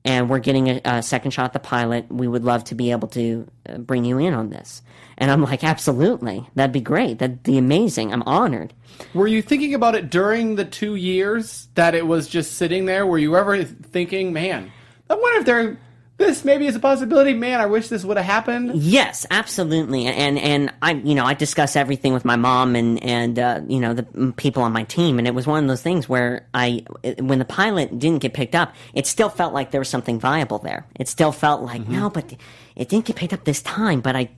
And 0.08 0.30
we're 0.30 0.38
getting 0.38 0.68
a, 0.68 0.80
a 0.86 1.02
second 1.02 1.32
shot 1.32 1.44
at 1.44 1.52
the 1.52 1.58
pilot. 1.58 2.10
We 2.10 2.26
would 2.26 2.42
love 2.42 2.64
to 2.64 2.74
be 2.74 2.92
able 2.92 3.08
to 3.08 3.46
uh, 3.68 3.76
bring 3.76 4.06
you 4.06 4.18
in 4.18 4.32
on 4.32 4.48
this. 4.48 4.80
And 5.18 5.30
I'm 5.30 5.42
like, 5.42 5.62
absolutely. 5.62 6.48
That'd 6.54 6.72
be 6.72 6.80
great. 6.80 7.18
That'd 7.18 7.42
be 7.42 7.58
amazing. 7.58 8.10
I'm 8.12 8.22
honored. 8.22 8.72
Were 9.12 9.26
you 9.26 9.42
thinking 9.42 9.74
about 9.74 9.94
it 9.94 10.08
during 10.08 10.56
the 10.56 10.64
two 10.64 10.94
years 10.94 11.68
that 11.74 11.94
it 11.94 12.06
was 12.06 12.26
just 12.26 12.54
sitting 12.54 12.86
there? 12.86 13.06
Were 13.06 13.18
you 13.18 13.36
ever 13.36 13.62
thinking, 13.64 14.32
man, 14.32 14.72
I 15.10 15.14
wonder 15.14 15.40
if 15.40 15.44
there 15.44 15.78
this 16.18 16.44
maybe 16.44 16.66
is 16.66 16.76
a 16.76 16.80
possibility? 16.80 17.32
Man, 17.32 17.60
I 17.60 17.66
wish 17.66 17.88
this 17.88 18.04
would 18.04 18.16
have 18.16 18.26
happened. 18.26 18.74
Yes, 18.74 19.24
absolutely. 19.30 20.06
And 20.06 20.38
and 20.38 20.72
I 20.82 20.92
you 20.92 21.14
know 21.14 21.24
I 21.24 21.34
discuss 21.34 21.76
everything 21.76 22.12
with 22.12 22.24
my 22.24 22.36
mom 22.36 22.76
and 22.76 23.02
and 23.02 23.38
uh, 23.38 23.60
you 23.66 23.80
know 23.80 23.94
the 23.94 24.02
mm, 24.02 24.36
people 24.36 24.62
on 24.62 24.72
my 24.72 24.84
team, 24.84 25.18
and 25.18 25.26
it 25.26 25.34
was 25.34 25.46
one 25.46 25.64
of 25.64 25.68
those 25.68 25.82
things 25.82 26.08
where 26.08 26.46
I 26.52 26.84
when 27.18 27.38
the 27.38 27.44
pilot 27.44 27.98
didn't 27.98 28.20
get 28.20 28.34
picked 28.34 28.54
up, 28.54 28.74
it 28.94 29.06
still 29.06 29.30
felt 29.30 29.54
like 29.54 29.70
there 29.70 29.80
was 29.80 29.88
something 29.88 30.18
viable 30.20 30.58
there. 30.58 30.86
It 30.98 31.08
still 31.08 31.32
felt 31.32 31.62
like 31.62 31.88
no, 31.88 32.10
but 32.10 32.34
it 32.76 32.88
didn't 32.88 33.06
get 33.06 33.16
picked 33.16 33.32
up 33.32 33.44
this 33.44 33.62
time. 33.62 34.00
But 34.00 34.16
I 34.16 34.30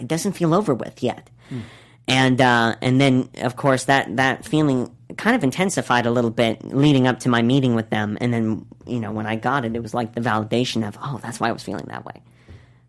it 0.00 0.08
doesn't 0.08 0.32
feel 0.32 0.54
over 0.54 0.74
with 0.74 1.02
yet. 1.02 1.30
And 2.08 2.40
uh, 2.40 2.76
and 2.80 3.00
then 3.00 3.28
of 3.36 3.56
course 3.56 3.84
that 3.84 4.16
that 4.16 4.46
feeling 4.46 4.96
kind 5.18 5.36
of 5.36 5.44
intensified 5.44 6.06
a 6.06 6.10
little 6.10 6.30
bit 6.30 6.64
leading 6.64 7.06
up 7.06 7.20
to 7.20 7.28
my 7.28 7.42
meeting 7.42 7.74
with 7.74 7.90
them, 7.90 8.16
and 8.20 8.32
then 8.32 8.64
you 8.86 9.00
know 9.00 9.12
when 9.12 9.26
I 9.26 9.36
got 9.36 9.66
it, 9.66 9.76
it 9.76 9.82
was 9.82 9.92
like 9.92 10.14
the 10.14 10.22
validation 10.22 10.86
of 10.86 10.96
oh 11.02 11.20
that's 11.22 11.38
why 11.38 11.48
I 11.48 11.52
was 11.52 11.62
feeling 11.62 11.86
that 11.88 12.06
way. 12.06 12.22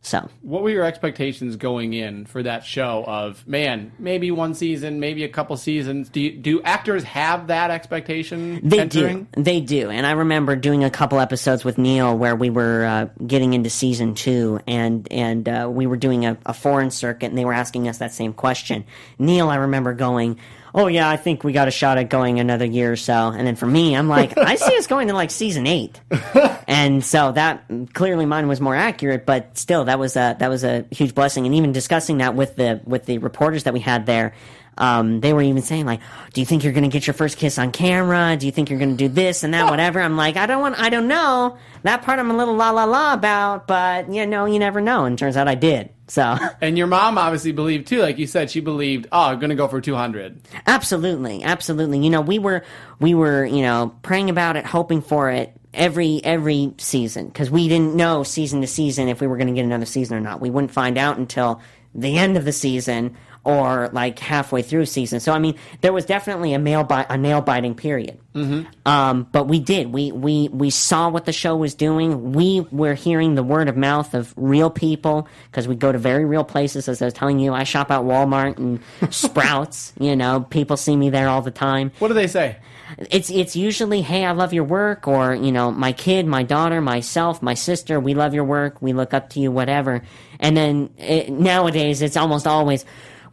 So 0.02 0.30
What 0.44 0.64
were 0.64 0.70
your 0.70 0.86
expectations 0.86 1.58
going 1.58 1.92
in 1.94 2.26
for 2.26 2.42
that 2.44 2.64
show? 2.64 3.04
Of 3.06 3.46
man, 3.46 3.92
maybe 4.00 4.32
one 4.32 4.54
season, 4.54 5.02
maybe 5.02 5.26
a 5.26 5.30
couple 5.30 5.58
seasons. 5.58 6.08
Do 6.08 6.22
you, 6.22 6.32
do 6.32 6.62
actors 6.62 7.04
have 7.04 7.48
that 7.48 7.70
expectation? 7.70 8.62
They 8.64 8.80
entering? 8.80 9.28
do. 9.34 9.44
They 9.44 9.60
do. 9.60 9.90
And 9.90 10.08
I 10.08 10.12
remember 10.12 10.56
doing 10.56 10.86
a 10.86 10.90
couple 10.90 11.20
episodes 11.20 11.66
with 11.66 11.78
Neil 11.78 12.18
where 12.18 12.34
we 12.34 12.50
were 12.50 12.86
uh, 12.86 13.26
getting 13.28 13.54
into 13.54 13.70
season 13.70 14.16
two, 14.16 14.62
and 14.66 15.06
and 15.12 15.50
uh, 15.50 15.68
we 15.70 15.86
were 15.86 15.98
doing 15.98 16.26
a, 16.26 16.38
a 16.46 16.54
foreign 16.54 16.92
circuit, 16.92 17.28
and 17.28 17.38
they 17.38 17.46
were 17.46 17.54
asking 17.54 17.90
us 17.90 17.98
that 17.98 18.14
same 18.14 18.32
question. 18.32 18.86
Neil, 19.18 19.50
I 19.50 19.56
remember 19.56 19.94
going. 19.94 20.40
Oh 20.74 20.88
yeah, 20.88 21.10
I 21.10 21.18
think 21.18 21.44
we 21.44 21.54
got 21.54 21.68
a 21.68 21.72
shot 21.72 21.98
at 21.98 22.10
going 22.10 22.40
another 22.40 22.66
year 22.66 22.92
or 22.92 22.96
so. 22.96 23.30
And 23.30 23.46
then 23.46 23.56
for 23.56 23.66
me, 23.66 23.96
I'm 23.96 24.08
like, 24.08 24.38
I 24.38 24.56
see 24.56 24.78
us 24.78 24.88
going 24.88 25.08
to 25.08 25.14
like 25.14 25.32
season 25.32 25.66
eight, 25.68 26.00
and 26.68 27.04
so 27.04 27.32
that 27.32 27.64
clearly 27.94 28.26
mine 28.26 28.48
was 28.48 28.62
more 28.62 28.76
accurate. 28.76 29.26
But 29.26 29.58
still, 29.58 29.86
that 29.86 30.00
was 30.00 30.16
a 30.16 30.36
that 30.40 30.50
was 30.50 30.64
a 30.64 30.86
huge 30.92 31.16
blessing. 31.16 31.46
And 31.46 31.56
even 31.56 31.72
discussing 31.72 32.20
that 32.20 32.36
with 32.36 32.56
the 32.56 32.82
with 32.86 33.06
the 33.06 33.18
reporters 33.18 33.64
that 33.64 33.74
we 33.74 33.80
had 33.80 34.06
there, 34.06 34.34
um, 34.78 35.20
they 35.20 35.34
were 35.34 35.42
even 35.42 35.62
saying 35.62 35.86
like, 35.86 36.00
"Do 36.34 36.42
you 36.42 36.46
think 36.46 36.64
you're 36.64 36.74
going 36.74 36.84
to 36.84 36.90
get 36.90 37.06
your 37.06 37.14
first 37.14 37.38
kiss 37.38 37.58
on 37.58 37.72
camera? 37.72 38.38
Do 38.38 38.46
you 38.46 38.52
think 38.52 38.70
you're 38.70 38.80
going 38.80 38.96
to 38.96 38.98
do 38.98 39.10
this 39.10 39.44
and 39.44 39.54
that, 39.54 39.70
whatever?" 39.70 40.00
I'm 40.00 40.18
like, 40.18 40.38
"I 40.38 40.46
don't 40.46 40.62
want, 40.62 40.80
I 40.80 40.90
don't 40.90 41.08
know 41.08 41.58
that 41.84 42.02
part. 42.04 42.20
I'm 42.20 42.32
a 42.32 42.38
little 42.38 42.56
la 42.56 42.72
la 42.72 42.86
la 42.86 43.14
about, 43.14 43.68
but 43.68 44.12
you 44.12 44.26
know, 44.26 44.46
you 44.46 44.60
never 44.60 44.82
know." 44.82 45.06
And 45.06 45.18
turns 45.18 45.36
out 45.36 45.48
I 45.48 45.56
did. 45.56 45.90
So, 46.10 46.38
And 46.60 46.78
your 46.78 46.88
mom 46.88 47.18
obviously 47.18 47.52
believed 47.52 47.88
too. 47.88 48.02
Like 48.02 48.18
you 48.18 48.28
said, 48.28 48.50
she 48.52 48.60
believed. 48.60 49.08
Oh, 49.12 49.22
I'm 49.22 49.40
going 49.40 49.52
to 49.52 49.56
go 49.56 49.68
for 49.68 49.80
200. 49.80 50.42
absolutely, 50.68 51.44
absolutely. 51.44 52.00
You 52.00 52.10
know, 52.10 52.22
we 52.22 52.40
were 52.40 52.64
we 53.00 53.14
were 53.14 53.46
you 53.46 53.62
know 53.62 53.96
praying 54.02 54.30
about 54.30 54.58
it, 54.58 54.66
hoping 54.66 55.02
for 55.02 55.30
it 55.30 55.54
every 55.74 56.20
every 56.24 56.74
season 56.80 57.28
because 57.28 57.52
we 57.52 57.68
didn't 57.68 57.96
know 57.96 58.24
season 58.24 58.62
to 58.62 58.68
season 58.68 59.08
if 59.08 59.22
we 59.22 59.28
were 59.28 59.38
going 59.38 59.48
to 59.48 59.54
get 59.54 59.66
another 59.66 59.86
season 59.86 60.18
or 60.18 60.22
not. 60.22 60.42
We 60.42 60.50
wouldn't 60.50 60.72
find 60.72 60.98
out 60.98 61.18
until 61.18 61.62
the 61.94 62.18
end 62.18 62.38
of 62.38 62.46
the 62.46 62.52
season 62.52 63.16
or 63.50 63.90
like 63.92 64.20
halfway 64.20 64.62
through 64.62 64.86
season. 64.86 65.20
So 65.20 65.34
I 65.34 65.40
mean, 65.40 65.56
there 65.82 65.94
was 65.94 66.06
definitely 66.06 66.54
a 66.54 66.60
nail 66.60 66.84
bite, 66.84 67.08
a 67.10 67.18
nail 67.18 67.42
biting 67.42 67.76
period. 67.76 68.20
Mm-hmm. 68.36 68.70
Um, 68.86 69.28
but 69.32 69.48
we 69.48 69.60
did. 69.60 69.92
We 69.92 70.12
we 70.12 70.50
we 70.50 70.70
saw 70.70 71.10
what 71.10 71.26
the 71.26 71.34
show 71.34 71.56
was 71.56 71.74
doing. 71.74 72.34
We 72.34 72.62
were 72.72 72.94
hearing 72.94 73.36
the 73.36 73.44
word 73.44 73.68
of 73.68 73.76
mouth 73.76 74.14
of 74.14 74.34
real 74.38 74.70
people 74.70 75.28
because 75.50 75.68
we 75.68 75.76
go 75.76 75.92
to 75.92 75.98
very 75.98 76.26
real 76.26 76.44
places. 76.44 76.88
As 76.88 77.02
I 77.02 77.06
was 77.06 77.14
telling 77.14 77.40
you, 77.40 77.54
I 77.54 77.64
shop 77.64 77.92
at 77.92 78.02
Walmart 78.02 78.58
and 78.58 78.80
Sprouts. 79.14 79.94
You 80.00 80.16
know, 80.16 80.42
people 80.42 80.78
see 80.78 80.96
me 80.96 81.10
there 81.10 81.28
all 81.28 81.42
the 81.42 81.52
time. 81.52 81.92
What 82.00 82.10
do 82.10 82.14
they 82.14 82.28
say? 82.28 82.58
It's 82.98 83.30
it's 83.30 83.56
usually, 83.56 84.02
hey, 84.02 84.26
I 84.26 84.32
love 84.32 84.54
your 84.54 84.64
work, 84.64 85.08
or 85.08 85.34
you 85.36 85.52
know, 85.52 85.72
my 85.72 85.92
kid, 85.92 86.26
my 86.26 86.44
daughter, 86.44 86.82
myself, 86.82 87.42
my 87.42 87.54
sister, 87.54 88.00
we 88.00 88.14
love 88.14 88.34
your 88.34 88.44
work, 88.44 88.82
we 88.82 88.94
look 88.94 89.14
up 89.14 89.30
to 89.32 89.40
you, 89.40 89.52
whatever. 89.52 90.02
And 90.40 90.56
then 90.56 90.90
it, 90.98 91.30
nowadays, 91.30 92.02
it's 92.02 92.18
almost 92.18 92.48
always, 92.48 92.86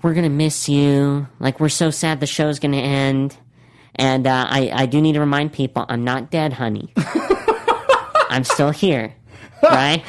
we're 0.02 0.14
gonna 0.14 0.28
miss 0.28 0.68
you. 0.68 1.26
Like 1.38 1.60
we're 1.60 1.68
so 1.68 1.90
sad 1.90 2.20
the 2.20 2.26
show's 2.26 2.58
gonna 2.58 2.76
end. 2.78 3.36
And 3.94 4.26
uh, 4.26 4.46
I 4.48 4.70
I 4.72 4.86
do 4.86 5.00
need 5.00 5.14
to 5.14 5.20
remind 5.20 5.52
people, 5.52 5.86
I'm 5.88 6.04
not 6.04 6.30
dead, 6.30 6.52
honey. 6.52 6.92
I'm 8.28 8.44
still 8.44 8.70
here, 8.70 9.14
right? 9.62 10.02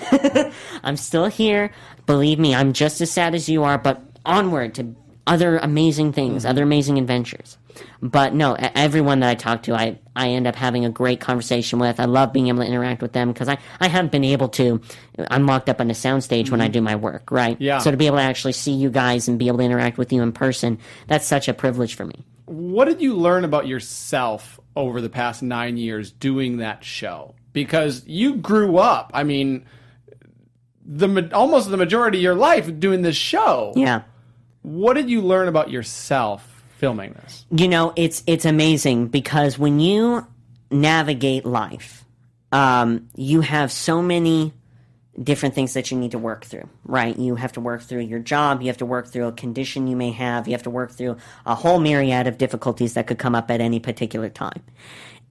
I'm 0.84 0.97
still 0.97 1.28
here. 1.28 1.71
Believe 2.06 2.39
me, 2.39 2.54
I'm 2.54 2.73
just 2.73 3.00
as 3.02 3.12
sad 3.12 3.36
as 3.36 3.47
you 3.47 3.63
are, 3.63 3.78
but 3.78 4.02
onward 4.26 4.76
to 4.76 4.95
other 5.26 5.58
amazing 5.58 6.13
things, 6.13 6.45
other 6.45 6.63
amazing 6.63 6.97
adventures. 6.97 7.58
But 8.02 8.34
no, 8.34 8.56
everyone 8.58 9.20
that 9.22 9.30
I 9.30 9.36
talk 9.36 9.63
to, 9.63 9.74
I, 9.74 10.00
I 10.16 10.30
end 10.30 10.48
up 10.48 10.56
having 10.56 10.86
a 10.86 10.90
great 10.90 11.20
conversation 11.20 11.80
with. 11.80 12.00
I 12.00 12.06
love 12.06 12.34
being 12.34 12.48
able 12.48 12.60
to 12.60 12.68
interact 12.68 13.02
with 13.02 13.13
them 13.13 13.32
because 13.32 13.48
I, 13.50 13.58
I 13.80 13.88
haven't 13.88 14.12
been 14.12 14.24
able 14.24 14.50
to. 14.50 14.82
I'm 15.30 15.46
locked 15.46 15.70
up 15.70 15.82
on 15.82 15.90
a 15.90 15.94
soundstage 15.94 16.50
when 16.50 16.62
I 16.62 16.66
mm-hmm. 16.66 16.74
do 16.74 16.82
my 16.82 16.96
work, 16.96 17.32
right? 17.32 17.60
Yeah. 17.60 17.80
So 17.80 17.92
to 17.92 17.98
be 17.98 18.08
able 18.08 18.18
to 18.18 18.24
actually 18.24 18.54
see 18.54 18.74
you 18.74 18.90
guys 18.90 19.28
and 19.28 19.40
be 19.40 19.48
able 19.48 19.60
to 19.60 19.63
interact 19.63 19.98
with 19.98 20.12
you 20.13 20.22
in 20.22 20.32
person, 20.32 20.80
that's 21.08 21.26
such 21.26 21.48
a 21.48 21.54
privilege 21.54 21.96
for 21.96 22.06
me. 22.06 22.26
What 22.46 22.86
did 22.86 23.02
you 23.02 23.16
learn 23.16 23.44
about 23.44 23.68
yourself 23.68 24.60
over 24.76 25.02
the 25.02 25.10
past 25.10 25.44
nine 25.44 25.78
years 25.78 26.12
doing 26.12 26.58
that 26.58 26.84
show? 26.84 27.36
Because 27.52 28.06
you 28.06 28.36
grew 28.36 28.78
up, 28.78 29.12
I 29.13 29.24
mean, 29.24 29.66
the 30.86 31.30
almost 31.34 31.70
the 31.70 31.78
majority 31.78 32.20
of 32.20 32.24
your 32.24 32.36
life 32.36 32.80
doing 32.80 33.02
this 33.02 33.16
show. 33.16 33.74
Yeah. 33.76 34.04
What 34.62 34.94
did 34.94 35.10
you 35.10 35.22
learn 35.22 35.48
about 35.48 35.70
yourself 35.70 36.57
filming 36.78 37.13
this? 37.13 37.46
You 37.52 37.68
know, 37.68 37.94
it's 37.96 38.24
it's 38.28 38.46
amazing 38.46 39.08
because 39.08 39.60
when 39.60 39.80
you 39.80 40.26
navigate 40.72 41.46
life, 41.46 42.06
um, 42.52 43.10
you 43.16 43.42
have 43.42 43.72
so 43.72 44.02
many 44.02 44.54
different 45.22 45.56
things 45.56 45.74
that 45.74 45.90
you 45.90 45.98
need 45.98 46.12
to 46.12 46.20
work 46.20 46.46
through, 46.46 46.70
right? 46.86 47.18
You 47.18 47.36
have 47.36 47.54
to 47.54 47.62
work 47.62 47.82
through 47.82 48.02
your 48.02 48.20
job, 48.20 48.62
you 48.62 48.68
have 48.68 48.78
to 48.78 48.86
work 48.86 49.08
through 49.08 49.28
a 49.28 49.32
condition 49.32 49.88
you 49.88 49.96
may 49.96 50.12
have, 50.12 50.48
you 50.48 50.54
have 50.54 50.63
to 50.63 50.70
work 50.70 50.92
through 50.92 51.18
a 51.46 51.56
whole 51.56 51.80
myriad 51.80 52.28
of 52.28 52.38
difficulties 52.38 52.94
that 52.94 53.08
could 53.08 53.18
come 53.18 53.34
up 53.34 53.50
at 53.50 53.60
any 53.60 53.80
particular 53.80 54.30
time. 54.30 54.63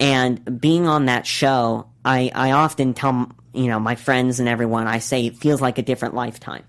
And 0.00 0.60
being 0.60 0.86
on 0.88 1.06
that 1.06 1.26
show, 1.26 1.88
I, 2.04 2.30
I 2.34 2.52
often 2.52 2.94
tell 2.94 3.30
you 3.54 3.68
know 3.68 3.78
my 3.78 3.94
friends 3.94 4.40
and 4.40 4.48
everyone, 4.48 4.86
I 4.86 4.98
say 4.98 5.26
it 5.26 5.36
feels 5.36 5.60
like 5.60 5.78
a 5.78 5.82
different 5.82 6.14
lifetime. 6.14 6.64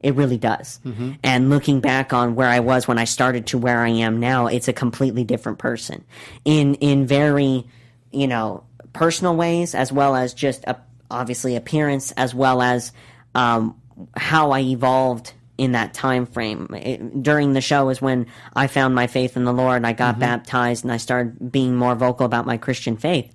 It 0.00 0.14
really 0.14 0.36
does. 0.38 0.78
And 1.22 1.50
looking 1.50 1.80
back 1.80 2.12
on 2.12 2.34
where 2.34 2.48
I 2.48 2.60
was 2.60 2.86
when 2.86 2.98
I 2.98 3.04
started 3.04 3.46
to 3.48 3.58
where 3.58 3.80
I 3.80 3.88
am 3.88 4.20
now, 4.20 4.46
it's 4.46 4.68
a 4.68 4.72
completely 4.72 5.24
different 5.24 5.58
person. 5.58 6.04
In 6.44 6.74
in 6.76 7.06
very, 7.06 7.66
you 8.12 8.28
know, 8.28 8.64
personal 8.92 9.34
ways 9.36 9.74
as 9.74 9.90
well 9.92 10.14
as 10.14 10.34
just 10.34 10.64
a, 10.64 10.76
obviously 11.10 11.56
appearance 11.56 12.12
as 12.12 12.34
well 12.34 12.60
as 12.62 12.92
um, 13.34 13.80
how 14.16 14.50
I 14.50 14.60
evolved 14.60 15.32
in 15.58 15.72
that 15.72 15.94
time 15.94 16.26
frame. 16.26 16.68
It, 16.74 17.22
during 17.22 17.54
the 17.54 17.60
show 17.62 17.88
is 17.88 18.00
when 18.02 18.26
I 18.54 18.66
found 18.66 18.94
my 18.94 19.06
faith 19.06 19.36
in 19.36 19.44
the 19.44 19.52
Lord. 19.52 19.84
I 19.84 19.92
got 19.92 20.18
baptized 20.18 20.84
and 20.84 20.92
I 20.92 20.98
started 20.98 21.50
being 21.50 21.74
more 21.74 21.94
vocal 21.94 22.26
about 22.26 22.44
my 22.44 22.58
Christian 22.58 22.96
faith. 22.96 23.32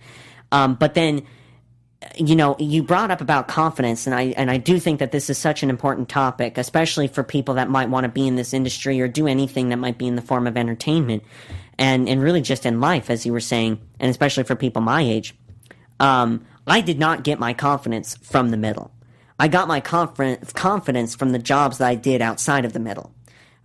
Um, 0.52 0.76
but 0.76 0.94
then 0.94 1.26
you 2.16 2.36
know, 2.36 2.56
you 2.60 2.84
brought 2.84 3.12
up 3.12 3.22
about 3.22 3.48
confidence, 3.48 4.08
and 4.08 4.16
I 4.16 4.34
and 4.38 4.50
I 4.50 4.58
do 4.58 4.80
think 4.80 5.00
that 5.00 5.12
this 5.12 5.30
is 5.30 5.38
such 5.38 5.64
an 5.64 5.70
important 5.70 6.10
topic, 6.10 6.58
especially 6.58 7.08
for 7.08 7.24
people 7.24 7.56
that 7.56 7.70
might 7.70 7.90
want 7.90 8.06
to 8.06 8.10
be 8.10 8.28
in 8.28 8.36
this 8.36 8.54
industry 8.54 9.00
or 9.02 9.08
do 9.08 9.28
anything 9.28 9.70
that 9.70 9.78
might 9.78 9.98
be 9.98 10.08
in 10.08 10.16
the 10.16 10.22
form 10.22 10.48
of 10.48 10.58
entertainment, 10.58 11.24
and 11.78 12.10
and 12.10 12.22
really 12.22 12.42
just 12.42 12.66
in 12.66 12.82
life, 12.82 13.10
as 13.10 13.26
you 13.26 13.32
were 13.32 13.40
saying, 13.40 13.80
and 14.00 14.10
especially 14.10 14.44
for 14.44 14.56
people 14.56 14.82
my 14.82 15.02
age. 15.02 15.36
Um, 16.00 16.46
I 16.66 16.82
did 16.82 16.98
not 16.98 17.24
get 17.24 17.40
my 17.40 17.54
confidence 17.54 18.18
from 18.18 18.50
the 18.50 18.58
middle. 18.58 18.92
I 19.40 19.48
got 19.48 19.68
my 19.68 19.80
confidence 19.80 20.52
confidence 20.54 21.16
from 21.16 21.32
the 21.32 21.40
jobs 21.40 21.78
that 21.78 21.88
I 21.88 21.96
did 21.96 22.22
outside 22.22 22.66
of 22.66 22.74
the 22.74 22.80
middle 22.80 23.14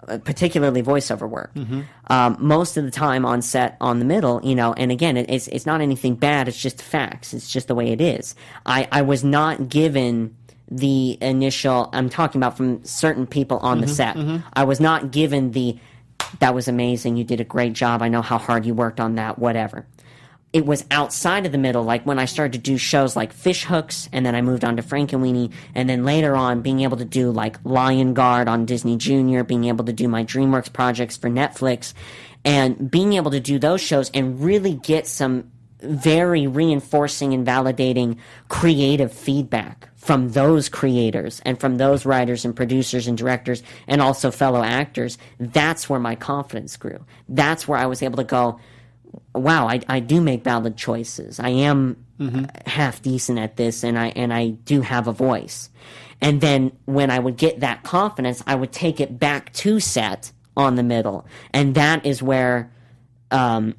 Uh, 0.07 0.19
particularly 0.19 0.83
voiceover 0.83 1.27
work. 1.27 1.55
Mm-hmm. 1.55 1.81
Um, 2.09 2.37
most 2.39 2.77
of 2.77 2.85
the 2.85 2.91
time 2.91 3.25
on 3.25 3.41
set 3.41 3.79
on 3.81 3.99
the 3.99 4.05
middle, 4.05 4.45
you 4.45 4.55
know, 4.55 4.75
and 4.75 4.93
again, 4.93 5.17
it, 5.17 5.31
it's 5.31 5.49
it's 5.49 5.65
not 5.65 5.81
anything 5.81 6.17
bad. 6.17 6.49
It's 6.49 6.61
just 6.61 6.83
facts. 6.83 7.33
It's 7.33 7.51
just 7.51 7.67
the 7.67 7.75
way 7.75 7.91
it 7.91 8.01
is. 8.03 8.35
I 8.67 8.87
I 8.93 9.01
was 9.01 9.25
not 9.25 9.71
given 9.71 10.37
the 10.71 11.17
initial. 11.23 11.89
I'm 11.95 12.11
talking 12.11 12.39
about 12.39 12.59
from 12.59 12.85
certain 12.85 13.27
people 13.27 13.57
on 13.61 13.81
the 13.81 13.87
mm-hmm, 13.87 13.95
set. 13.95 14.17
Mm-hmm. 14.17 14.47
I 14.53 14.65
was 14.65 14.81
not 14.81 15.13
given 15.13 15.53
the. 15.53 15.79
That 16.41 16.55
was 16.55 16.69
amazing. 16.69 17.17
You 17.17 17.25
did 17.25 17.41
a 17.41 17.45
great 17.45 17.73
job. 17.73 18.03
I 18.03 18.09
know 18.09 18.21
how 18.21 18.37
hard 18.37 18.67
you 18.67 18.75
worked 18.75 19.01
on 19.01 19.15
that. 19.15 19.39
Whatever 19.39 19.87
it 20.57 20.65
was 20.65 20.87
outside 20.91 21.45
of 21.45 21.53
the 21.53 21.59
middle, 21.59 21.83
like 21.83 22.07
when 22.07 22.19
I 22.19 22.25
started 22.25 22.55
to 22.55 22.59
do 22.59 22.79
shows 22.79 23.15
like 23.15 23.35
Fish 23.35 23.65
Hooks, 23.65 24.09
and 24.11 24.25
then 24.25 24.35
I 24.35 24.41
moved 24.41 24.65
on 24.65 24.79
to 24.79 24.83
Frankenweenie, 24.83 25.53
and 25.75 25.87
then 25.87 26.03
later 26.03 26.35
on 26.35 26.63
being 26.63 26.81
able 26.81 26.97
to 26.97 27.05
do 27.05 27.31
like 27.31 27.59
Lion 27.63 28.15
Guard 28.15 28.49
on 28.49 28.65
Disney 28.65 28.97
Junior, 28.97 29.45
being 29.45 29.67
able 29.67 29.85
to 29.85 29.93
do 29.93 30.09
my 30.09 30.25
DreamWorks 30.25 30.73
projects 30.73 31.19
for 31.19 31.29
Netflix, 31.29 31.93
and 32.43 32.91
being 32.91 33.13
able 33.13 33.33
to 33.33 33.39
do 33.39 33.59
those 33.59 33.83
shows 33.83 34.11
and 34.15 34.41
really 34.41 34.73
get 34.73 35.07
some 35.07 35.53
very 35.83 36.47
reinforcing 36.47 37.35
and 37.35 37.47
validating 37.47 38.17
creative 38.49 39.13
feedback 39.13 39.91
from 39.97 40.31
those 40.31 40.71
creators 40.71 41.43
and 41.45 41.61
from 41.61 41.77
those 41.77 42.07
writers 42.07 42.47
and 42.47 42.57
producers 42.57 43.07
and 43.07 43.19
directors 43.19 43.63
and 43.87 44.01
also 44.01 44.31
fellow 44.31 44.63
actors. 44.63 45.19
That's 45.39 45.91
where 45.91 46.01
my 46.01 46.15
confidence 46.15 46.79
grew. 46.79 47.05
That's 47.29 47.69
where 47.69 47.79
I 47.79 47.85
was 47.85 48.03
able 48.03 48.17
to 48.17 48.25
go, 48.25 48.59
wow, 49.35 49.69
I, 49.69 49.81
I 49.89 50.01
do 50.01 50.21
make 50.21 50.45
valid 50.45 50.77
choices. 50.77 51.39
I 51.41 51.51
am 51.51 51.97
half 52.67 53.03
decent 53.03 53.39
at 53.39 53.57
this, 53.57 53.85
and 53.85 53.99
I 53.99 54.09
and 54.09 54.33
I 54.33 54.51
do 54.51 54.81
have 54.81 55.07
a 55.09 55.13
voice. 55.13 55.71
And 56.21 56.41
then 56.41 56.73
when 56.87 57.11
I 57.11 57.19
would 57.19 57.37
get 57.37 57.61
that 57.61 57.83
confidence, 57.83 58.43
I 58.47 58.55
would 58.55 58.73
take 58.73 59.01
it 59.01 59.19
back 59.19 59.53
to 59.55 59.81
set 59.81 60.33
on 60.57 60.77
the 60.77 60.83
middle, 60.83 61.27
and 61.53 61.75
that 61.75 62.05
is 62.07 62.23
where. 62.23 62.73
Um, 63.31 63.75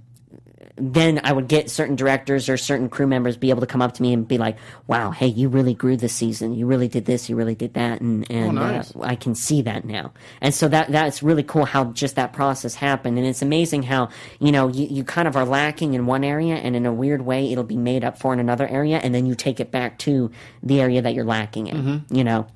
then 0.77 1.19
I 1.23 1.33
would 1.33 1.47
get 1.47 1.69
certain 1.69 1.95
directors 1.95 2.49
or 2.49 2.57
certain 2.57 2.89
crew 2.89 3.07
members 3.07 3.35
be 3.35 3.49
able 3.49 3.61
to 3.61 3.67
come 3.67 3.81
up 3.81 3.93
to 3.95 4.01
me 4.01 4.13
and 4.13 4.27
be 4.27 4.37
like, 4.37 4.57
"Wow, 4.85 5.11
hey, 5.11 5.27
you 5.27 5.49
really 5.49 5.73
grew 5.73 5.97
this 5.97 6.13
season. 6.13 6.53
You 6.53 6.67
really 6.67 6.87
did 6.87 7.05
this. 7.05 7.29
You 7.29 7.35
really 7.35 7.55
did 7.55 7.73
that." 7.73 8.01
And 8.01 8.29
and 8.29 8.55
nice. 8.55 8.95
uh, 8.95 9.01
I 9.01 9.15
can 9.15 9.35
see 9.35 9.63
that 9.63 9.85
now. 9.85 10.13
And 10.39 10.53
so 10.53 10.67
that 10.67 10.91
that's 10.91 11.23
really 11.23 11.43
cool 11.43 11.65
how 11.65 11.85
just 11.85 12.15
that 12.15 12.33
process 12.33 12.75
happened. 12.75 13.17
And 13.17 13.25
it's 13.25 13.41
amazing 13.41 13.83
how 13.83 14.09
you 14.39 14.51
know 14.51 14.67
you, 14.67 14.87
you 14.87 15.03
kind 15.03 15.27
of 15.27 15.35
are 15.35 15.45
lacking 15.45 15.95
in 15.95 16.05
one 16.05 16.23
area, 16.23 16.55
and 16.55 16.75
in 16.75 16.85
a 16.85 16.93
weird 16.93 17.23
way, 17.23 17.51
it'll 17.51 17.63
be 17.63 17.77
made 17.77 18.03
up 18.03 18.19
for 18.19 18.33
in 18.33 18.39
another 18.39 18.67
area, 18.67 18.97
and 18.97 19.15
then 19.15 19.25
you 19.25 19.35
take 19.35 19.59
it 19.59 19.71
back 19.71 19.97
to 19.99 20.31
the 20.61 20.79
area 20.79 21.01
that 21.01 21.13
you're 21.13 21.25
lacking 21.25 21.67
in. 21.67 22.05
You 22.11 22.23
know, 22.23 22.47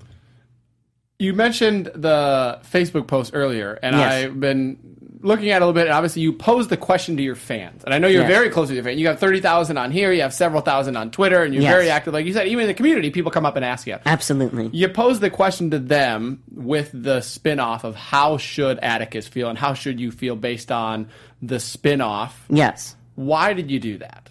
You 1.22 1.34
mentioned 1.34 1.92
the 1.94 2.60
Facebook 2.72 3.06
post 3.08 3.32
earlier, 3.34 3.78
and 3.84 3.96
Yes. 3.96 4.12
I've 4.26 4.40
been 4.40 4.78
looking 5.24 5.52
at 5.52 5.58
it 5.58 5.62
a 5.62 5.66
little 5.68 5.74
bit. 5.74 5.86
And 5.86 5.94
obviously, 5.94 6.24
you 6.24 6.34
posed 6.34 6.72
the 6.72 6.78
question 6.78 7.16
to 7.18 7.22
your 7.22 7.36
fans, 7.36 7.84
and 7.84 7.94
I 7.94 8.00
know 8.00 8.08
you're 8.08 8.24
Yes. 8.24 8.32
very 8.32 8.50
close 8.50 8.70
with 8.70 8.76
your 8.76 8.84
fans. 8.84 8.98
You 9.00 9.04
got 9.04 9.20
thirty 9.20 9.40
thousand 9.40 9.78
on 9.78 9.92
here. 9.92 10.12
You 10.12 10.22
have 10.24 10.34
several 10.34 10.62
thousand 10.62 10.96
on 10.98 11.12
Twitter, 11.12 11.44
and 11.44 11.54
you're 11.54 11.62
Yes. 11.62 11.72
very 11.74 11.90
active. 11.92 12.14
Like 12.14 12.26
you 12.26 12.34
said, 12.34 12.48
even 12.48 12.62
in 12.64 12.68
the 12.68 12.74
community, 12.74 13.12
people 13.12 13.30
come 13.32 13.46
up 13.46 13.56
and 13.56 13.64
ask 13.64 13.86
you. 13.86 13.98
absolutely. 14.06 14.70
You 14.74 14.90
posed 14.90 15.22
the 15.22 15.30
question 15.30 15.70
to 15.72 15.78
them 15.80 16.42
with 16.56 16.90
the 16.92 17.22
spin-off 17.22 17.84
of 17.84 17.96
how 17.96 18.38
should 18.38 18.80
Atticus 18.80 19.28
feel, 19.28 19.48
and 19.48 19.60
how 19.60 19.76
should 19.76 20.00
you 20.00 20.10
feel 20.12 20.36
based 20.36 20.72
on 20.72 21.08
the 21.42 21.60
spin-off. 21.60 22.46
Yes. 22.50 22.96
Why 23.16 23.54
did 23.54 23.70
you 23.70 23.80
do 23.80 23.98
that? 24.00 24.28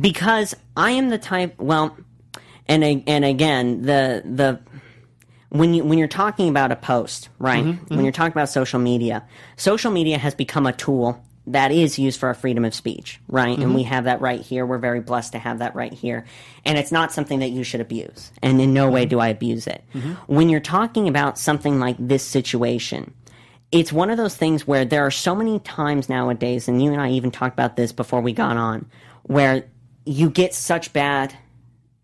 because 0.00 0.54
I 0.76 0.90
am 0.92 1.08
the 1.08 1.18
type. 1.18 1.54
Well, 1.58 1.96
and 2.68 2.84
and 2.84 3.24
again, 3.24 3.82
the 3.82 4.22
the 4.24 4.60
when 5.50 5.74
you 5.74 5.84
when 5.84 5.98
you're 5.98 6.08
talking 6.08 6.48
about 6.48 6.72
a 6.72 6.76
post, 6.76 7.28
right? 7.38 7.64
Mm-hmm, 7.64 7.94
when 7.94 8.04
you're 8.04 8.12
talking 8.12 8.32
about 8.32 8.48
social 8.48 8.78
media, 8.78 9.26
social 9.56 9.90
media 9.90 10.18
has 10.18 10.34
become 10.34 10.66
a 10.66 10.72
tool 10.72 11.22
that 11.46 11.72
is 11.72 11.98
used 11.98 12.20
for 12.20 12.26
our 12.26 12.34
freedom 12.34 12.64
of 12.64 12.74
speech, 12.74 13.20
right? 13.26 13.58
And 13.58 13.74
we 13.74 13.82
mm-hmm. 13.82 13.88
have 13.88 14.04
that 14.04 14.20
right 14.20 14.40
here. 14.40 14.66
We're 14.66 14.76
very 14.76 15.00
blessed 15.00 15.32
to 15.32 15.38
have 15.38 15.60
that 15.60 15.74
right 15.74 15.92
here. 15.92 16.26
And 16.66 16.76
it's 16.76 16.92
not 16.92 17.10
something 17.10 17.38
that 17.38 17.48
you 17.48 17.64
should 17.64 17.80
abuse. 17.80 18.30
And 18.42 18.60
in 18.60 18.74
no 18.74 18.90
way 18.90 19.04
mm-hmm. 19.04 19.08
do 19.08 19.20
I 19.20 19.28
abuse 19.28 19.66
it. 19.66 19.82
When 20.26 20.50
you're 20.50 20.60
talking 20.60 21.08
about 21.08 21.38
something 21.38 21.80
like 21.80 21.96
this 21.98 22.22
situation, 22.22 23.14
it's 23.72 23.92
one 23.92 24.10
of 24.10 24.18
those 24.18 24.36
things 24.36 24.66
where 24.66 24.84
there 24.84 25.06
are 25.06 25.10
so 25.10 25.34
many 25.34 25.58
times 25.60 26.08
nowadays, 26.08 26.68
and 26.68 26.82
you 26.82 26.92
and 26.92 27.00
I 27.00 27.10
even 27.12 27.30
talked 27.30 27.54
about 27.54 27.76
this 27.76 27.92
before 27.92 28.20
we 28.20 28.32
got 28.34 28.58
on, 28.58 28.86
where 29.22 29.64
you 30.04 30.28
get 30.30 30.54
such 30.54 30.92
bad 30.92 31.34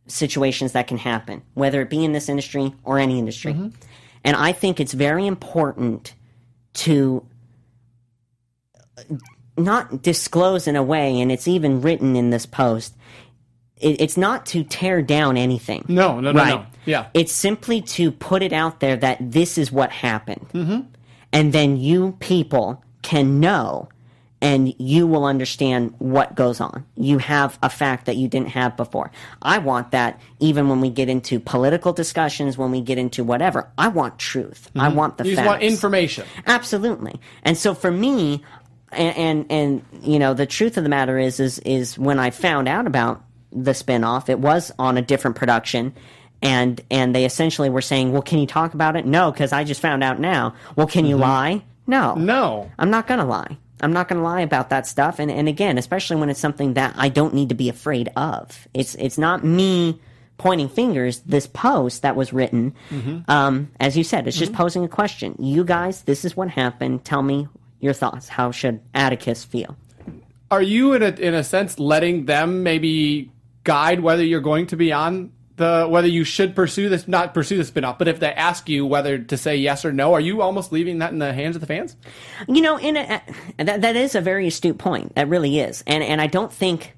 situations 0.06 0.72
that 0.72 0.86
can 0.86 0.98
happen, 0.98 1.42
whether 1.54 1.80
it 1.80 1.90
be 1.90 2.04
in 2.04 2.12
this 2.12 2.28
industry 2.28 2.74
or 2.84 2.98
any 2.98 3.18
industry. 3.18 3.52
And 4.24 4.36
I 4.36 4.52
think 4.52 4.80
it's 4.80 4.92
very 4.92 5.26
important 5.26 6.14
to 6.74 7.26
not 9.56 10.02
disclose 10.02 10.66
in 10.66 10.76
a 10.76 10.82
way, 10.82 11.20
and 11.20 11.30
it's 11.30 11.46
even 11.46 11.80
written 11.80 12.16
in 12.16 12.30
this 12.30 12.46
post. 12.46 12.94
It, 13.76 14.00
it's 14.00 14.16
not 14.16 14.46
to 14.46 14.64
tear 14.64 15.02
down 15.02 15.36
anything. 15.36 15.84
No, 15.88 16.20
no, 16.20 16.32
no, 16.32 16.40
right? 16.40 16.54
no. 16.54 16.66
Yeah. 16.86 17.06
It's 17.14 17.32
simply 17.32 17.80
to 17.82 18.10
put 18.10 18.42
it 18.42 18.52
out 18.52 18.80
there 18.80 18.96
that 18.96 19.18
this 19.20 19.58
is 19.58 19.70
what 19.70 19.90
happened. 19.90 20.46
Mm-hmm. 20.52 20.80
And 21.32 21.52
then 21.52 21.76
you 21.76 22.16
people 22.20 22.82
can 23.02 23.40
know 23.40 23.88
and 24.44 24.74
you 24.78 25.06
will 25.06 25.24
understand 25.24 25.94
what 25.98 26.34
goes 26.34 26.60
on. 26.60 26.84
You 26.96 27.16
have 27.18 27.58
a 27.62 27.70
fact 27.70 28.04
that 28.06 28.16
you 28.16 28.28
didn't 28.28 28.50
have 28.50 28.76
before. 28.76 29.10
I 29.40 29.56
want 29.58 29.90
that 29.92 30.20
even 30.38 30.68
when 30.68 30.80
we 30.82 30.90
get 30.90 31.08
into 31.08 31.40
political 31.40 31.92
discussions, 31.94 32.58
when 32.58 32.70
we 32.70 32.80
get 32.82 32.98
into 32.98 33.24
whatever. 33.24 33.70
I 33.78 33.88
want 33.88 34.18
truth. 34.18 34.70
I 34.76 34.88
want 34.88 35.16
the 35.16 35.24
Mm-hmm. 35.24 35.30
you 35.30 35.36
facts. 35.36 35.46
just 35.46 35.48
want 35.48 35.62
information. 35.62 36.26
Absolutely. 36.46 37.18
And 37.42 37.56
so 37.56 37.74
for 37.74 37.90
me, 37.90 38.44
and, 38.92 39.16
and 39.16 39.46
and 39.50 39.84
you 40.02 40.18
know, 40.18 40.34
the 40.34 40.46
truth 40.46 40.76
of 40.76 40.82
the 40.84 40.90
matter 40.90 41.18
is 41.18 41.40
is 41.40 41.58
is 41.60 41.98
when 41.98 42.18
I 42.18 42.30
found 42.30 42.68
out 42.68 42.86
about 42.86 43.24
the 43.50 43.72
spinoff, 43.72 44.28
it 44.28 44.38
was 44.38 44.70
on 44.78 44.98
a 44.98 45.02
different 45.02 45.36
production. 45.36 45.94
And 46.42 46.80
and 46.90 47.14
they 47.14 47.24
essentially 47.24 47.70
were 47.70 47.80
saying, 47.80 48.12
"Well, 48.12 48.20
can 48.22 48.38
you 48.38 48.46
talk 48.46 48.74
about 48.74 48.96
it?" 48.96 49.06
No, 49.06 49.32
because 49.32 49.52
I 49.52 49.64
just 49.64 49.80
found 49.80 50.04
out 50.04 50.20
now. 50.20 50.54
Well, 50.76 50.86
can 50.86 51.06
you 51.06 51.16
lie? 51.16 51.62
No, 51.86 52.12
Mm-hmm. 52.14 52.26
No. 52.26 52.70
I'm 52.78 52.90
not 52.90 53.06
gonna 53.06 53.24
lie. 53.24 53.56
I'm 53.80 53.92
not 53.92 54.08
gonna 54.08 54.22
lie 54.22 54.40
about 54.40 54.70
that 54.70 54.86
stuff. 54.86 55.18
And 55.18 55.30
and 55.30 55.48
again, 55.48 55.78
especially 55.78 56.16
when 56.16 56.30
it's 56.30 56.40
something 56.40 56.74
that 56.74 56.94
I 56.96 57.08
don't 57.08 57.34
need 57.34 57.48
to 57.50 57.54
be 57.54 57.68
afraid 57.68 58.08
of. 58.16 58.68
It's 58.72 58.94
it's 58.96 59.18
not 59.18 59.44
me 59.44 60.00
pointing 60.38 60.68
fingers. 60.68 61.20
This 61.20 61.46
post 61.46 62.02
that 62.02 62.16
was 62.16 62.32
written, 62.32 62.74
um, 63.28 63.70
as 63.80 63.96
you 63.96 64.04
said, 64.04 64.26
it's 64.26 64.36
just 64.36 64.52
posing 64.52 64.84
a 64.84 64.88
question. 64.88 65.36
You 65.38 65.64
guys, 65.64 66.02
this 66.02 66.24
is 66.24 66.36
what 66.36 66.50
happened. 66.50 67.04
Tell 67.04 67.22
me 67.22 67.48
your 67.80 67.92
thoughts. 67.92 68.28
How 68.28 68.50
should 68.50 68.80
Atticus 68.94 69.44
feel? 69.44 69.76
Are 70.50 70.62
you 70.62 70.92
in 70.94 71.02
a 71.02 71.08
in 71.08 71.34
a 71.34 71.44
sense 71.44 71.78
letting 71.78 72.26
them 72.26 72.62
maybe 72.62 73.30
guide 73.64 74.00
whether 74.00 74.22
you're 74.22 74.40
going 74.40 74.66
to 74.68 74.76
be 74.76 74.92
on 74.92 75.32
the 75.56 75.86
whether 75.88 76.08
you 76.08 76.24
should 76.24 76.56
pursue 76.56 76.88
this 76.88 77.06
not 77.06 77.32
pursue 77.32 77.62
the 77.62 77.62
spinoff, 77.62 77.98
but 77.98 78.08
if 78.08 78.20
they 78.20 78.32
ask 78.32 78.68
you 78.68 78.84
whether 78.84 79.18
to 79.18 79.36
say 79.36 79.56
yes 79.56 79.84
or 79.84 79.92
no, 79.92 80.12
are 80.14 80.20
you 80.20 80.42
almost 80.42 80.72
leaving 80.72 80.98
that 80.98 81.12
in 81.12 81.18
the 81.18 81.32
hands 81.32 81.56
of 81.56 81.60
the 81.60 81.66
fans? 81.66 81.96
You 82.48 82.60
know, 82.60 82.76
in 82.76 82.96
a, 82.96 83.22
that 83.58 83.82
that 83.82 83.96
is 83.96 84.14
a 84.14 84.20
very 84.20 84.48
astute 84.48 84.78
point. 84.78 85.14
That 85.14 85.28
really 85.28 85.60
is, 85.60 85.84
and 85.86 86.02
and 86.02 86.20
I 86.20 86.26
don't 86.26 86.52
think 86.52 86.96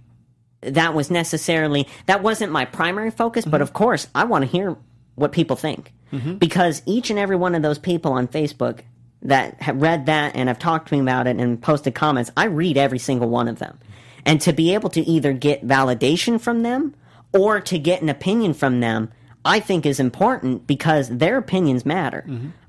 that 0.62 0.94
was 0.94 1.10
necessarily 1.10 1.86
that 2.06 2.22
wasn't 2.22 2.50
my 2.52 2.64
primary 2.64 3.10
focus. 3.10 3.44
But 3.44 3.56
mm-hmm. 3.56 3.62
of 3.62 3.72
course, 3.74 4.08
I 4.14 4.24
want 4.24 4.44
to 4.44 4.50
hear 4.50 4.76
what 5.16 5.32
people 5.32 5.56
think 5.56 5.92
mm-hmm. 6.12 6.36
because 6.36 6.82
each 6.86 7.10
and 7.10 7.18
every 7.18 7.36
one 7.36 7.54
of 7.54 7.62
those 7.62 7.78
people 7.78 8.12
on 8.12 8.28
Facebook 8.28 8.80
that 9.22 9.60
have 9.60 9.80
read 9.80 10.06
that 10.06 10.36
and 10.36 10.48
have 10.48 10.58
talked 10.58 10.88
to 10.88 10.94
me 10.94 11.00
about 11.00 11.26
it 11.26 11.36
and 11.36 11.60
posted 11.60 11.94
comments, 11.94 12.30
I 12.36 12.44
read 12.44 12.76
every 12.76 12.98
single 12.98 13.28
one 13.28 13.48
of 13.48 13.58
them, 13.58 13.78
and 14.24 14.40
to 14.42 14.54
be 14.54 14.72
able 14.72 14.88
to 14.90 15.02
either 15.02 15.34
get 15.34 15.66
validation 15.66 16.40
from 16.40 16.62
them 16.62 16.94
or 17.36 17.60
to 17.60 17.78
get 17.78 18.02
an 18.02 18.08
opinion 18.08 18.54
from 18.54 18.80
them, 18.80 19.10
I 19.44 19.60
think 19.60 19.86
is 19.86 20.00
important 20.00 20.66
because 20.66 21.08
their 21.08 21.38
opinions 21.38 21.86
matter. 21.86 22.24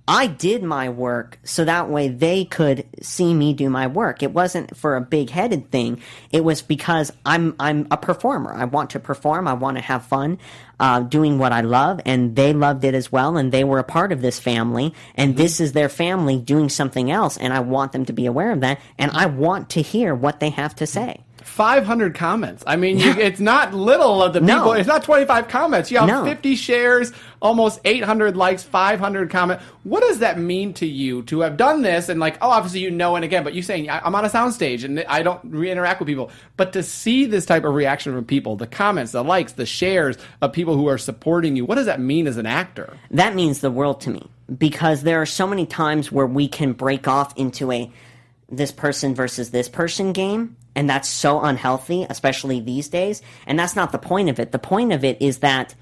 I 0.09 0.28
did 0.28 0.63
my 0.63 0.88
work 0.88 1.38
so 1.43 1.65
that 1.65 1.89
way 1.89 2.07
they 2.07 2.45
could 2.45 2.86
see 3.01 3.34
me 3.34 3.53
do 3.53 3.70
my 3.70 3.88
work. 3.88 4.24
It 4.24 4.32
wasn't 4.32 4.78
for 4.78 4.95
a 4.95 5.01
big 5.01 5.30
headed 5.30 5.70
thing. 5.70 6.01
It 6.32 6.45
was 6.45 6.61
because 6.61 7.11
I'm 7.26 7.55
I'm 7.59 7.88
a 7.91 7.97
performer. 7.97 8.53
I 8.53 8.65
want 8.65 8.91
to 8.91 9.01
perform. 9.01 9.49
I 9.49 9.53
want 9.53 9.76
to 9.76 9.84
have 9.84 10.05
fun 10.05 10.39
uh, 10.80 11.01
doing 11.01 11.39
what 11.39 11.51
I 11.51 11.59
love, 11.59 11.99
and 12.05 12.38
they 12.38 12.53
loved 12.53 12.86
it 12.86 12.93
as 12.93 13.11
well. 13.11 13.36
And 13.36 13.51
they 13.51 13.65
were 13.65 13.80
a 13.80 13.84
part 13.84 14.13
of 14.13 14.22
this 14.22 14.39
family, 14.39 14.93
and 15.15 15.36
this 15.36 15.59
is 15.59 15.74
their 15.74 15.89
family 15.89 16.38
doing 16.38 16.70
something 16.70 17.11
else. 17.11 17.36
And 17.36 17.51
I 17.53 17.59
want 17.59 17.91
them 17.91 18.05
to 18.05 18.13
be 18.13 18.28
aware 18.28 18.51
of 18.51 18.61
that, 18.61 18.80
and 18.97 19.11
I 19.11 19.26
want 19.26 19.72
to 19.72 19.82
hear 19.82 20.15
what 20.15 20.39
they 20.39 20.51
have 20.51 20.74
to 20.76 20.88
say. 20.88 21.26
500 21.57 22.13
comments. 22.13 22.63
I 22.67 22.75
mean, 22.75 22.99
you, 22.99 23.09
it's 23.13 23.39
not 23.39 23.73
little 23.73 24.21
of 24.21 24.33
the 24.33 24.39
No. 24.39 24.57
people. 24.57 24.73
It's 24.73 24.87
not 24.87 25.03
25 25.03 25.47
comments. 25.47 25.89
You 25.89 25.97
have 25.97 26.07
No. 26.07 26.23
50 26.23 26.55
shares, 26.55 27.11
almost 27.41 27.79
800 27.83 28.37
likes, 28.37 28.61
500 28.61 29.31
comments. 29.31 29.63
What 29.83 30.01
does 30.01 30.19
that 30.19 30.37
mean 30.37 30.75
to 30.75 30.85
you 30.85 31.23
to 31.23 31.39
have 31.39 31.57
done 31.57 31.81
this? 31.81 32.09
And 32.09 32.19
like, 32.19 32.37
oh, 32.43 32.51
obviously 32.51 32.81
you 32.81 32.91
know, 32.91 33.15
and 33.15 33.25
again, 33.25 33.43
but 33.43 33.55
you 33.55 33.63
saying 33.63 33.89
I'm 33.89 34.13
on 34.13 34.23
a 34.23 34.29
soundstage 34.29 34.83
and 34.83 35.03
I 35.09 35.23
don't 35.23 35.41
re- 35.45 35.71
interact 35.71 35.99
with 35.99 36.05
people, 36.07 36.29
but 36.57 36.73
to 36.73 36.83
see 36.83 37.25
this 37.25 37.47
type 37.47 37.63
of 37.65 37.73
reaction 37.73 38.13
from 38.13 38.23
people, 38.23 38.55
the 38.55 38.67
comments, 38.67 39.11
the 39.11 39.23
likes, 39.23 39.53
the 39.53 39.65
shares 39.65 40.15
of 40.43 40.53
people 40.53 40.75
who 40.75 40.87
are 40.87 40.99
supporting 40.99 41.55
you, 41.55 41.65
what 41.65 41.75
does 41.75 41.87
that 41.87 41.99
mean 41.99 42.27
as 42.27 42.37
an 42.37 42.45
actor? 42.45 42.95
that 43.09 43.33
means 43.33 43.61
the 43.61 43.71
world 43.71 43.99
to 44.01 44.11
me 44.11 44.29
because 44.59 45.01
there 45.01 45.19
are 45.19 45.25
so 45.25 45.47
many 45.47 45.65
times 45.65 46.11
where 46.11 46.27
we 46.27 46.47
can 46.47 46.73
break 46.73 47.07
off 47.07 47.35
into 47.35 47.71
a 47.71 47.91
this 48.49 48.71
person 48.71 49.15
versus 49.15 49.49
this 49.51 49.67
person 49.67 50.13
game 50.13 50.55
and 50.78 50.88
that's 50.88 51.09
so 51.09 51.41
unhealthy 51.41 52.05
especially 52.07 52.59
these 52.61 52.88
days. 52.88 53.21
And 53.47 53.59
that's 53.59 53.75
not 53.75 53.91
the 53.91 53.97
point 53.97 54.30
of 54.30 54.39
it. 54.39 54.51
The 54.51 54.59
point 54.59 54.93
of 54.93 55.03
it 55.03 55.21
is 55.21 55.39
that 55.39 55.75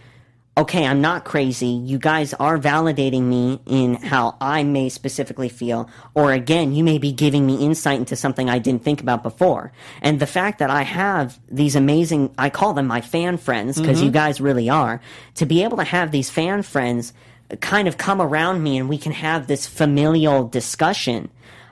okay 0.57 0.85
i'm 0.87 1.01
not 1.01 1.25
crazy. 1.25 1.67
You 1.67 1.99
guys 1.99 2.33
are 2.35 2.57
validating 2.57 3.23
me 3.23 3.59
in 3.65 3.95
how 3.95 4.37
i 4.39 4.63
may 4.63 4.87
specifically 4.87 5.49
feel. 5.49 5.89
Or 6.13 6.31
again 6.31 6.73
you 6.73 6.81
may 6.81 6.97
be 6.97 7.11
giving 7.11 7.45
me 7.45 7.57
insight 7.57 7.99
into 7.99 8.15
something 8.15 8.49
i 8.49 8.57
didn't 8.57 8.83
think 8.83 9.01
about 9.01 9.21
before. 9.21 9.73
And 10.01 10.21
the 10.21 10.27
fact 10.27 10.59
that 10.59 10.69
i 10.69 10.83
have 10.83 11.37
these 11.49 11.75
amazing 11.75 12.33
i 12.37 12.49
call 12.49 12.73
them 12.73 12.87
my 12.87 13.01
fan 13.01 13.37
friends 13.37 13.79
because 13.79 14.01
you 14.01 14.07
mm-hmm. 14.07 14.13
guys 14.13 14.39
really 14.39 14.69
are 14.69 15.01
to 15.35 15.45
be 15.45 15.63
able 15.63 15.77
to 15.77 15.83
have 15.83 16.11
these 16.11 16.29
fan 16.29 16.63
friends 16.63 17.11
kind 17.59 17.89
of 17.89 17.97
come 17.97 18.21
around 18.21 18.63
me 18.63 18.77
and 18.77 18.87
we 18.87 18.97
can 18.97 19.11
have 19.11 19.47
this 19.47 19.67
familial 19.67 20.47
discussion 20.47 21.29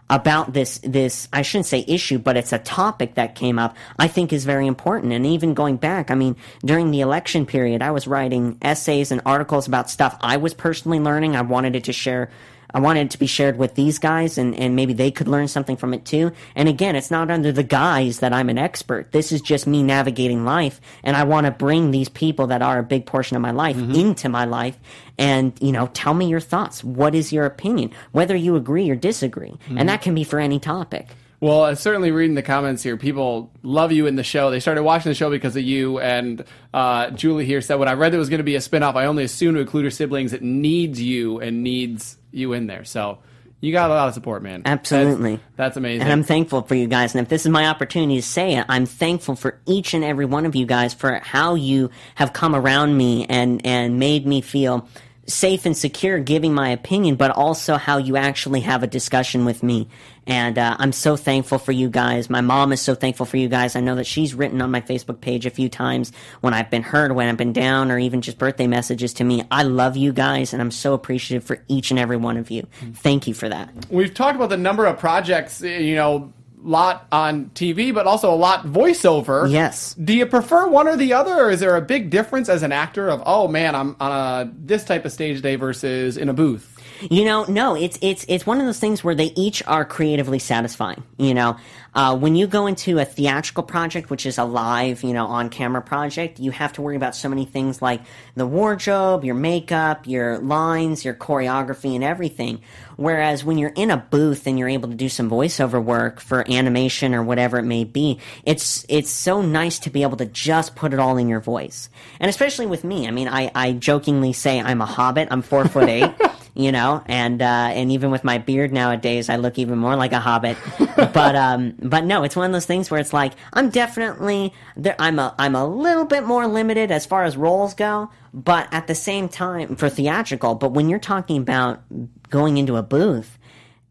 about 0.10 0.54
this 0.54 0.80
this 0.84 1.28
I 1.34 1.42
shouldn't 1.42 1.66
say 1.66 1.84
issue, 1.88 2.20
but 2.20 2.38
it's 2.38 2.54
a 2.54 2.60
topic 2.60 3.16
that 3.16 3.36
came 3.36 3.58
up. 3.58 3.76
I 3.98 4.08
think 4.08 4.34
is 4.34 4.46
very 4.46 4.68
important. 4.68 5.14
And 5.14 5.26
even 5.26 5.54
going 5.54 5.78
back, 5.78 6.12
I 6.12 6.16
mean, 6.16 6.36
during 6.64 6.92
the 6.92 7.02
election 7.02 7.46
period, 7.46 7.82
I 7.82 7.92
was 7.92 8.08
writing 8.08 8.58
essays 8.62 9.12
and 9.12 9.22
articles 9.26 9.68
about 9.68 9.90
stuff 9.90 10.18
I 10.22 10.38
was 10.38 10.54
personally 10.54 11.00
learning. 11.00 11.36
I 11.36 11.42
wanted 11.42 11.76
it 11.76 11.86
to 11.86 11.94
share. 11.94 12.30
I 12.74 12.80
wanted 12.80 13.08
it 13.08 13.12
to 13.12 13.20
be 13.20 13.28
shared 13.28 13.58
with 13.58 13.76
these 13.76 14.00
guys, 14.00 14.38
and, 14.38 14.56
and 14.56 14.76
maybe 14.76 14.94
they 14.94 15.12
could 15.12 15.28
learn 15.28 15.48
something 15.48 15.78
from 15.78 15.94
it 15.94 16.06
too. 16.06 16.32
And 16.56 16.68
again, 16.68 16.96
it's 16.96 17.12
not 17.12 17.30
under 17.30 17.52
the 17.52 17.64
guise 17.64 18.20
that 18.20 18.34
I'm 18.34 18.50
an 18.50 18.58
expert. 18.58 19.12
This 19.12 19.32
is 19.32 19.42
just 19.42 19.68
me 19.68 19.84
navigating 19.84 20.46
life, 20.46 20.82
and 21.04 21.16
I 21.16 21.24
want 21.24 21.46
to 21.46 21.52
bring 21.52 21.92
these 21.92 22.10
people 22.10 22.48
that 22.48 22.62
are 22.62 22.80
a 22.80 22.84
big 22.84 23.06
portion 23.06 23.36
of 23.36 23.42
my 23.42 23.52
life 23.52 23.78
into 23.78 24.30
my 24.30 24.46
life, 24.46 24.78
and 25.18 25.54
you 25.62 25.72
know, 25.72 25.88
tell 25.94 26.14
me 26.14 26.28
your 26.28 26.40
thoughts. 26.40 26.84
What 26.84 27.16
is 27.16 27.32
your 27.32 27.46
opinion? 27.46 27.92
Whether 28.12 28.36
you 28.36 28.56
agree 28.56 28.90
or 28.90 28.96
disagree, 28.96 29.58
and 29.70 29.88
that 29.90 30.02
can 30.02 30.16
be 30.16 30.24
for 30.24 30.40
any 30.40 30.60
topic. 30.60 31.08
Well, 31.44 31.64
uh, 31.64 31.76
certainly 31.76 32.12
reading 32.12 32.36
the 32.36 32.42
comments 32.42 32.84
here, 32.84 32.96
people 32.96 33.52
love 33.64 33.92
you 33.92 34.08
in 34.08 34.16
the 34.16 34.24
show. 34.24 34.50
They 34.50 34.62
started 34.62 34.84
watching 34.84 35.10
the 35.10 35.14
show 35.14 35.30
because 35.30 35.58
of 35.58 35.64
you. 35.64 36.00
And 36.00 36.46
uh, 36.74 37.10
Julie 37.10 37.44
here 37.46 37.60
said, 37.60 37.76
when 37.76 37.90
I 37.90 37.96
read 37.96 38.14
there 38.14 38.20
was 38.20 38.30
going 38.30 38.40
to 38.40 38.46
be 38.46 38.56
a 38.56 38.60
spinoff, 38.60 38.96
I 38.96 39.08
only 39.08 39.26
assumed 39.26 39.58
to 39.58 39.60
include 39.60 39.84
her 39.84 39.92
siblings. 39.92 40.32
It 40.32 40.42
needs 40.42 41.02
you 41.02 41.42
and 41.42 41.62
needs 41.62 42.18
you 42.34 42.54
in 42.54 42.68
there. 42.68 42.84
So 42.84 43.20
you 43.64 43.72
got 43.72 43.90
a 43.90 43.94
lot 43.94 44.10
of 44.10 44.14
support, 44.14 44.44
man. 44.44 44.64
Absolutely. 44.66 45.36
That's, 45.36 45.56
that's 45.56 45.78
amazing. 45.78 46.02
And 46.02 46.12
I'm 46.12 46.24
thankful 46.24 46.64
for 46.64 46.76
you 46.76 46.88
guys. 46.88 47.16
And 47.16 47.22
if 47.22 47.30
this 47.30 47.46
is 47.46 47.50
my 47.50 47.68
opportunity 47.68 48.18
to 48.18 48.22
say 48.22 48.56
it, 48.56 48.66
I'm 48.68 48.86
thankful 48.86 49.36
for 49.36 49.58
each 49.66 49.94
and 49.94 50.04
every 50.04 50.26
one 50.26 50.46
of 50.46 50.54
you 50.54 50.66
guys 50.66 50.94
for 50.94 51.14
how 51.20 51.56
you 51.56 51.90
have 52.16 52.34
come 52.34 52.56
around 52.56 52.98
me 52.98 53.26
and, 53.28 53.66
and 53.66 54.00
made 54.00 54.28
me 54.28 54.42
feel 54.42 54.86
safe 55.26 55.66
and 55.66 55.76
secure 55.76 56.20
giving 56.20 56.54
my 56.54 56.70
opinion, 56.70 57.16
but 57.16 57.32
also 57.32 57.78
how 57.78 57.98
you 57.98 58.18
actually 58.18 58.62
have 58.62 58.84
a 58.84 58.88
discussion 58.88 59.46
with 59.46 59.64
me. 59.64 59.88
And 60.26 60.58
uh, 60.58 60.76
I'm 60.80 60.92
so 60.92 61.16
thankful 61.16 61.60
for 61.60 61.72
you 61.72 61.90
guys. 61.90 62.30
My 62.30 62.42
mom 62.42 62.72
is 62.72 62.82
so 62.82 62.96
thankful 62.96 63.26
for 63.26 63.38
you 63.38 63.50
guys. 63.50 63.76
I 63.76 63.82
know 63.82 63.96
that 63.96 64.06
she's 64.06 64.34
written 64.34 64.62
on 64.62 64.72
my 64.72 64.82
Facebook 64.82 65.20
page 65.22 65.46
a 65.46 65.50
few 65.50 65.70
times 65.70 66.12
when 66.42 66.54
I've 66.54 66.70
been 66.70 66.84
hurt, 66.84 67.14
when 67.14 67.28
I've 67.28 67.38
been 67.38 67.54
down, 67.54 67.92
or 67.92 68.00
even 68.00 68.22
just 68.22 68.38
birthday 68.38 68.68
messages 68.68 69.14
to 69.16 69.24
me. 69.24 69.44
I 69.52 69.64
love 69.64 69.98
you 69.98 70.14
guys, 70.14 70.54
and 70.54 70.62
I'm 70.62 70.72
so 70.72 70.94
appreciative 70.94 71.44
for 71.44 71.62
each 71.68 71.92
and 71.92 72.00
every 72.00 72.18
one 72.18 72.38
of 72.38 72.52
you. 72.52 72.68
Thank 72.96 73.28
you 73.28 73.34
for 73.34 73.50
that. 73.50 73.70
We've 73.90 74.14
talked 74.14 74.36
about 74.36 74.50
the 74.50 74.58
number 74.58 74.86
of 74.86 74.98
projects, 74.98 75.62
you 75.62 75.96
know, 75.96 76.32
lot 76.64 77.08
on 77.12 77.52
TV, 77.56 77.94
but 77.94 78.08
also 78.08 78.34
a 78.34 78.36
lot 78.36 78.66
voiceover. 78.66 79.50
Yes. 79.50 79.94
Do 79.96 80.14
you 80.14 80.26
prefer 80.26 80.68
one 80.68 80.88
or 80.88 80.96
the 80.96 81.14
other, 81.14 81.34
or 81.34 81.52
is 81.52 81.60
there 81.60 81.76
a 81.76 81.82
big 81.82 82.10
difference 82.10 82.50
as 82.50 82.64
an 82.64 82.72
actor 82.72 83.10
of, 83.10 83.22
oh 83.26 83.48
man, 83.48 83.76
I'm 83.76 83.96
on 84.00 84.12
a, 84.12 84.52
this 84.56 84.84
type 84.84 85.06
of 85.06 85.12
stage 85.12 85.42
day 85.42 85.56
versus 85.56 86.18
in 86.18 86.30
a 86.30 86.34
booth? 86.34 86.73
You 87.10 87.26
know, 87.26 87.46
no, 87.46 87.76
it's 87.76 87.98
it's 88.02 88.26
it's 88.28 88.46
one 88.46 88.60
of 88.60 88.66
those 88.66 88.80
things 88.80 89.04
where 89.04 89.16
they 89.16 89.34
each 89.36 89.64
are 89.68 89.86
creatively 89.86 90.40
satisfying. 90.40 91.04
You 91.18 91.34
know, 91.34 91.58
uh, 91.96 92.18
when 92.18 92.36
you 92.36 92.48
go 92.48 92.66
into 92.66 93.00
a 93.00 93.06
theatrical 93.06 93.64
project, 93.64 94.10
which 94.10 94.26
is 94.26 94.38
a 94.38 94.44
live, 94.44 95.04
you 95.04 95.14
know, 95.14 95.28
on 95.28 95.50
camera 95.50 95.82
project, 95.82 96.40
you 96.40 96.52
have 96.52 96.74
to 96.74 96.82
worry 96.82 96.96
about 96.96 97.16
so 97.16 97.30
many 97.30 97.46
things 97.46 97.82
like 97.82 98.02
the 98.36 98.48
wardrobe, 98.48 99.24
your 99.24 99.36
makeup, 99.36 100.08
your 100.08 100.40
lines, 100.40 101.06
your 101.06 101.14
choreography, 101.14 101.96
and 101.96 102.04
everything. 102.04 102.62
Whereas 102.96 103.44
when 103.44 103.58
you're 103.58 103.74
in 103.76 103.92
a 103.92 103.98
booth 103.98 104.48
and 104.48 104.58
you're 104.58 104.70
able 104.70 104.90
to 104.90 104.96
do 104.96 105.10
some 105.10 105.30
voiceover 105.30 105.84
work 105.84 106.20
for 106.20 106.50
animation 106.50 107.14
or 107.14 107.24
whatever 107.24 107.58
it 107.58 107.64
may 107.64 107.84
be, 107.84 108.20
it's 108.44 108.86
it's 108.90 109.10
so 109.10 109.42
nice 109.42 109.80
to 109.80 109.90
be 109.90 110.04
able 110.04 110.18
to 110.18 110.26
just 110.26 110.76
put 110.76 110.94
it 110.94 111.00
all 111.00 111.18
in 111.18 111.28
your 111.28 111.40
voice. 111.40 111.90
And 112.20 112.30
especially 112.30 112.66
with 112.66 112.84
me, 112.84 113.08
I 113.08 113.12
mean, 113.12 113.28
I, 113.28 113.52
I 113.54 113.74
jokingly 113.74 114.34
say 114.34 114.60
I'm 114.60 114.82
a 114.82 114.86
hobbit. 114.86 115.28
I'm 115.32 115.42
four 115.42 115.68
foot 115.68 115.90
eight. 115.90 116.12
you 116.56 116.72
know, 116.72 117.04
and 117.08 117.42
uh, 117.42 117.70
and 117.72 117.92
even 117.92 118.12
with 118.12 118.24
my 118.24 118.38
beard 118.38 118.72
nowadays, 118.72 119.30
I 119.30 119.38
look 119.38 119.58
even 119.58 119.78
more 119.80 119.96
like 119.96 120.12
a 120.12 120.20
hobbit. 120.20 120.58
but 120.96 121.36
um, 121.36 121.74
but 121.80 122.04
no, 122.04 122.24
it's 122.24 122.36
one 122.36 122.46
of 122.46 122.52
those 122.52 122.66
things 122.66 122.92
where 122.92 123.00
it's 123.00 123.14
like 123.14 123.34
I'm 123.54 123.70
definitely 123.70 124.54
there. 124.78 124.96
I'm 125.00 125.18
a 125.18 125.34
I'm 125.40 125.56
a 125.56 125.66
little 125.66 126.06
bit 126.06 126.24
more 126.24 126.46
limited 126.48 126.92
as 126.92 127.06
far 127.06 127.24
as 127.24 127.36
roles 127.36 127.74
go, 127.74 128.10
but 128.34 128.68
at 128.72 128.88
the 128.88 128.96
same 128.96 129.30
time 129.30 129.76
for 129.76 129.90
theatrical. 129.90 130.56
But 130.56 130.74
when 130.74 130.90
you're 130.90 131.00
talking 131.00 131.38
about 131.38 131.82
going 132.30 132.58
into 132.58 132.76
a 132.76 132.84
booth 132.84 133.40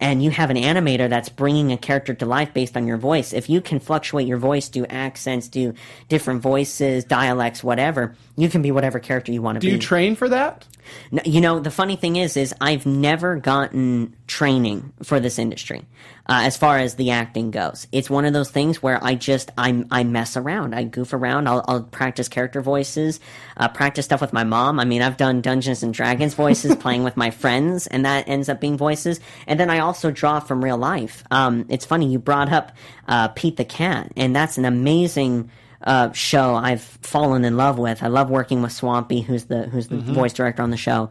and 0.03 0.21
you 0.21 0.31
have 0.31 0.51
an 0.51 0.57
animator 0.57 1.09
that's 1.09 1.29
bringing 1.29 1.71
a 1.71 1.79
character 1.79 2.13
to 2.13 2.27
life 2.27 2.53
based 2.53 2.77
on 2.77 2.89
your 2.89 2.97
voice, 2.97 3.33
if 3.33 3.49
you 3.49 3.61
can 3.61 3.79
fluctuate 3.79 4.27
your 4.27 4.37
voice, 4.37 4.69
do 4.69 4.85
accents, 4.87 5.47
do 5.47 5.75
different 6.09 6.43
voices, 6.43 7.05
dialects, 7.05 7.63
whatever, 7.63 8.17
you 8.37 8.49
can 8.49 8.63
be 8.63 8.73
whatever 8.73 8.99
character 8.99 9.31
you 9.31 9.41
want 9.41 9.57
to 9.57 9.61
be. 9.61 9.69
Do 9.69 9.73
you 9.75 9.79
train 9.79 10.17
for 10.17 10.29
that? 10.29 10.67
No, 11.13 11.23
you 11.25 11.41
know, 11.41 11.61
the 11.61 11.71
funny 11.71 11.95
thing 11.95 12.17
is, 12.17 12.37
is 12.37 12.53
I've 12.61 12.85
never 12.85 13.37
gotten 13.37 14.17
training 14.27 14.93
for 15.05 15.21
this 15.21 15.39
industry. 15.39 15.85
Uh, 16.27 16.43
as 16.45 16.57
far 16.57 16.79
as 16.79 16.95
the 16.95 17.11
acting 17.11 17.51
goes, 17.51 17.89
it's 17.91 18.09
one 18.09 18.25
of 18.25 18.33
those 18.33 18.51
things 18.51 18.81
where 18.81 19.03
I 19.03 19.17
just 19.17 19.51
I 19.59 19.85
I 19.91 20.05
mess 20.05 20.37
around, 20.37 20.75
I 20.75 20.85
goof 20.85 21.13
around. 21.13 21.49
I'll, 21.49 21.65
I'll 21.67 21.83
practice 21.83 22.29
character 22.29 22.61
voices, 22.61 23.19
uh, 23.57 23.69
practice 23.69 24.05
stuff 24.05 24.21
with 24.21 24.33
my 24.33 24.45
mom. 24.45 24.79
I 24.79 24.85
mean, 24.85 25.03
I've 25.03 25.17
done 25.17 25.41
Dungeons 25.41 25.83
and 25.83 25.93
Dragons 25.93 26.35
voices, 26.35 26.77
playing 26.81 27.03
with 27.03 27.17
my 27.17 27.31
friends, 27.31 27.89
and 27.89 28.05
that 28.05 28.29
ends 28.29 28.49
up 28.49 28.61
being 28.61 28.77
voices. 28.77 29.19
And 29.47 29.59
then 29.59 29.69
I 29.69 29.81
also 29.81 30.11
draw 30.13 30.39
from 30.39 30.63
real 30.63 30.79
life. 30.79 31.25
Um, 31.31 31.67
it's 31.69 31.85
funny 31.85 32.11
you 32.11 32.21
brought 32.21 32.53
up 32.53 32.73
uh, 33.09 33.29
Pete 33.29 33.57
the 33.57 33.65
Cat, 33.65 34.13
and 34.17 34.35
that's 34.35 34.59
an 34.59 34.65
amazing 34.65 35.51
uh, 35.85 36.13
show 36.13 36.55
I've 36.55 36.83
fallen 36.83 37.45
in 37.45 37.57
love 37.57 37.79
with. 37.79 38.03
I 38.03 38.07
love 38.07 38.31
working 38.31 38.63
with 38.63 38.73
Swampy, 38.73 39.21
who's 39.23 39.47
the 39.47 39.65
who's 39.65 39.89
the 39.89 39.97
voice 39.97 40.33
director 40.33 40.63
on 40.63 40.71
the 40.71 40.77
show. 40.77 41.11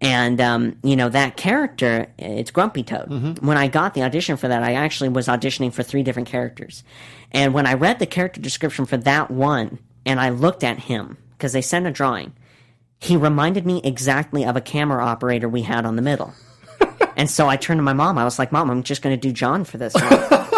And 0.00 0.40
um, 0.40 0.76
you 0.82 0.96
know 0.96 1.08
that 1.10 1.36
character, 1.36 2.06
it's 2.18 2.50
Grumpy 2.50 2.82
Toad. 2.82 3.10
When 3.42 3.58
I 3.58 3.68
got 3.68 3.94
the 3.94 4.02
audition 4.02 4.36
for 4.36 4.48
that, 4.48 4.62
I 4.62 4.74
actually 4.74 5.10
was 5.10 5.28
auditioning 5.28 5.72
for 5.72 5.82
three 5.82 6.02
different 6.02 6.28
characters. 6.28 6.84
And 7.32 7.52
when 7.52 7.66
I 7.66 7.74
read 7.74 7.98
the 7.98 8.06
character 8.06 8.40
description 8.40 8.86
for 8.86 8.96
that 8.98 9.30
one, 9.30 9.78
and 10.06 10.18
I 10.18 10.30
looked 10.30 10.64
at 10.64 10.78
him 10.78 11.18
because 11.32 11.52
they 11.52 11.60
sent 11.62 11.86
a 11.86 11.90
drawing, 11.90 12.32
he 12.98 13.16
reminded 13.16 13.66
me 13.66 13.80
exactly 13.84 14.44
of 14.44 14.56
a 14.56 14.60
camera 14.60 15.04
operator 15.04 15.48
we 15.48 15.62
had 15.62 15.84
on 15.84 15.96
the 15.96 16.02
middle. 16.02 16.32
and 17.16 17.28
so 17.30 17.48
I 17.48 17.56
turned 17.56 17.78
to 17.78 17.82
my 17.82 17.92
mom. 17.92 18.16
I 18.16 18.24
was 18.24 18.38
like, 18.38 18.52
"Mom, 18.52 18.70
I'm 18.70 18.82
just 18.82 19.02
going 19.02 19.14
to 19.14 19.20
do 19.20 19.32
John 19.32 19.64
for 19.64 19.76
this 19.78 19.94
one." 19.94 20.40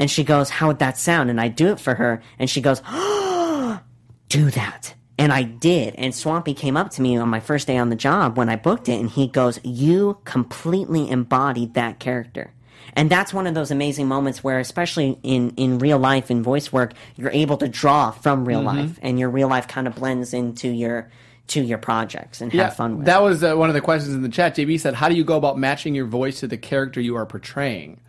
And 0.00 0.10
she 0.10 0.24
goes, 0.24 0.48
How 0.48 0.68
would 0.68 0.78
that 0.78 0.96
sound? 0.96 1.28
And 1.28 1.38
I 1.38 1.48
do 1.48 1.68
it 1.68 1.78
for 1.78 1.94
her. 1.94 2.22
And 2.38 2.48
she 2.48 2.62
goes, 2.62 2.80
Do 4.30 4.50
that. 4.50 4.94
And 5.20 5.32
I 5.32 5.42
did. 5.42 5.94
And 5.96 6.14
Swampy 6.14 6.54
came 6.54 6.76
up 6.76 6.90
to 6.92 7.02
me 7.02 7.16
on 7.16 7.28
my 7.28 7.40
first 7.40 7.66
day 7.66 7.76
on 7.76 7.90
the 7.90 7.96
job 7.96 8.38
when 8.38 8.48
I 8.48 8.56
booked 8.56 8.88
it. 8.88 8.98
And 8.98 9.10
he 9.10 9.26
goes, 9.26 9.60
You 9.62 10.18
completely 10.24 11.10
embodied 11.10 11.74
that 11.74 11.98
character. 11.98 12.52
And 12.94 13.10
that's 13.10 13.32
one 13.32 13.46
of 13.46 13.54
those 13.54 13.70
amazing 13.70 14.08
moments 14.08 14.42
where, 14.42 14.58
especially 14.58 15.18
in, 15.22 15.50
in 15.56 15.78
real 15.78 15.98
life, 15.98 16.30
in 16.30 16.42
voice 16.42 16.72
work, 16.72 16.94
you're 17.16 17.30
able 17.30 17.56
to 17.58 17.68
draw 17.68 18.10
from 18.10 18.44
real 18.46 18.62
life. 18.62 18.98
And 19.02 19.18
your 19.18 19.30
real 19.30 19.48
life 19.48 19.68
kind 19.68 19.86
of 19.86 19.94
blends 19.94 20.32
into 20.34 20.68
your 20.68 21.10
to 21.48 21.60
your 21.60 21.78
projects 21.78 22.40
and 22.40 22.52
have 22.52 22.76
fun 22.76 22.98
with. 22.98 23.06
That 23.06 23.22
was 23.22 23.42
uh, 23.42 23.54
one 23.56 23.68
of 23.68 23.74
the 23.74 23.80
questions 23.80 24.14
in 24.14 24.22
the 24.22 24.28
chat. 24.28 24.54
JB 24.54 24.78
said, 24.80 24.94
"How 24.94 25.08
do 25.08 25.16
you 25.16 25.24
go 25.24 25.36
about 25.36 25.58
matching 25.58 25.94
your 25.94 26.06
voice 26.06 26.40
to 26.40 26.46
the 26.46 26.56
character 26.56 27.00
you 27.00 27.16
are 27.16 27.26
portraying?" 27.26 28.00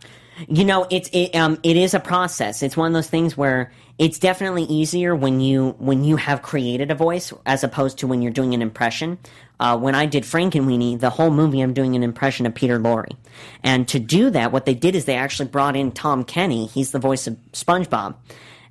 You 0.48 0.64
know, 0.64 0.86
it's 0.90 1.10
it 1.12 1.34
um 1.34 1.58
it 1.62 1.76
is 1.76 1.92
a 1.92 2.00
process. 2.00 2.62
It's 2.62 2.76
one 2.76 2.86
of 2.86 2.92
those 2.92 3.08
things 3.08 3.36
where 3.36 3.72
it's 3.98 4.18
definitely 4.18 4.64
easier 4.64 5.14
when 5.14 5.40
you 5.40 5.74
when 5.78 6.04
you 6.04 6.16
have 6.16 6.42
created 6.42 6.90
a 6.90 6.94
voice 6.94 7.32
as 7.46 7.62
opposed 7.62 7.98
to 7.98 8.06
when 8.06 8.22
you're 8.22 8.32
doing 8.32 8.54
an 8.54 8.62
impression. 8.62 9.18
Uh, 9.60 9.78
when 9.78 9.94
I 9.94 10.06
did 10.06 10.24
Frankenweenie, 10.24 10.98
the 10.98 11.10
whole 11.10 11.30
movie 11.30 11.60
I'm 11.60 11.72
doing 11.72 11.94
an 11.94 12.02
impression 12.02 12.46
of 12.46 12.54
Peter 12.54 12.80
Lorre, 12.80 13.16
and 13.62 13.86
to 13.88 13.98
do 13.98 14.30
that, 14.30 14.50
what 14.50 14.66
they 14.66 14.74
did 14.74 14.96
is 14.96 15.04
they 15.04 15.14
actually 15.14 15.48
brought 15.48 15.76
in 15.76 15.92
Tom 15.92 16.24
Kenny. 16.24 16.66
He's 16.66 16.90
the 16.90 16.98
voice 16.98 17.26
of 17.26 17.36
SpongeBob, 17.52 18.16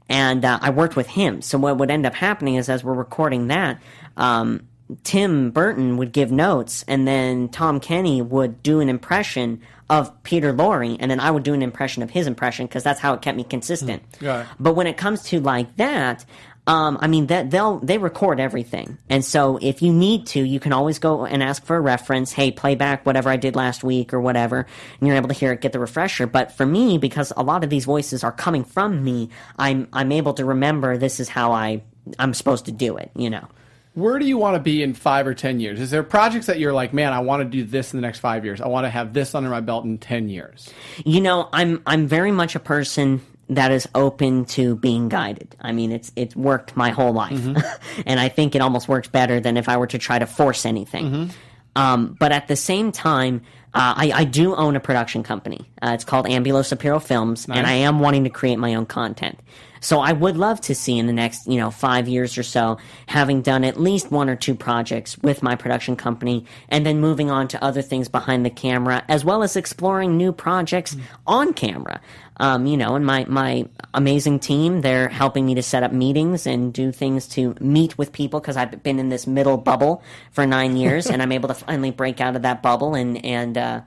and 0.09 0.43
uh, 0.43 0.59
I 0.61 0.69
worked 0.72 0.95
with 0.95 1.07
him. 1.07 1.41
So 1.41 1.57
what 1.57 1.78
would 1.78 1.91
end 1.91 2.05
up 2.05 2.15
happening 2.15 2.55
is 2.55 2.67
as 2.69 2.84
we're 2.84 2.93
recording 2.93 3.47
that. 3.47 3.82
Um, 4.17 4.67
Tim 5.03 5.51
Burton 5.51 5.97
would 5.97 6.11
give 6.11 6.32
notes, 6.32 6.84
and 6.88 7.07
then 7.07 7.49
Tom 7.49 7.80
Kenny 7.80 8.22
would 8.22 8.61
do 8.61 8.80
an 8.82 8.89
impression 8.89 9.61
of 9.91 10.23
Peter 10.23 10.53
Lorre, 10.53 10.95
and 11.01 11.11
then 11.11 11.19
I 11.19 11.29
would 11.29 11.43
do 11.43 11.53
an 11.53 11.61
impression 11.61 12.01
of 12.01 12.09
his 12.09 12.25
impression 12.25 12.65
because 12.65 12.81
that's 12.81 13.01
how 13.01 13.13
it 13.13 13.21
kept 13.21 13.35
me 13.35 13.43
consistent. 13.43 14.01
It. 14.21 14.21
But 14.57 14.73
when 14.73 14.87
it 14.87 14.95
comes 14.95 15.21
to 15.23 15.41
like 15.41 15.75
that, 15.75 16.23
um, 16.65 16.97
I 17.01 17.07
mean 17.07 17.27
that 17.27 17.51
they'll 17.51 17.79
they 17.79 17.97
record 17.97 18.39
everything, 18.39 18.97
and 19.09 19.25
so 19.25 19.59
if 19.61 19.81
you 19.81 19.91
need 19.91 20.27
to, 20.27 20.41
you 20.41 20.61
can 20.61 20.71
always 20.71 20.97
go 20.97 21.25
and 21.25 21.43
ask 21.43 21.65
for 21.65 21.75
a 21.75 21.81
reference. 21.81 22.31
Hey, 22.31 22.51
play 22.51 22.75
back 22.75 23.05
whatever 23.05 23.29
I 23.29 23.35
did 23.35 23.57
last 23.57 23.83
week 23.83 24.13
or 24.13 24.21
whatever, 24.21 24.65
and 24.99 25.07
you're 25.07 25.17
able 25.17 25.27
to 25.27 25.33
hear 25.33 25.51
it, 25.51 25.59
get 25.59 25.73
the 25.73 25.79
refresher. 25.79 26.25
But 26.25 26.53
for 26.53 26.65
me, 26.65 26.97
because 26.97 27.33
a 27.35 27.43
lot 27.43 27.65
of 27.65 27.69
these 27.69 27.83
voices 27.83 28.23
are 28.23 28.31
coming 28.31 28.63
from 28.63 29.03
me, 29.03 29.29
I'm 29.59 29.89
I'm 29.91 30.13
able 30.13 30.35
to 30.35 30.45
remember 30.45 30.97
this 30.97 31.19
is 31.19 31.27
how 31.27 31.51
I 31.51 31.81
I'm 32.17 32.33
supposed 32.33 32.65
to 32.65 32.71
do 32.71 32.95
it. 32.95 33.11
You 33.13 33.29
know. 33.29 33.47
Where 33.93 34.19
do 34.19 34.25
you 34.25 34.37
want 34.37 34.55
to 34.55 34.59
be 34.59 34.83
in 34.83 34.93
five 34.93 35.27
or 35.27 35.33
ten 35.33 35.59
years? 35.59 35.79
Is 35.79 35.91
there 35.91 36.03
projects 36.03 36.45
that 36.45 36.59
you're 36.59 36.73
like, 36.73 36.93
man, 36.93 37.11
I 37.11 37.19
want 37.19 37.43
to 37.43 37.49
do 37.49 37.63
this 37.63 37.93
in 37.93 37.97
the 37.99 38.07
next 38.07 38.19
five 38.19 38.45
years. 38.45 38.61
I 38.61 38.67
want 38.67 38.85
to 38.85 38.89
have 38.89 39.13
this 39.13 39.35
under 39.35 39.49
my 39.49 39.59
belt 39.59 39.83
in 39.83 39.97
ten 39.97 40.29
years. 40.29 40.69
You 41.05 41.19
know, 41.19 41.49
I'm 41.51 41.81
I'm 41.85 42.07
very 42.07 42.31
much 42.31 42.55
a 42.55 42.59
person 42.59 43.21
that 43.49 43.69
is 43.71 43.87
open 43.93 44.45
to 44.45 44.77
being 44.77 45.09
guided. 45.09 45.57
I 45.59 45.73
mean, 45.73 45.91
it's 45.91 46.11
it's 46.15 46.35
worked 46.37 46.77
my 46.77 46.91
whole 46.91 47.11
life, 47.11 47.45
and 48.05 48.19
I 48.19 48.29
think 48.29 48.55
it 48.55 48.61
almost 48.61 48.87
works 48.87 49.09
better 49.09 49.41
than 49.41 49.57
if 49.57 49.67
I 49.67 49.75
were 49.75 49.87
to 49.87 49.97
try 49.97 50.19
to 50.19 50.25
force 50.25 50.65
anything. 50.65 51.31
Um, 51.75 52.15
but 52.19 52.31
at 52.31 52.47
the 52.47 52.55
same 52.55 52.91
time, 52.93 53.41
uh, 53.73 53.93
I, 53.95 54.11
I 54.13 54.23
do 54.25 54.55
own 54.55 54.75
a 54.75 54.79
production 54.79 55.23
company. 55.23 55.69
Uh, 55.81 55.91
it's 55.93 56.03
called 56.03 56.27
Ambulo 56.27 56.67
Shapiro 56.67 56.99
Films, 56.99 57.47
and 57.49 57.65
I 57.67 57.73
am 57.73 57.99
wanting 57.99 58.23
to 58.25 58.29
create 58.29 58.57
my 58.57 58.75
own 58.75 58.85
content. 58.85 59.37
So 59.82 59.99
I 59.99 60.13
would 60.13 60.38
love 60.38 60.61
to 60.61 60.75
see 60.75 60.97
in 60.97 61.07
the 61.07 61.13
next, 61.13 61.47
you 61.47 61.57
know, 61.57 61.71
five 61.71 62.07
years 62.07 62.38
or 62.38 62.43
so, 62.43 62.77
having 63.07 63.41
done 63.41 63.63
at 63.63 63.79
least 63.79 64.11
one 64.11 64.29
or 64.29 64.36
two 64.36 64.53
projects 64.55 65.17
with 65.17 65.41
my 65.41 65.55
production 65.55 65.95
company, 65.95 66.45
and 66.69 66.86
then 66.86 66.99
moving 66.99 67.32
on 67.32 67.47
to 67.49 67.63
other 67.63 67.82
things 67.82 68.07
behind 68.07 68.45
the 68.45 68.51
camera, 68.51 69.03
as 69.09 69.25
well 69.25 69.41
as 69.41 69.55
exploring 69.55 70.17
new 70.17 70.32
projects 70.32 70.95
on 71.25 71.53
camera. 71.53 71.99
Um, 72.38 72.65
you 72.65 72.77
know, 72.77 72.95
and 72.95 73.05
my 73.05 73.25
my 73.27 73.67
amazing 73.93 74.39
team, 74.39 74.82
they're 74.82 75.09
helping 75.09 75.45
me 75.45 75.55
to 75.55 75.63
set 75.63 75.84
up 75.84 75.91
meetings 75.91 76.47
and 76.47 76.71
do 76.71 76.91
things 76.91 77.27
to 77.29 77.55
meet 77.59 77.97
with 77.97 78.13
people 78.13 78.39
because 78.39 78.57
I've 78.57 78.82
been 78.84 78.99
in 78.99 79.09
this 79.09 79.27
middle 79.27 79.57
bubble 79.57 80.03
for 80.32 80.45
nine 80.45 80.77
years, 80.77 81.05
and 81.09 81.21
I'm 81.21 81.32
able 81.32 81.49
to 81.49 81.55
finally 81.55 81.91
break 81.91 82.21
out 82.21 82.36
of 82.36 82.43
that 82.43 82.61
bubble 82.61 82.93
and 82.93 83.23
and. 83.25 83.57
Uh, 83.57 83.82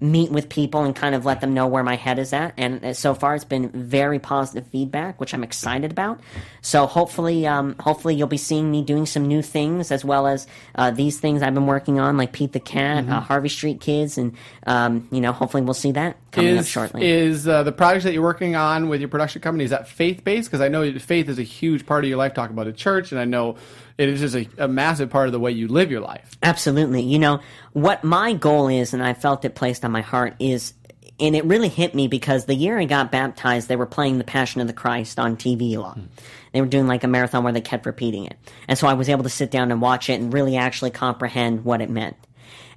meet 0.00 0.30
with 0.30 0.48
people 0.48 0.84
and 0.84 0.94
kind 0.94 1.14
of 1.14 1.24
let 1.24 1.40
them 1.40 1.54
know 1.54 1.66
where 1.66 1.82
my 1.82 1.96
head 1.96 2.18
is 2.18 2.32
at. 2.32 2.54
And 2.56 2.84
uh, 2.84 2.92
so 2.92 3.14
far, 3.14 3.34
it's 3.34 3.44
been 3.44 3.68
very 3.70 4.18
positive 4.18 4.66
feedback, 4.68 5.20
which 5.20 5.34
I'm 5.34 5.42
excited 5.42 5.90
about. 5.90 6.20
So 6.62 6.86
hopefully, 6.86 7.46
um, 7.46 7.74
hopefully 7.80 8.14
you'll 8.14 8.28
be 8.28 8.36
seeing 8.36 8.70
me 8.70 8.82
doing 8.82 9.06
some 9.06 9.26
new 9.26 9.42
things 9.42 9.90
as 9.90 10.04
well 10.04 10.28
as 10.28 10.46
uh, 10.76 10.92
these 10.92 11.18
things 11.18 11.42
I've 11.42 11.54
been 11.54 11.66
working 11.66 11.98
on, 11.98 12.16
like 12.16 12.32
Pete 12.32 12.52
the 12.52 12.60
Cat, 12.60 13.08
uh, 13.08 13.20
Harvey 13.20 13.48
Street 13.48 13.80
Kids, 13.80 14.18
and 14.18 14.36
um, 14.66 15.08
you 15.10 15.20
know, 15.20 15.32
hopefully 15.32 15.62
we'll 15.64 15.74
see 15.74 15.92
that 15.92 16.16
coming 16.30 16.58
up 16.58 16.64
shortly. 16.64 17.08
is 17.08 17.48
uh, 17.48 17.62
the 17.64 17.72
projects 17.72 18.04
that 18.04 18.12
you're 18.12 18.22
working 18.22 18.54
on 18.54 18.88
with 18.88 19.00
your 19.00 19.08
production 19.08 19.42
company 19.42 19.64
is 19.64 19.70
that 19.70 19.88
faith 19.88 20.22
based? 20.22 20.48
Because 20.48 20.60
I 20.60 20.68
know 20.68 20.96
faith 20.98 21.28
is 21.28 21.38
a 21.38 21.42
huge 21.42 21.86
part 21.86 22.04
of 22.04 22.08
your 22.08 22.18
life. 22.18 22.34
Talk 22.34 22.50
about 22.50 22.68
a 22.68 22.72
church, 22.72 23.10
and 23.10 23.20
I 23.20 23.24
know 23.24 23.56
it 23.98 24.08
is 24.08 24.20
just 24.20 24.36
a, 24.36 24.64
a 24.64 24.68
massive 24.68 25.10
part 25.10 25.26
of 25.26 25.32
the 25.32 25.40
way 25.40 25.50
you 25.50 25.66
live 25.66 25.90
your 25.90 26.00
life. 26.00 26.38
Absolutely. 26.42 27.02
You 27.02 27.18
know, 27.18 27.40
what 27.72 28.04
my 28.04 28.32
goal 28.32 28.68
is, 28.68 28.94
and 28.94 29.02
I 29.02 29.12
felt 29.12 29.44
it 29.44 29.56
placed 29.56 29.84
on 29.84 29.90
my 29.90 30.00
heart, 30.02 30.36
is, 30.38 30.72
and 31.18 31.34
it 31.34 31.44
really 31.44 31.68
hit 31.68 31.96
me 31.96 32.06
because 32.06 32.44
the 32.44 32.54
year 32.54 32.78
I 32.78 32.84
got 32.84 33.10
baptized, 33.10 33.68
they 33.68 33.76
were 33.76 33.86
playing 33.86 34.18
The 34.18 34.24
Passion 34.24 34.60
of 34.60 34.68
the 34.68 34.72
Christ 34.72 35.18
on 35.18 35.36
TV 35.36 35.76
a 35.76 35.80
lot. 35.80 35.98
Hmm. 35.98 36.06
They 36.52 36.60
were 36.60 36.68
doing 36.68 36.86
like 36.86 37.02
a 37.02 37.08
marathon 37.08 37.42
where 37.42 37.52
they 37.52 37.60
kept 37.60 37.86
repeating 37.86 38.24
it. 38.24 38.38
And 38.68 38.78
so 38.78 38.86
I 38.86 38.94
was 38.94 39.08
able 39.08 39.24
to 39.24 39.28
sit 39.28 39.50
down 39.50 39.72
and 39.72 39.82
watch 39.82 40.08
it 40.08 40.20
and 40.20 40.32
really 40.32 40.56
actually 40.56 40.90
comprehend 40.90 41.64
what 41.64 41.82
it 41.82 41.90
meant. 41.90 42.16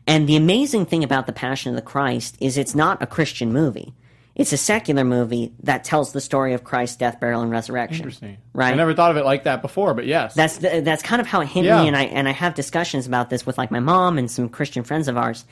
And 0.08 0.28
the 0.28 0.36
amazing 0.36 0.88
thing 0.88 1.04
about 1.04 1.28
The 1.28 1.34
Passion 1.34 1.70
of 1.70 1.76
the 1.76 1.84
Christ 1.84 2.36
is 2.40 2.58
it's 2.58 2.74
not 2.74 3.02
a 3.02 3.08
Christian 3.08 3.54
movie. 3.54 3.94
It's 4.34 4.54
a 4.54 4.58
secular 4.58 5.04
movie 5.04 5.54
that 5.64 5.84
tells 5.84 6.14
the 6.14 6.22
story 6.22 6.54
of 6.54 6.64
Christ's 6.64 6.96
death, 6.96 7.20
burial, 7.20 7.42
and 7.42 7.52
resurrection. 7.52 7.98
Interesting. 7.98 8.38
Right? 8.54 8.72
I 8.72 8.76
never 8.76 8.94
thought 8.94 9.12
of 9.12 9.18
it 9.18 9.26
like 9.26 9.44
that 9.44 9.62
before, 9.62 9.94
but 9.94 10.06
yes. 10.08 10.34
That's 10.34 10.58
the, 10.58 10.82
that's 10.82 11.04
kind 11.04 11.20
of 11.20 11.28
how 11.28 11.42
it 11.42 11.48
hit 11.48 11.66
Yeah. 11.66 11.82
me, 11.82 11.88
and 11.88 11.98
I 11.98 12.04
and 12.04 12.30
I 12.30 12.32
have 12.32 12.56
discussions 12.56 13.06
about 13.06 13.30
this 13.30 13.46
with 13.46 13.58
like 13.58 13.72
my 13.72 13.82
mom 13.82 14.18
and 14.18 14.32
some 14.32 14.48
Christian 14.48 14.84
friends 14.84 15.08
of 15.08 15.18
ours, 15.18 15.46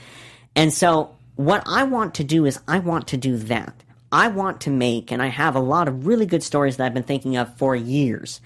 and 0.55 0.73
so 0.73 1.15
what 1.36 1.63
I 1.65 1.84
want 1.84 2.15
to 2.15 2.23
do 2.23 2.45
is 2.45 2.59
I 2.67 2.80
want 2.80 3.07
to 3.09 3.17
do 3.17 3.38
that. 3.38 3.73
I 4.11 4.27
want 4.30 4.61
to 4.61 4.69
make, 4.71 5.11
and 5.11 5.21
I 5.21 5.27
have 5.27 5.55
a 5.55 5.59
lot 5.59 5.88
of 5.88 6.07
really 6.07 6.25
good 6.25 6.41
stories 6.41 6.77
that 6.77 6.86
I've 6.86 6.93
been 6.93 7.03
thinking 7.03 7.38
of 7.38 7.55
for 7.57 7.75
years, 7.75 8.41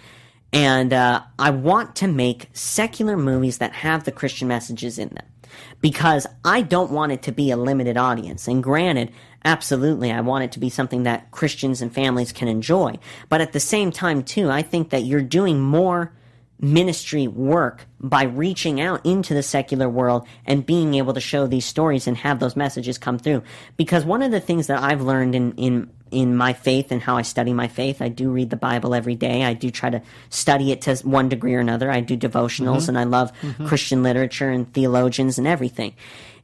and 0.51 0.91
uh, 0.91 1.21
I 1.39 1.51
want 1.51 1.95
to 1.97 2.07
make 2.07 2.49
secular 2.53 3.17
movies 3.17 3.59
that 3.59 3.73
have 3.73 4.03
the 4.03 4.11
Christian 4.11 4.47
messages 4.47 4.99
in 4.99 5.09
them, 5.09 5.25
because 5.79 6.27
I 6.43 6.63
don't 6.63 6.91
want 6.91 7.11
it 7.13 7.21
to 7.23 7.31
be 7.31 7.49
a 7.51 7.57
limited 7.57 7.97
audience. 7.97 8.47
And 8.47 8.61
granted, 8.61 9.11
absolutely, 9.45 10.11
I 10.11 10.21
want 10.21 10.45
it 10.45 10.51
to 10.53 10.59
be 10.59 10.69
something 10.69 11.03
that 11.03 11.31
Christians 11.31 11.81
and 11.81 11.93
families 11.93 12.31
can 12.31 12.47
enjoy, 12.47 12.97
but 13.29 13.41
at 13.41 13.53
the 13.53 13.59
same 13.59 13.91
time, 13.91 14.23
too, 14.23 14.49
I 14.49 14.61
think 14.61 14.89
that 14.89 15.03
you're 15.03 15.21
doing 15.21 15.59
more 15.59 16.13
ministry 16.59 17.27
work 17.27 17.85
by 17.99 18.23
reaching 18.23 18.79
out 18.79 19.05
into 19.05 19.33
the 19.33 19.43
secular 19.43 19.89
world 19.89 20.25
and 20.45 20.65
being 20.65 20.93
able 20.93 21.13
to 21.13 21.19
show 21.19 21.45
these 21.45 21.65
stories 21.65 22.07
and 22.07 22.15
have 22.15 22.39
those 22.39 22.55
messages 22.55 22.97
come 22.97 23.19
through. 23.19 23.43
Because 23.75 24.05
one 24.05 24.21
of 24.21 24.31
the 24.31 24.39
things 24.39 24.67
that 24.67 24.81
I've 24.81 25.01
learned 25.01 25.35
in, 25.35 25.51
in 25.55 25.89
in 26.13 26.35
my 26.35 26.53
faith 26.53 26.91
and 26.91 27.01
how 27.01 27.17
I 27.17 27.23
study 27.23 27.53
my 27.53 27.67
faith. 27.67 28.01
I 28.01 28.07
do 28.07 28.29
read 28.29 28.49
the 28.51 28.55
Bible 28.55 28.93
every 28.93 29.15
day. 29.15 29.43
I 29.43 29.53
do 29.53 29.71
try 29.71 29.89
to 29.89 30.01
study 30.29 30.71
it 30.71 30.81
to 30.81 30.95
one 30.97 31.27
degree 31.27 31.55
or 31.55 31.59
another. 31.59 31.91
I 31.91 31.99
do 31.99 32.15
devotionals 32.15 32.81
mm-hmm. 32.81 32.89
and 32.89 32.99
I 32.99 33.03
love 33.03 33.33
mm-hmm. 33.41 33.65
Christian 33.65 34.03
literature 34.03 34.49
and 34.49 34.71
theologians 34.73 35.37
and 35.37 35.47
everything. 35.47 35.95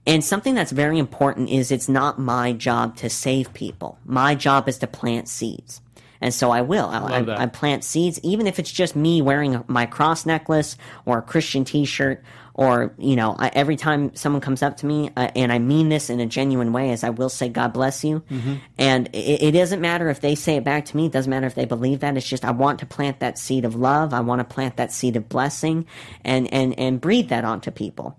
And 0.09 0.25
something 0.25 0.55
that's 0.55 0.71
very 0.71 0.97
important 0.97 1.49
is 1.49 1.71
it's 1.71 1.87
not 1.87 2.17
my 2.17 2.51
job 2.51 2.95
to 2.97 3.11
save 3.11 3.53
people. 3.53 3.99
My 4.05 4.33
job 4.33 4.67
is 4.67 4.79
to 4.79 4.87
plant 4.87 5.27
seeds. 5.27 5.81
And 6.19 6.33
so 6.33 6.49
I 6.49 6.61
will. 6.61 6.87
I, 6.87 7.19
I, 7.19 7.43
I, 7.43 7.45
plant 7.45 7.83
seeds, 7.83 8.19
even 8.23 8.47
if 8.47 8.57
it's 8.57 8.71
just 8.71 8.95
me 8.95 9.21
wearing 9.21 9.63
my 9.67 9.85
cross 9.85 10.25
necklace 10.25 10.77
or 11.05 11.19
a 11.19 11.21
Christian 11.21 11.63
T-shirt, 11.63 12.23
or 12.55 12.91
you 12.97 13.15
know, 13.15 13.35
I, 13.37 13.51
every 13.53 13.75
time 13.77 14.13
someone 14.15 14.41
comes 14.41 14.63
up 14.63 14.77
to 14.77 14.87
me, 14.87 15.11
uh, 15.15 15.29
and 15.35 15.53
I 15.53 15.59
mean 15.59 15.89
this 15.89 16.09
in 16.09 16.19
a 16.19 16.25
genuine 16.25 16.73
way, 16.73 16.89
as 16.89 17.05
I 17.05 17.11
will 17.11 17.29
say, 17.29 17.47
"God 17.47 17.71
bless 17.71 18.03
you," 18.03 18.21
mm-hmm. 18.29 18.55
and 18.77 19.07
it, 19.13 19.43
it, 19.43 19.51
doesn't 19.53 19.79
matter 19.79 20.09
if 20.09 20.19
they 20.19 20.35
say 20.35 20.57
it 20.57 20.65
back 20.65 20.83
to 20.85 20.97
me. 20.97 21.05
It 21.05 21.13
doesn't 21.13 21.29
matter 21.29 21.47
if 21.47 21.55
they 21.55 21.63
believe 21.63 22.01
that. 22.01 22.17
It's 22.17 22.27
just 22.27 22.43
I 22.43 22.51
want 22.51 22.79
to 22.79 22.85
plant 22.85 23.21
that 23.21 23.39
seed 23.39 23.63
of 23.63 23.75
love. 23.75 24.13
I 24.13 24.19
want 24.19 24.39
to 24.39 24.43
plant 24.43 24.75
that 24.75 24.91
seed 24.91 25.15
of 25.15 25.29
blessing, 25.29 25.85
and 26.25 26.51
and 26.53 26.77
and 26.77 26.99
breathe 26.99 27.29
that 27.29 27.45
onto 27.45 27.71
people. 27.71 28.17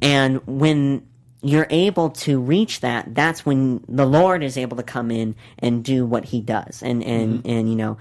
And 0.00 0.46
when 0.46 1.02
you're 1.42 1.66
able 1.70 2.10
to 2.10 2.40
reach 2.40 2.80
that, 2.80 3.14
that's 3.14 3.44
when 3.44 3.84
the 3.88 4.06
Lord 4.06 4.42
is 4.42 4.56
able 4.56 4.76
to 4.76 4.82
come 4.82 5.10
in 5.10 5.34
and 5.58 5.84
do 5.84 6.06
what 6.06 6.24
He 6.24 6.40
does, 6.40 6.82
and 6.82 7.02
and 7.02 7.40
mm-hmm. 7.40 7.50
and 7.50 7.68
you 7.68 7.76
know, 7.76 7.98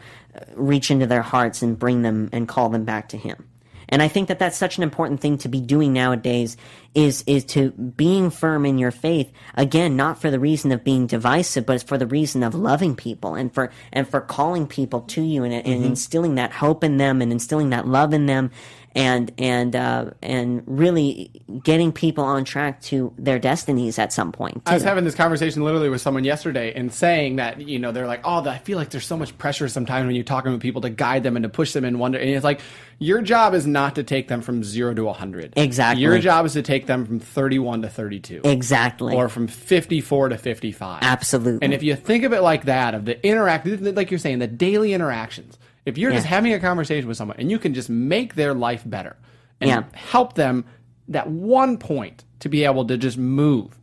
reach 0.53 0.91
into 0.91 1.07
their 1.07 1.23
hearts 1.23 1.61
and 1.61 1.77
bring 1.77 2.01
them 2.01 2.29
and 2.31 2.47
call 2.47 2.69
them 2.69 2.85
back 2.85 3.09
to 3.09 3.17
Him. 3.17 3.47
And 3.91 4.01
I 4.01 4.07
think 4.07 4.29
that 4.29 4.39
that's 4.39 4.57
such 4.57 4.77
an 4.77 4.83
important 4.83 5.19
thing 5.19 5.37
to 5.39 5.49
be 5.49 5.59
doing 5.59 5.91
nowadays 5.91 6.55
is 6.95 7.23
is 7.27 7.43
to 7.45 7.71
being 7.71 8.29
firm 8.29 8.65
in 8.65 8.77
your 8.77 8.91
faith 8.91 9.31
again 9.55 9.95
not 9.95 10.19
for 10.19 10.29
the 10.29 10.39
reason 10.39 10.71
of 10.73 10.83
being 10.83 11.07
divisive 11.07 11.65
but 11.65 11.73
it's 11.73 11.83
for 11.83 11.97
the 11.97 12.07
reason 12.07 12.43
of 12.43 12.53
loving 12.53 12.95
people 12.95 13.35
and 13.35 13.53
for 13.53 13.71
and 13.93 14.07
for 14.09 14.19
calling 14.19 14.67
people 14.67 15.01
to 15.01 15.21
you 15.21 15.43
and, 15.45 15.53
and 15.53 15.65
mm-hmm. 15.65 15.83
instilling 15.85 16.35
that 16.35 16.51
hope 16.51 16.83
in 16.83 16.97
them 16.97 17.21
and 17.21 17.31
instilling 17.31 17.69
that 17.69 17.87
love 17.87 18.13
in 18.13 18.25
them 18.25 18.51
and 18.95 19.31
and 19.37 19.75
uh, 19.75 20.11
and 20.21 20.63
really 20.65 21.31
getting 21.63 21.91
people 21.91 22.23
on 22.23 22.43
track 22.43 22.81
to 22.81 23.13
their 23.17 23.39
destinies 23.39 23.97
at 23.97 24.11
some 24.11 24.31
point. 24.31 24.61
I 24.65 24.73
was 24.73 24.83
having 24.83 25.03
this 25.03 25.15
conversation 25.15 25.63
literally 25.63 25.89
with 25.89 26.01
someone 26.01 26.23
yesterday 26.23 26.73
and 26.73 26.91
saying 26.91 27.37
that 27.37 27.61
you 27.61 27.79
know 27.79 27.91
they're 27.91 28.07
like, 28.07 28.21
oh, 28.23 28.47
I 28.47 28.57
feel 28.57 28.77
like 28.77 28.89
there's 28.89 29.05
so 29.05 29.17
much 29.17 29.37
pressure 29.37 29.67
sometimes 29.67 30.05
when 30.05 30.15
you're 30.15 30.23
talking 30.23 30.51
with 30.51 30.61
people 30.61 30.81
to 30.81 30.89
guide 30.89 31.23
them 31.23 31.35
and 31.35 31.43
to 31.43 31.49
push 31.49 31.73
them 31.73 31.85
in 31.85 31.99
one. 31.99 32.15
And 32.15 32.29
it's 32.29 32.43
like 32.43 32.61
your 32.99 33.21
job 33.21 33.53
is 33.53 33.65
not 33.65 33.95
to 33.95 34.03
take 34.03 34.27
them 34.27 34.41
from 34.41 34.63
zero 34.63 34.93
to 34.93 35.05
100. 35.05 35.53
Exactly. 35.55 36.03
Your 36.03 36.19
job 36.19 36.45
is 36.45 36.53
to 36.53 36.61
take 36.61 36.85
them 36.85 37.05
from 37.05 37.19
31 37.19 37.81
to 37.83 37.89
32. 37.89 38.41
Exactly. 38.43 39.15
Or 39.15 39.29
from 39.29 39.47
54 39.47 40.29
to 40.29 40.37
55. 40.37 40.99
Absolutely. 41.01 41.65
And 41.65 41.73
if 41.73 41.81
you 41.81 41.95
think 41.95 42.23
of 42.23 42.33
it 42.33 42.41
like 42.41 42.65
that, 42.65 42.93
of 42.93 43.05
the 43.05 43.25
interact, 43.25 43.65
like 43.65 44.11
you're 44.11 44.19
saying, 44.19 44.39
the 44.39 44.47
daily 44.47 44.93
interactions 44.93 45.57
if 45.85 45.97
you're 45.97 46.11
yeah. 46.11 46.17
just 46.17 46.27
having 46.27 46.53
a 46.53 46.59
conversation 46.59 47.07
with 47.07 47.17
someone 47.17 47.37
and 47.39 47.49
you 47.49 47.59
can 47.59 47.73
just 47.73 47.89
make 47.89 48.35
their 48.35 48.53
life 48.53 48.83
better 48.85 49.17
and 49.59 49.69
yeah. 49.69 49.83
help 49.93 50.33
them 50.33 50.65
that 51.07 51.29
one 51.29 51.77
point 51.77 52.23
to 52.39 52.49
be 52.49 52.63
able 52.65 52.85
to 52.85 52.97
just 52.97 53.17
move, 53.17 53.79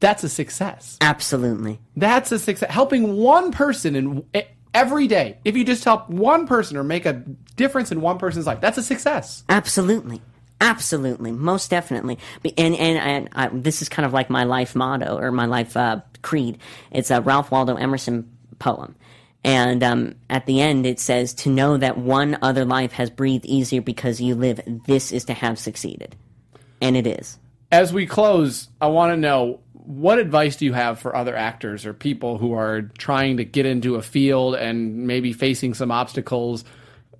that's 0.00 0.24
a 0.24 0.28
success. 0.28 0.96
Absolutely. 1.00 1.80
That's 1.96 2.32
a 2.32 2.38
success. 2.38 2.70
Helping 2.70 3.16
one 3.16 3.52
person 3.52 3.96
in 3.96 4.24
every 4.74 5.06
day. 5.06 5.38
If 5.44 5.56
you 5.56 5.64
just 5.64 5.84
help 5.84 6.08
one 6.08 6.46
person 6.46 6.76
or 6.76 6.84
make 6.84 7.06
a 7.06 7.22
difference 7.56 7.92
in 7.92 8.00
one 8.00 8.18
person's 8.18 8.46
life, 8.46 8.60
that's 8.60 8.78
a 8.78 8.82
success. 8.82 9.44
Absolutely. 9.48 10.22
Absolutely, 10.62 11.32
most 11.32 11.70
definitely, 11.70 12.18
and 12.58 12.76
and, 12.76 12.98
and 12.98 13.28
I, 13.32 13.48
this 13.48 13.80
is 13.80 13.88
kind 13.88 14.04
of 14.04 14.12
like 14.12 14.28
my 14.28 14.44
life 14.44 14.76
motto 14.76 15.16
or 15.16 15.32
my 15.32 15.46
life 15.46 15.74
uh, 15.74 16.02
creed. 16.20 16.58
It's 16.90 17.10
a 17.10 17.22
Ralph 17.22 17.50
Waldo 17.50 17.76
Emerson 17.76 18.30
poem, 18.58 18.94
and 19.42 19.82
um, 19.82 20.14
at 20.28 20.46
the 20.46 20.60
end, 20.60 20.84
it 20.86 21.00
says, 21.00 21.32
To 21.34 21.50
know 21.50 21.76
that 21.76 21.98
one 21.98 22.38
other 22.42 22.64
life 22.64 22.92
has 22.92 23.08
breathed 23.10 23.46
easier 23.46 23.80
because 23.80 24.20
you 24.20 24.34
live, 24.34 24.60
this 24.86 25.12
is 25.12 25.24
to 25.24 25.34
have 25.34 25.58
succeeded. 25.58 26.14
And 26.80 26.96
it 26.96 27.06
is. 27.06 27.38
As 27.72 27.92
we 27.92 28.06
close, 28.06 28.68
I 28.80 28.88
want 28.88 29.12
to 29.12 29.16
know 29.16 29.60
what 29.72 30.18
advice 30.18 30.56
do 30.56 30.64
you 30.64 30.72
have 30.72 30.98
for 30.98 31.16
other 31.16 31.36
actors 31.36 31.86
or 31.86 31.94
people 31.94 32.38
who 32.38 32.52
are 32.52 32.82
trying 32.98 33.38
to 33.38 33.44
get 33.44 33.64
into 33.64 33.94
a 33.94 34.02
field 34.02 34.54
and 34.56 35.06
maybe 35.06 35.32
facing 35.32 35.74
some 35.74 35.90
obstacles? 35.90 36.64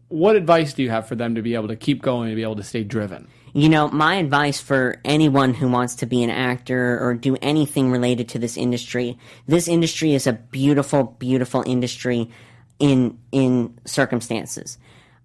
What 0.08 0.36
advice 0.36 0.74
do 0.74 0.82
you 0.82 0.90
have 0.90 1.06
for 1.06 1.14
them 1.14 1.36
to 1.36 1.42
be 1.42 1.54
able 1.54 1.68
to 1.68 1.76
keep 1.76 2.02
going 2.02 2.28
and 2.28 2.36
be 2.36 2.42
able 2.42 2.56
to 2.56 2.62
stay 2.62 2.84
driven? 2.84 3.28
You 3.53 3.68
know, 3.68 3.88
my 3.88 4.16
advice 4.16 4.61
for 4.61 5.01
anyone 5.05 5.55
who 5.55 5.68
wants 5.68 5.96
to 5.96 6.07
be 6.07 6.22
an 6.22 6.30
actor 6.30 6.98
or 7.03 7.14
do 7.14 7.36
anything 7.42 7.90
related 7.90 8.28
to 8.30 8.38
this 8.38 8.57
industry, 8.57 9.18
this 9.46 9.66
industry 9.66 10.14
is 10.14 10.26
a 10.26 10.32
beautiful, 10.32 11.16
beautiful 11.18 11.64
industry 11.66 12.30
in 12.78 13.18
in 13.32 13.78
circumstances. 13.84 14.78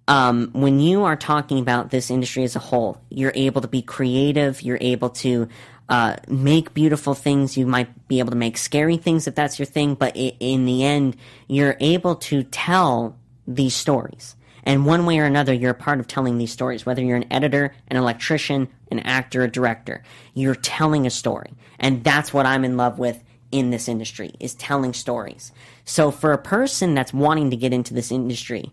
Um, 0.07 0.49
when 0.53 0.79
you 0.79 1.03
are 1.03 1.15
talking 1.15 1.59
about 1.59 1.89
this 1.89 2.11
industry 2.11 2.43
as 2.43 2.55
a 2.55 2.59
whole, 2.59 3.01
you're 3.09 3.31
able 3.33 3.61
to 3.61 3.67
be 3.67 3.81
creative. 3.81 4.61
You're 4.61 4.77
able 4.79 5.09
to 5.11 5.47
uh, 5.89 6.17
make 6.27 6.73
beautiful 6.73 7.15
things. 7.15 7.57
You 7.57 7.65
might 7.65 8.07
be 8.07 8.19
able 8.19 8.31
to 8.31 8.37
make 8.37 8.57
scary 8.57 8.97
things 8.97 9.27
if 9.27 9.35
that's 9.35 9.57
your 9.57 9.65
thing. 9.65 9.95
But 9.95 10.15
in 10.15 10.65
the 10.65 10.83
end, 10.83 11.15
you're 11.47 11.77
able 11.79 12.15
to 12.15 12.43
tell 12.43 13.17
these 13.47 13.75
stories. 13.75 14.35
And 14.65 14.85
one 14.85 15.05
way 15.05 15.19
or 15.19 15.25
another, 15.25 15.53
you're 15.53 15.71
a 15.71 15.75
part 15.75 15.99
of 15.99 16.07
telling 16.07 16.37
these 16.37 16.51
stories, 16.51 16.85
whether 16.85 17.03
you're 17.03 17.17
an 17.17 17.31
editor, 17.31 17.73
an 17.87 17.97
electrician, 17.97 18.67
an 18.91 18.99
actor, 18.99 19.43
a 19.43 19.51
director. 19.51 20.03
You're 20.33 20.55
telling 20.55 21.05
a 21.05 21.11
story. 21.11 21.53
And 21.79 22.03
that's 22.03 22.33
what 22.33 22.45
I'm 22.45 22.65
in 22.65 22.77
love 22.77 22.97
with 22.97 23.23
in 23.51 23.69
this 23.69 23.87
industry, 23.87 24.33
is 24.39 24.55
telling 24.55 24.93
stories. 24.93 25.51
So 25.85 26.09
for 26.09 26.33
a 26.33 26.37
person 26.37 26.95
that's 26.95 27.13
wanting 27.13 27.51
to 27.51 27.55
get 27.55 27.73
into 27.73 27.93
this 27.93 28.11
industry, 28.11 28.71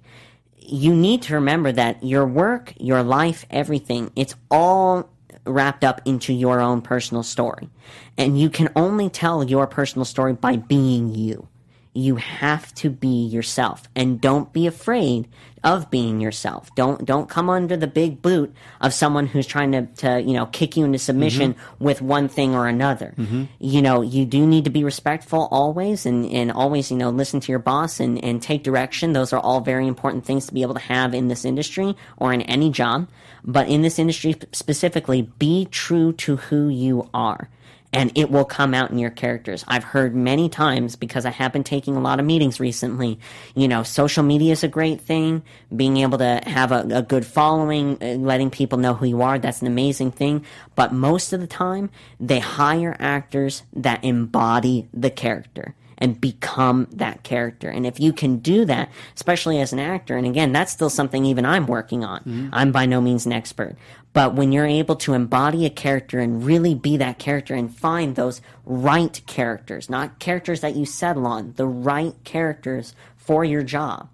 you 0.56 0.94
need 0.94 1.22
to 1.22 1.34
remember 1.34 1.72
that 1.72 2.02
your 2.02 2.26
work, 2.26 2.72
your 2.78 3.02
life, 3.02 3.44
everything, 3.50 4.10
it's 4.16 4.34
all 4.50 5.10
wrapped 5.44 5.84
up 5.84 6.00
into 6.04 6.32
your 6.32 6.60
own 6.60 6.80
personal 6.80 7.22
story. 7.22 7.68
And 8.16 8.40
you 8.40 8.48
can 8.48 8.70
only 8.76 9.10
tell 9.10 9.44
your 9.44 9.66
personal 9.66 10.04
story 10.04 10.32
by 10.32 10.56
being 10.56 11.14
you 11.14 11.48
you 11.94 12.16
have 12.16 12.74
to 12.74 12.90
be 12.90 13.26
yourself 13.26 13.88
and 13.94 14.20
don't 14.20 14.52
be 14.52 14.66
afraid 14.66 15.28
of 15.64 15.90
being 15.90 16.20
yourself. 16.20 16.74
Don't 16.74 17.04
don't 17.04 17.28
come 17.28 17.48
under 17.48 17.76
the 17.76 17.86
big 17.86 18.20
boot 18.20 18.54
of 18.80 18.92
someone 18.92 19.26
who's 19.26 19.46
trying 19.46 19.72
to, 19.72 19.86
to 19.86 20.20
you 20.20 20.34
know 20.34 20.46
kick 20.46 20.76
you 20.76 20.84
into 20.84 20.98
submission 20.98 21.54
mm-hmm. 21.54 21.84
with 21.84 22.02
one 22.02 22.28
thing 22.28 22.54
or 22.54 22.66
another. 22.66 23.14
Mm-hmm. 23.16 23.44
you 23.60 23.82
know 23.82 24.02
you 24.02 24.24
do 24.24 24.46
need 24.46 24.64
to 24.64 24.70
be 24.70 24.84
respectful 24.84 25.48
always 25.50 26.06
and 26.06 26.26
and 26.32 26.50
always 26.50 26.90
you 26.90 26.96
know 26.96 27.10
listen 27.10 27.40
to 27.40 27.52
your 27.52 27.58
boss 27.58 28.00
and 28.00 28.22
and 28.24 28.42
take 28.42 28.62
direction. 28.62 29.12
Those 29.12 29.32
are 29.32 29.40
all 29.40 29.60
very 29.60 29.86
important 29.86 30.24
things 30.24 30.46
to 30.46 30.54
be 30.54 30.62
able 30.62 30.74
to 30.74 30.80
have 30.80 31.14
in 31.14 31.28
this 31.28 31.44
industry 31.44 31.96
or 32.16 32.32
in 32.32 32.42
any 32.42 32.70
job. 32.70 33.08
But 33.44 33.68
in 33.68 33.82
this 33.82 33.98
industry 33.98 34.36
specifically 34.52 35.22
be 35.22 35.66
true 35.66 36.12
to 36.14 36.36
who 36.36 36.68
you 36.68 37.08
are 37.14 37.48
and 37.92 38.10
it 38.16 38.30
will 38.30 38.44
come 38.44 38.74
out 38.74 38.90
in 38.90 38.98
your 38.98 39.10
characters. 39.10 39.64
I've 39.68 39.84
heard 39.84 40.14
many 40.14 40.48
times 40.48 40.96
because 40.96 41.26
I 41.26 41.30
have 41.30 41.52
been 41.52 41.64
taking 41.64 41.96
a 41.96 42.00
lot 42.00 42.20
of 42.20 42.26
meetings 42.26 42.58
recently. 42.58 43.18
You 43.54 43.68
know, 43.68 43.82
social 43.82 44.22
media 44.22 44.52
is 44.52 44.64
a 44.64 44.68
great 44.68 45.00
thing. 45.00 45.42
Being 45.74 45.98
able 45.98 46.18
to 46.18 46.40
have 46.46 46.72
a, 46.72 46.86
a 46.90 47.02
good 47.02 47.26
following, 47.26 47.98
uh, 48.00 48.14
letting 48.14 48.50
people 48.50 48.78
know 48.78 48.94
who 48.94 49.06
you 49.06 49.22
are, 49.22 49.38
that's 49.38 49.60
an 49.60 49.66
amazing 49.66 50.12
thing. 50.12 50.44
But 50.74 50.92
most 50.92 51.32
of 51.32 51.40
the 51.40 51.46
time, 51.46 51.90
they 52.18 52.38
hire 52.38 52.96
actors 52.98 53.62
that 53.74 54.02
embody 54.04 54.88
the 54.94 55.10
character 55.10 55.74
and 56.02 56.20
become 56.20 56.88
that 56.90 57.22
character. 57.22 57.70
And 57.70 57.86
if 57.86 58.00
you 58.00 58.12
can 58.12 58.38
do 58.38 58.64
that, 58.64 58.90
especially 59.14 59.60
as 59.60 59.72
an 59.72 59.78
actor, 59.78 60.16
and 60.16 60.26
again, 60.26 60.50
that's 60.50 60.72
still 60.72 60.90
something 60.90 61.24
even 61.24 61.46
I'm 61.46 61.64
working 61.64 62.04
on. 62.04 62.18
Mm-hmm. 62.22 62.48
I'm 62.52 62.72
by 62.72 62.86
no 62.86 63.00
means 63.00 63.24
an 63.24 63.30
expert. 63.30 63.76
But 64.12 64.34
when 64.34 64.50
you're 64.50 64.66
able 64.66 64.96
to 64.96 65.14
embody 65.14 65.64
a 65.64 65.70
character 65.70 66.18
and 66.18 66.44
really 66.44 66.74
be 66.74 66.96
that 66.96 67.20
character 67.20 67.54
and 67.54 67.72
find 67.72 68.16
those 68.16 68.42
right 68.66 69.22
characters, 69.28 69.88
not 69.88 70.18
characters 70.18 70.60
that 70.60 70.74
you 70.74 70.86
settle 70.86 71.24
on, 71.24 71.52
the 71.54 71.68
right 71.68 72.16
characters 72.24 72.96
for 73.16 73.44
your 73.44 73.62
job, 73.62 74.08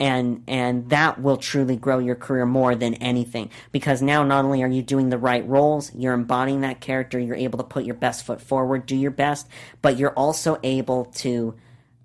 and 0.00 0.42
and 0.48 0.88
that 0.88 1.20
will 1.20 1.36
truly 1.36 1.76
grow 1.76 1.98
your 1.98 2.16
career 2.16 2.46
more 2.46 2.74
than 2.74 2.94
anything. 2.94 3.50
Because 3.70 4.00
now 4.00 4.24
not 4.24 4.44
only 4.44 4.62
are 4.62 4.68
you 4.68 4.82
doing 4.82 5.10
the 5.10 5.18
right 5.18 5.46
roles 5.46 5.94
you're 5.94 6.14
embodying 6.14 6.62
that 6.62 6.80
character 6.80 7.18
you're 7.18 7.36
able 7.36 7.58
to 7.58 7.64
put 7.64 7.84
your 7.84 7.94
best 7.94 8.24
foot 8.24 8.40
forward 8.40 8.86
do 8.86 8.96
your 8.96 9.10
best 9.10 9.46
but 9.82 9.98
you're 9.98 10.12
also 10.12 10.58
able 10.62 11.04
to 11.06 11.54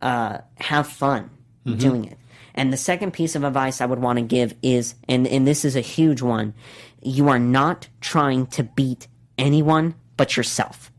uh, 0.01 0.39
have 0.57 0.87
fun 0.87 1.29
mm-hmm. 1.65 1.77
doing 1.77 2.05
it. 2.05 2.17
And 2.53 2.71
the 2.71 2.77
second 2.77 3.11
piece 3.11 3.35
of 3.35 3.43
advice 3.43 3.81
i 3.81 3.85
would 3.85 3.99
want 3.99 4.17
to 4.17 4.23
give 4.23 4.53
is 4.61 4.95
and 5.07 5.27
and 5.27 5.47
this 5.47 5.65
is 5.65 5.75
a 5.75 5.81
huge 5.81 6.21
one 6.21 6.53
you 7.01 7.27
are 7.29 7.39
not 7.39 7.87
trying 8.01 8.47
to 8.47 8.63
beat 8.63 9.07
anyone 9.37 9.95
but 10.17 10.37
yourself 10.37 10.91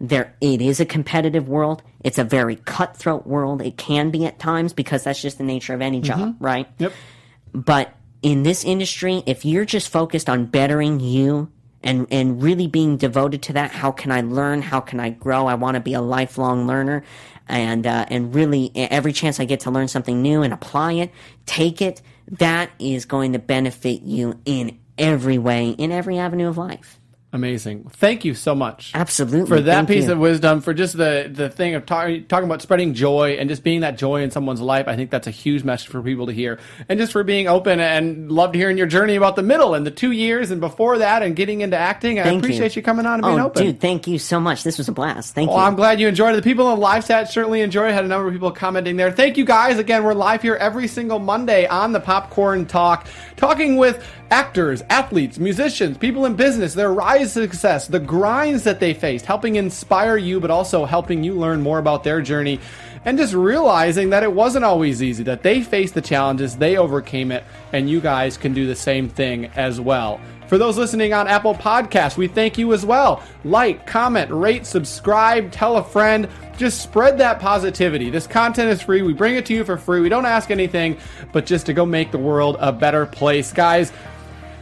there 0.00 0.34
it 0.40 0.60
is 0.60 0.80
a 0.80 0.84
competitive 0.84 1.48
world 1.48 1.82
it's 2.00 2.18
a 2.18 2.24
very 2.24 2.56
cutthroat 2.56 3.26
world 3.26 3.62
it 3.62 3.76
can 3.76 4.10
be 4.10 4.26
at 4.26 4.38
times 4.38 4.72
because 4.72 5.04
that's 5.04 5.22
just 5.22 5.38
the 5.38 5.44
nature 5.44 5.72
of 5.72 5.80
any 5.80 6.00
job 6.00 6.18
mm-hmm. 6.18 6.44
right 6.44 6.68
yep 6.78 6.92
but 7.52 7.94
in 8.24 8.42
this 8.42 8.64
industry, 8.64 9.22
if 9.26 9.44
you're 9.44 9.66
just 9.66 9.90
focused 9.90 10.30
on 10.30 10.46
bettering 10.46 10.98
you 10.98 11.52
and 11.82 12.06
and 12.10 12.42
really 12.42 12.66
being 12.66 12.96
devoted 12.96 13.42
to 13.42 13.52
that, 13.52 13.70
how 13.70 13.92
can 13.92 14.10
I 14.10 14.22
learn? 14.22 14.62
How 14.62 14.80
can 14.80 14.98
I 14.98 15.10
grow? 15.10 15.46
I 15.46 15.54
want 15.54 15.74
to 15.74 15.80
be 15.80 15.92
a 15.92 16.00
lifelong 16.00 16.66
learner, 16.66 17.04
and 17.46 17.86
uh, 17.86 18.06
and 18.08 18.34
really 18.34 18.72
every 18.74 19.12
chance 19.12 19.38
I 19.38 19.44
get 19.44 19.60
to 19.60 19.70
learn 19.70 19.88
something 19.88 20.22
new 20.22 20.42
and 20.42 20.54
apply 20.54 20.94
it, 20.94 21.12
take 21.44 21.82
it. 21.82 22.00
That 22.38 22.70
is 22.78 23.04
going 23.04 23.34
to 23.34 23.38
benefit 23.38 24.00
you 24.00 24.40
in 24.46 24.80
every 24.96 25.36
way, 25.36 25.68
in 25.68 25.92
every 25.92 26.18
avenue 26.18 26.48
of 26.48 26.56
life. 26.56 26.98
Amazing. 27.34 27.88
Thank 27.90 28.24
you 28.24 28.32
so 28.32 28.54
much. 28.54 28.92
Absolutely. 28.94 29.48
For 29.48 29.60
that 29.60 29.74
Thank 29.74 29.88
piece 29.88 30.06
you. 30.06 30.12
of 30.12 30.20
wisdom, 30.20 30.60
for 30.60 30.72
just 30.72 30.96
the, 30.96 31.28
the 31.28 31.50
thing 31.50 31.74
of 31.74 31.84
talk, 31.84 32.08
talking 32.28 32.44
about 32.44 32.62
spreading 32.62 32.94
joy 32.94 33.32
and 33.40 33.50
just 33.50 33.64
being 33.64 33.80
that 33.80 33.98
joy 33.98 34.22
in 34.22 34.30
someone's 34.30 34.60
life. 34.60 34.86
I 34.86 34.94
think 34.94 35.10
that's 35.10 35.26
a 35.26 35.32
huge 35.32 35.64
message 35.64 35.88
for 35.88 36.00
people 36.00 36.26
to 36.26 36.32
hear. 36.32 36.60
And 36.88 36.96
just 36.96 37.10
for 37.10 37.24
being 37.24 37.48
open 37.48 37.80
and 37.80 38.30
loved 38.30 38.54
hearing 38.54 38.78
your 38.78 38.86
journey 38.86 39.16
about 39.16 39.34
the 39.34 39.42
middle 39.42 39.74
and 39.74 39.84
the 39.84 39.90
two 39.90 40.12
years 40.12 40.52
and 40.52 40.60
before 40.60 40.98
that 40.98 41.24
and 41.24 41.34
getting 41.34 41.62
into 41.62 41.76
acting. 41.76 42.20
I 42.20 42.28
appreciate 42.34 42.76
you. 42.76 42.82
coming 42.82 43.04
on 43.04 43.14
and 43.14 43.24
oh, 43.24 43.28
being 43.30 43.40
open. 43.40 43.66
dude, 43.66 43.80
thank 43.80 44.06
you 44.06 44.20
so 44.20 44.38
much. 44.38 44.62
This 44.62 44.78
was 44.78 44.86
a 44.86 44.92
blast. 44.92 45.34
Thank 45.34 45.50
Well, 45.50 45.58
you. 45.58 45.64
I'm 45.64 45.74
glad 45.74 45.98
you 45.98 46.06
enjoyed 46.06 46.34
it. 46.34 46.36
The 46.36 46.42
people 46.42 46.72
in 46.72 46.78
live 46.78 47.04
chat 47.04 47.28
certainly 47.32 47.62
enjoyed 47.62 47.90
it. 47.90 47.94
Had 47.94 48.04
a 48.04 48.08
number 48.08 48.28
of 48.28 48.32
people 48.32 48.52
commenting 48.52 48.96
there. 48.96 49.10
Thank 49.10 49.36
you 49.36 49.44
guys. 49.44 49.80
Again, 49.80 50.04
we're 50.04 50.14
live 50.14 50.40
here 50.40 50.54
every 50.54 50.86
single 50.86 51.18
Monday 51.18 51.66
on 51.66 51.90
the 51.90 52.00
Popcorn 52.00 52.64
Talk, 52.66 53.08
talking 53.36 53.74
with 53.74 54.06
actors, 54.34 54.82
athletes, 54.90 55.38
musicians, 55.38 55.96
people 55.96 56.26
in 56.26 56.34
business, 56.34 56.74
their 56.74 56.92
rise 56.92 57.34
to 57.34 57.42
success, 57.42 57.86
the 57.86 58.00
grinds 58.00 58.64
that 58.64 58.80
they 58.80 58.92
faced, 58.92 59.24
helping 59.24 59.54
inspire 59.54 60.16
you, 60.16 60.40
but 60.40 60.50
also 60.50 60.84
helping 60.84 61.22
you 61.22 61.34
learn 61.34 61.62
more 61.62 61.78
about 61.78 62.02
their 62.02 62.20
journey. 62.20 62.58
And 63.04 63.16
just 63.16 63.32
realizing 63.32 64.10
that 64.10 64.24
it 64.24 64.32
wasn't 64.32 64.64
always 64.64 65.04
easy, 65.04 65.22
that 65.22 65.44
they 65.44 65.62
faced 65.62 65.94
the 65.94 66.00
challenges, 66.00 66.56
they 66.56 66.76
overcame 66.76 67.30
it, 67.30 67.44
and 67.72 67.88
you 67.88 68.00
guys 68.00 68.36
can 68.36 68.52
do 68.52 68.66
the 68.66 68.74
same 68.74 69.08
thing 69.08 69.46
as 69.54 69.80
well. 69.80 70.20
For 70.48 70.58
those 70.58 70.76
listening 70.76 71.12
on 71.12 71.28
Apple 71.28 71.54
Podcasts, 71.54 72.16
we 72.16 72.26
thank 72.26 72.58
you 72.58 72.72
as 72.72 72.84
well. 72.84 73.22
Like, 73.44 73.86
comment, 73.86 74.32
rate, 74.32 74.66
subscribe, 74.66 75.52
tell 75.52 75.76
a 75.76 75.84
friend. 75.84 76.28
Just 76.56 76.82
spread 76.82 77.18
that 77.18 77.40
positivity. 77.40 78.10
This 78.10 78.26
content 78.26 78.68
is 78.68 78.82
free. 78.82 79.02
We 79.02 79.12
bring 79.12 79.36
it 79.36 79.46
to 79.46 79.54
you 79.54 79.64
for 79.64 79.76
free. 79.76 80.00
We 80.00 80.08
don't 80.08 80.26
ask 80.26 80.50
anything, 80.50 80.98
but 81.32 81.46
just 81.46 81.66
to 81.66 81.72
go 81.72 81.86
make 81.86 82.10
the 82.10 82.18
world 82.18 82.56
a 82.60 82.72
better 82.72 83.06
place. 83.06 83.52
Guys, 83.52 83.92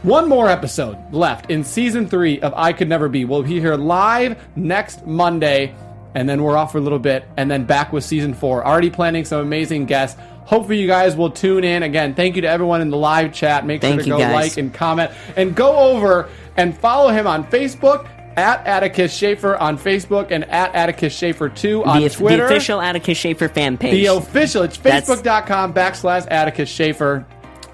one 0.03 0.27
more 0.27 0.49
episode 0.49 0.97
left 1.13 1.49
in 1.49 1.63
season 1.63 2.07
three 2.07 2.39
of 2.41 2.53
I 2.55 2.73
Could 2.73 2.89
Never 2.89 3.09
Be. 3.09 3.25
We'll 3.25 3.43
be 3.43 3.59
here 3.59 3.75
live 3.75 4.37
next 4.55 5.05
Monday, 5.05 5.73
and 6.13 6.27
then 6.27 6.43
we're 6.43 6.57
off 6.57 6.73
for 6.73 6.77
a 6.77 6.81
little 6.81 6.99
bit, 6.99 7.25
and 7.37 7.49
then 7.49 7.63
back 7.65 7.91
with 7.93 8.03
season 8.03 8.33
four. 8.33 8.65
Already 8.65 8.89
planning 8.89 9.25
some 9.25 9.39
amazing 9.41 9.85
guests. 9.85 10.19
Hopefully, 10.45 10.79
you 10.79 10.87
guys 10.87 11.15
will 11.15 11.31
tune 11.31 11.63
in. 11.63 11.83
Again, 11.83 12.13
thank 12.15 12.35
you 12.35 12.41
to 12.41 12.49
everyone 12.49 12.81
in 12.81 12.89
the 12.89 12.97
live 12.97 13.33
chat. 13.33 13.65
Make 13.65 13.81
Thank 13.81 14.01
sure 14.01 14.03
to 14.03 14.09
go 14.09 14.17
guys. 14.17 14.33
like 14.33 14.57
and 14.57 14.73
comment, 14.73 15.11
and 15.37 15.55
go 15.55 15.77
over 15.77 16.29
and 16.57 16.77
follow 16.77 17.09
him 17.09 17.25
on 17.25 17.45
Facebook 17.45 18.07
at 18.35 18.65
Atticus 18.65 19.15
Shaffer 19.15 19.55
on 19.57 19.77
Facebook 19.77 20.31
and 20.31 20.43
at 20.45 20.73
Atticus 20.75 21.15
Shaffer 21.15 21.49
2 21.49 21.85
on 21.85 22.01
the, 22.01 22.09
Twitter. 22.09 22.37
the 22.37 22.45
official 22.45 22.81
Atticus 22.81 23.17
Shaffer 23.17 23.47
fan 23.47 23.77
page. 23.77 23.91
The 23.93 24.07
official. 24.07 24.63
It's 24.63 24.77
facebook.com 24.77 25.73
backslash 25.73 26.27
Atticus 26.29 26.69
Shaffer 26.69 27.25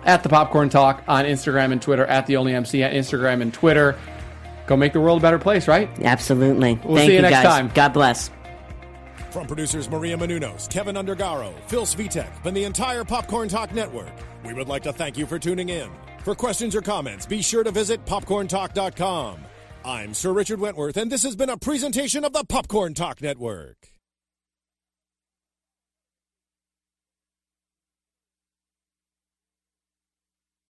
at 0.04 0.24
the 0.24 0.30
Popcorn 0.30 0.70
Talk 0.70 1.04
on 1.08 1.26
Instagram 1.26 1.72
and 1.72 1.82
Twitter 1.82 2.06
at 2.06 2.28
the 2.28 2.38
Only 2.38 2.54
MC 2.54 2.84
at 2.84 2.93
Instagram 2.93 3.41
and 3.41 3.54
Twitter. 3.54 3.97
Go 4.68 4.78
make 4.78 4.93
the 4.93 5.00
world 5.00 5.20
a 5.20 5.22
better 5.22 5.39
place, 5.39 5.68
right? 5.68 5.89
Absolutely. 6.04 6.80
We'll 6.84 6.97
Thank 6.97 7.10
see 7.10 7.16
you 7.16 7.22
next 7.22 7.38
guys. 7.38 7.43
time. 7.45 7.72
God 7.74 7.93
bless. 7.93 8.30
From 9.32 9.45
producers 9.45 9.89
Maria 9.89 10.18
Menounos, 10.18 10.70
Kevin 10.70 10.95
Undergaro, 10.95 11.54
Phil 11.68 11.86
Svitek, 11.86 12.30
and 12.45 12.56
the 12.56 12.64
entire 12.64 13.04
Popcorn 13.04 13.47
Talk 13.47 13.74
Network, 13.74 14.12
we 14.43 14.54
would 14.54 14.68
like 14.68 14.84
to 14.84 14.93
thank 14.93 15.18
you 15.18 15.26
for 15.26 15.38
tuning 15.38 15.70
in. 15.70 15.89
For 16.24 16.36
questions 16.36 16.76
or 16.76 16.82
comments, 16.82 17.26
be 17.26 17.41
sure 17.41 17.64
to 17.64 17.72
visit 17.72 18.06
popcorntalk.com. 18.06 19.39
I'm 19.86 20.14
Sir 20.14 20.34
Richard 20.34 20.60
Wentworth, 20.60 20.97
and 20.97 21.12
this 21.12 21.24
has 21.24 21.36
been 21.36 21.50
a 21.50 21.58
presentation 21.58 22.24
of 22.24 22.34
the 22.34 22.43
Popcorn 22.43 22.93
Talk 22.93 23.22
Network. 23.22 23.99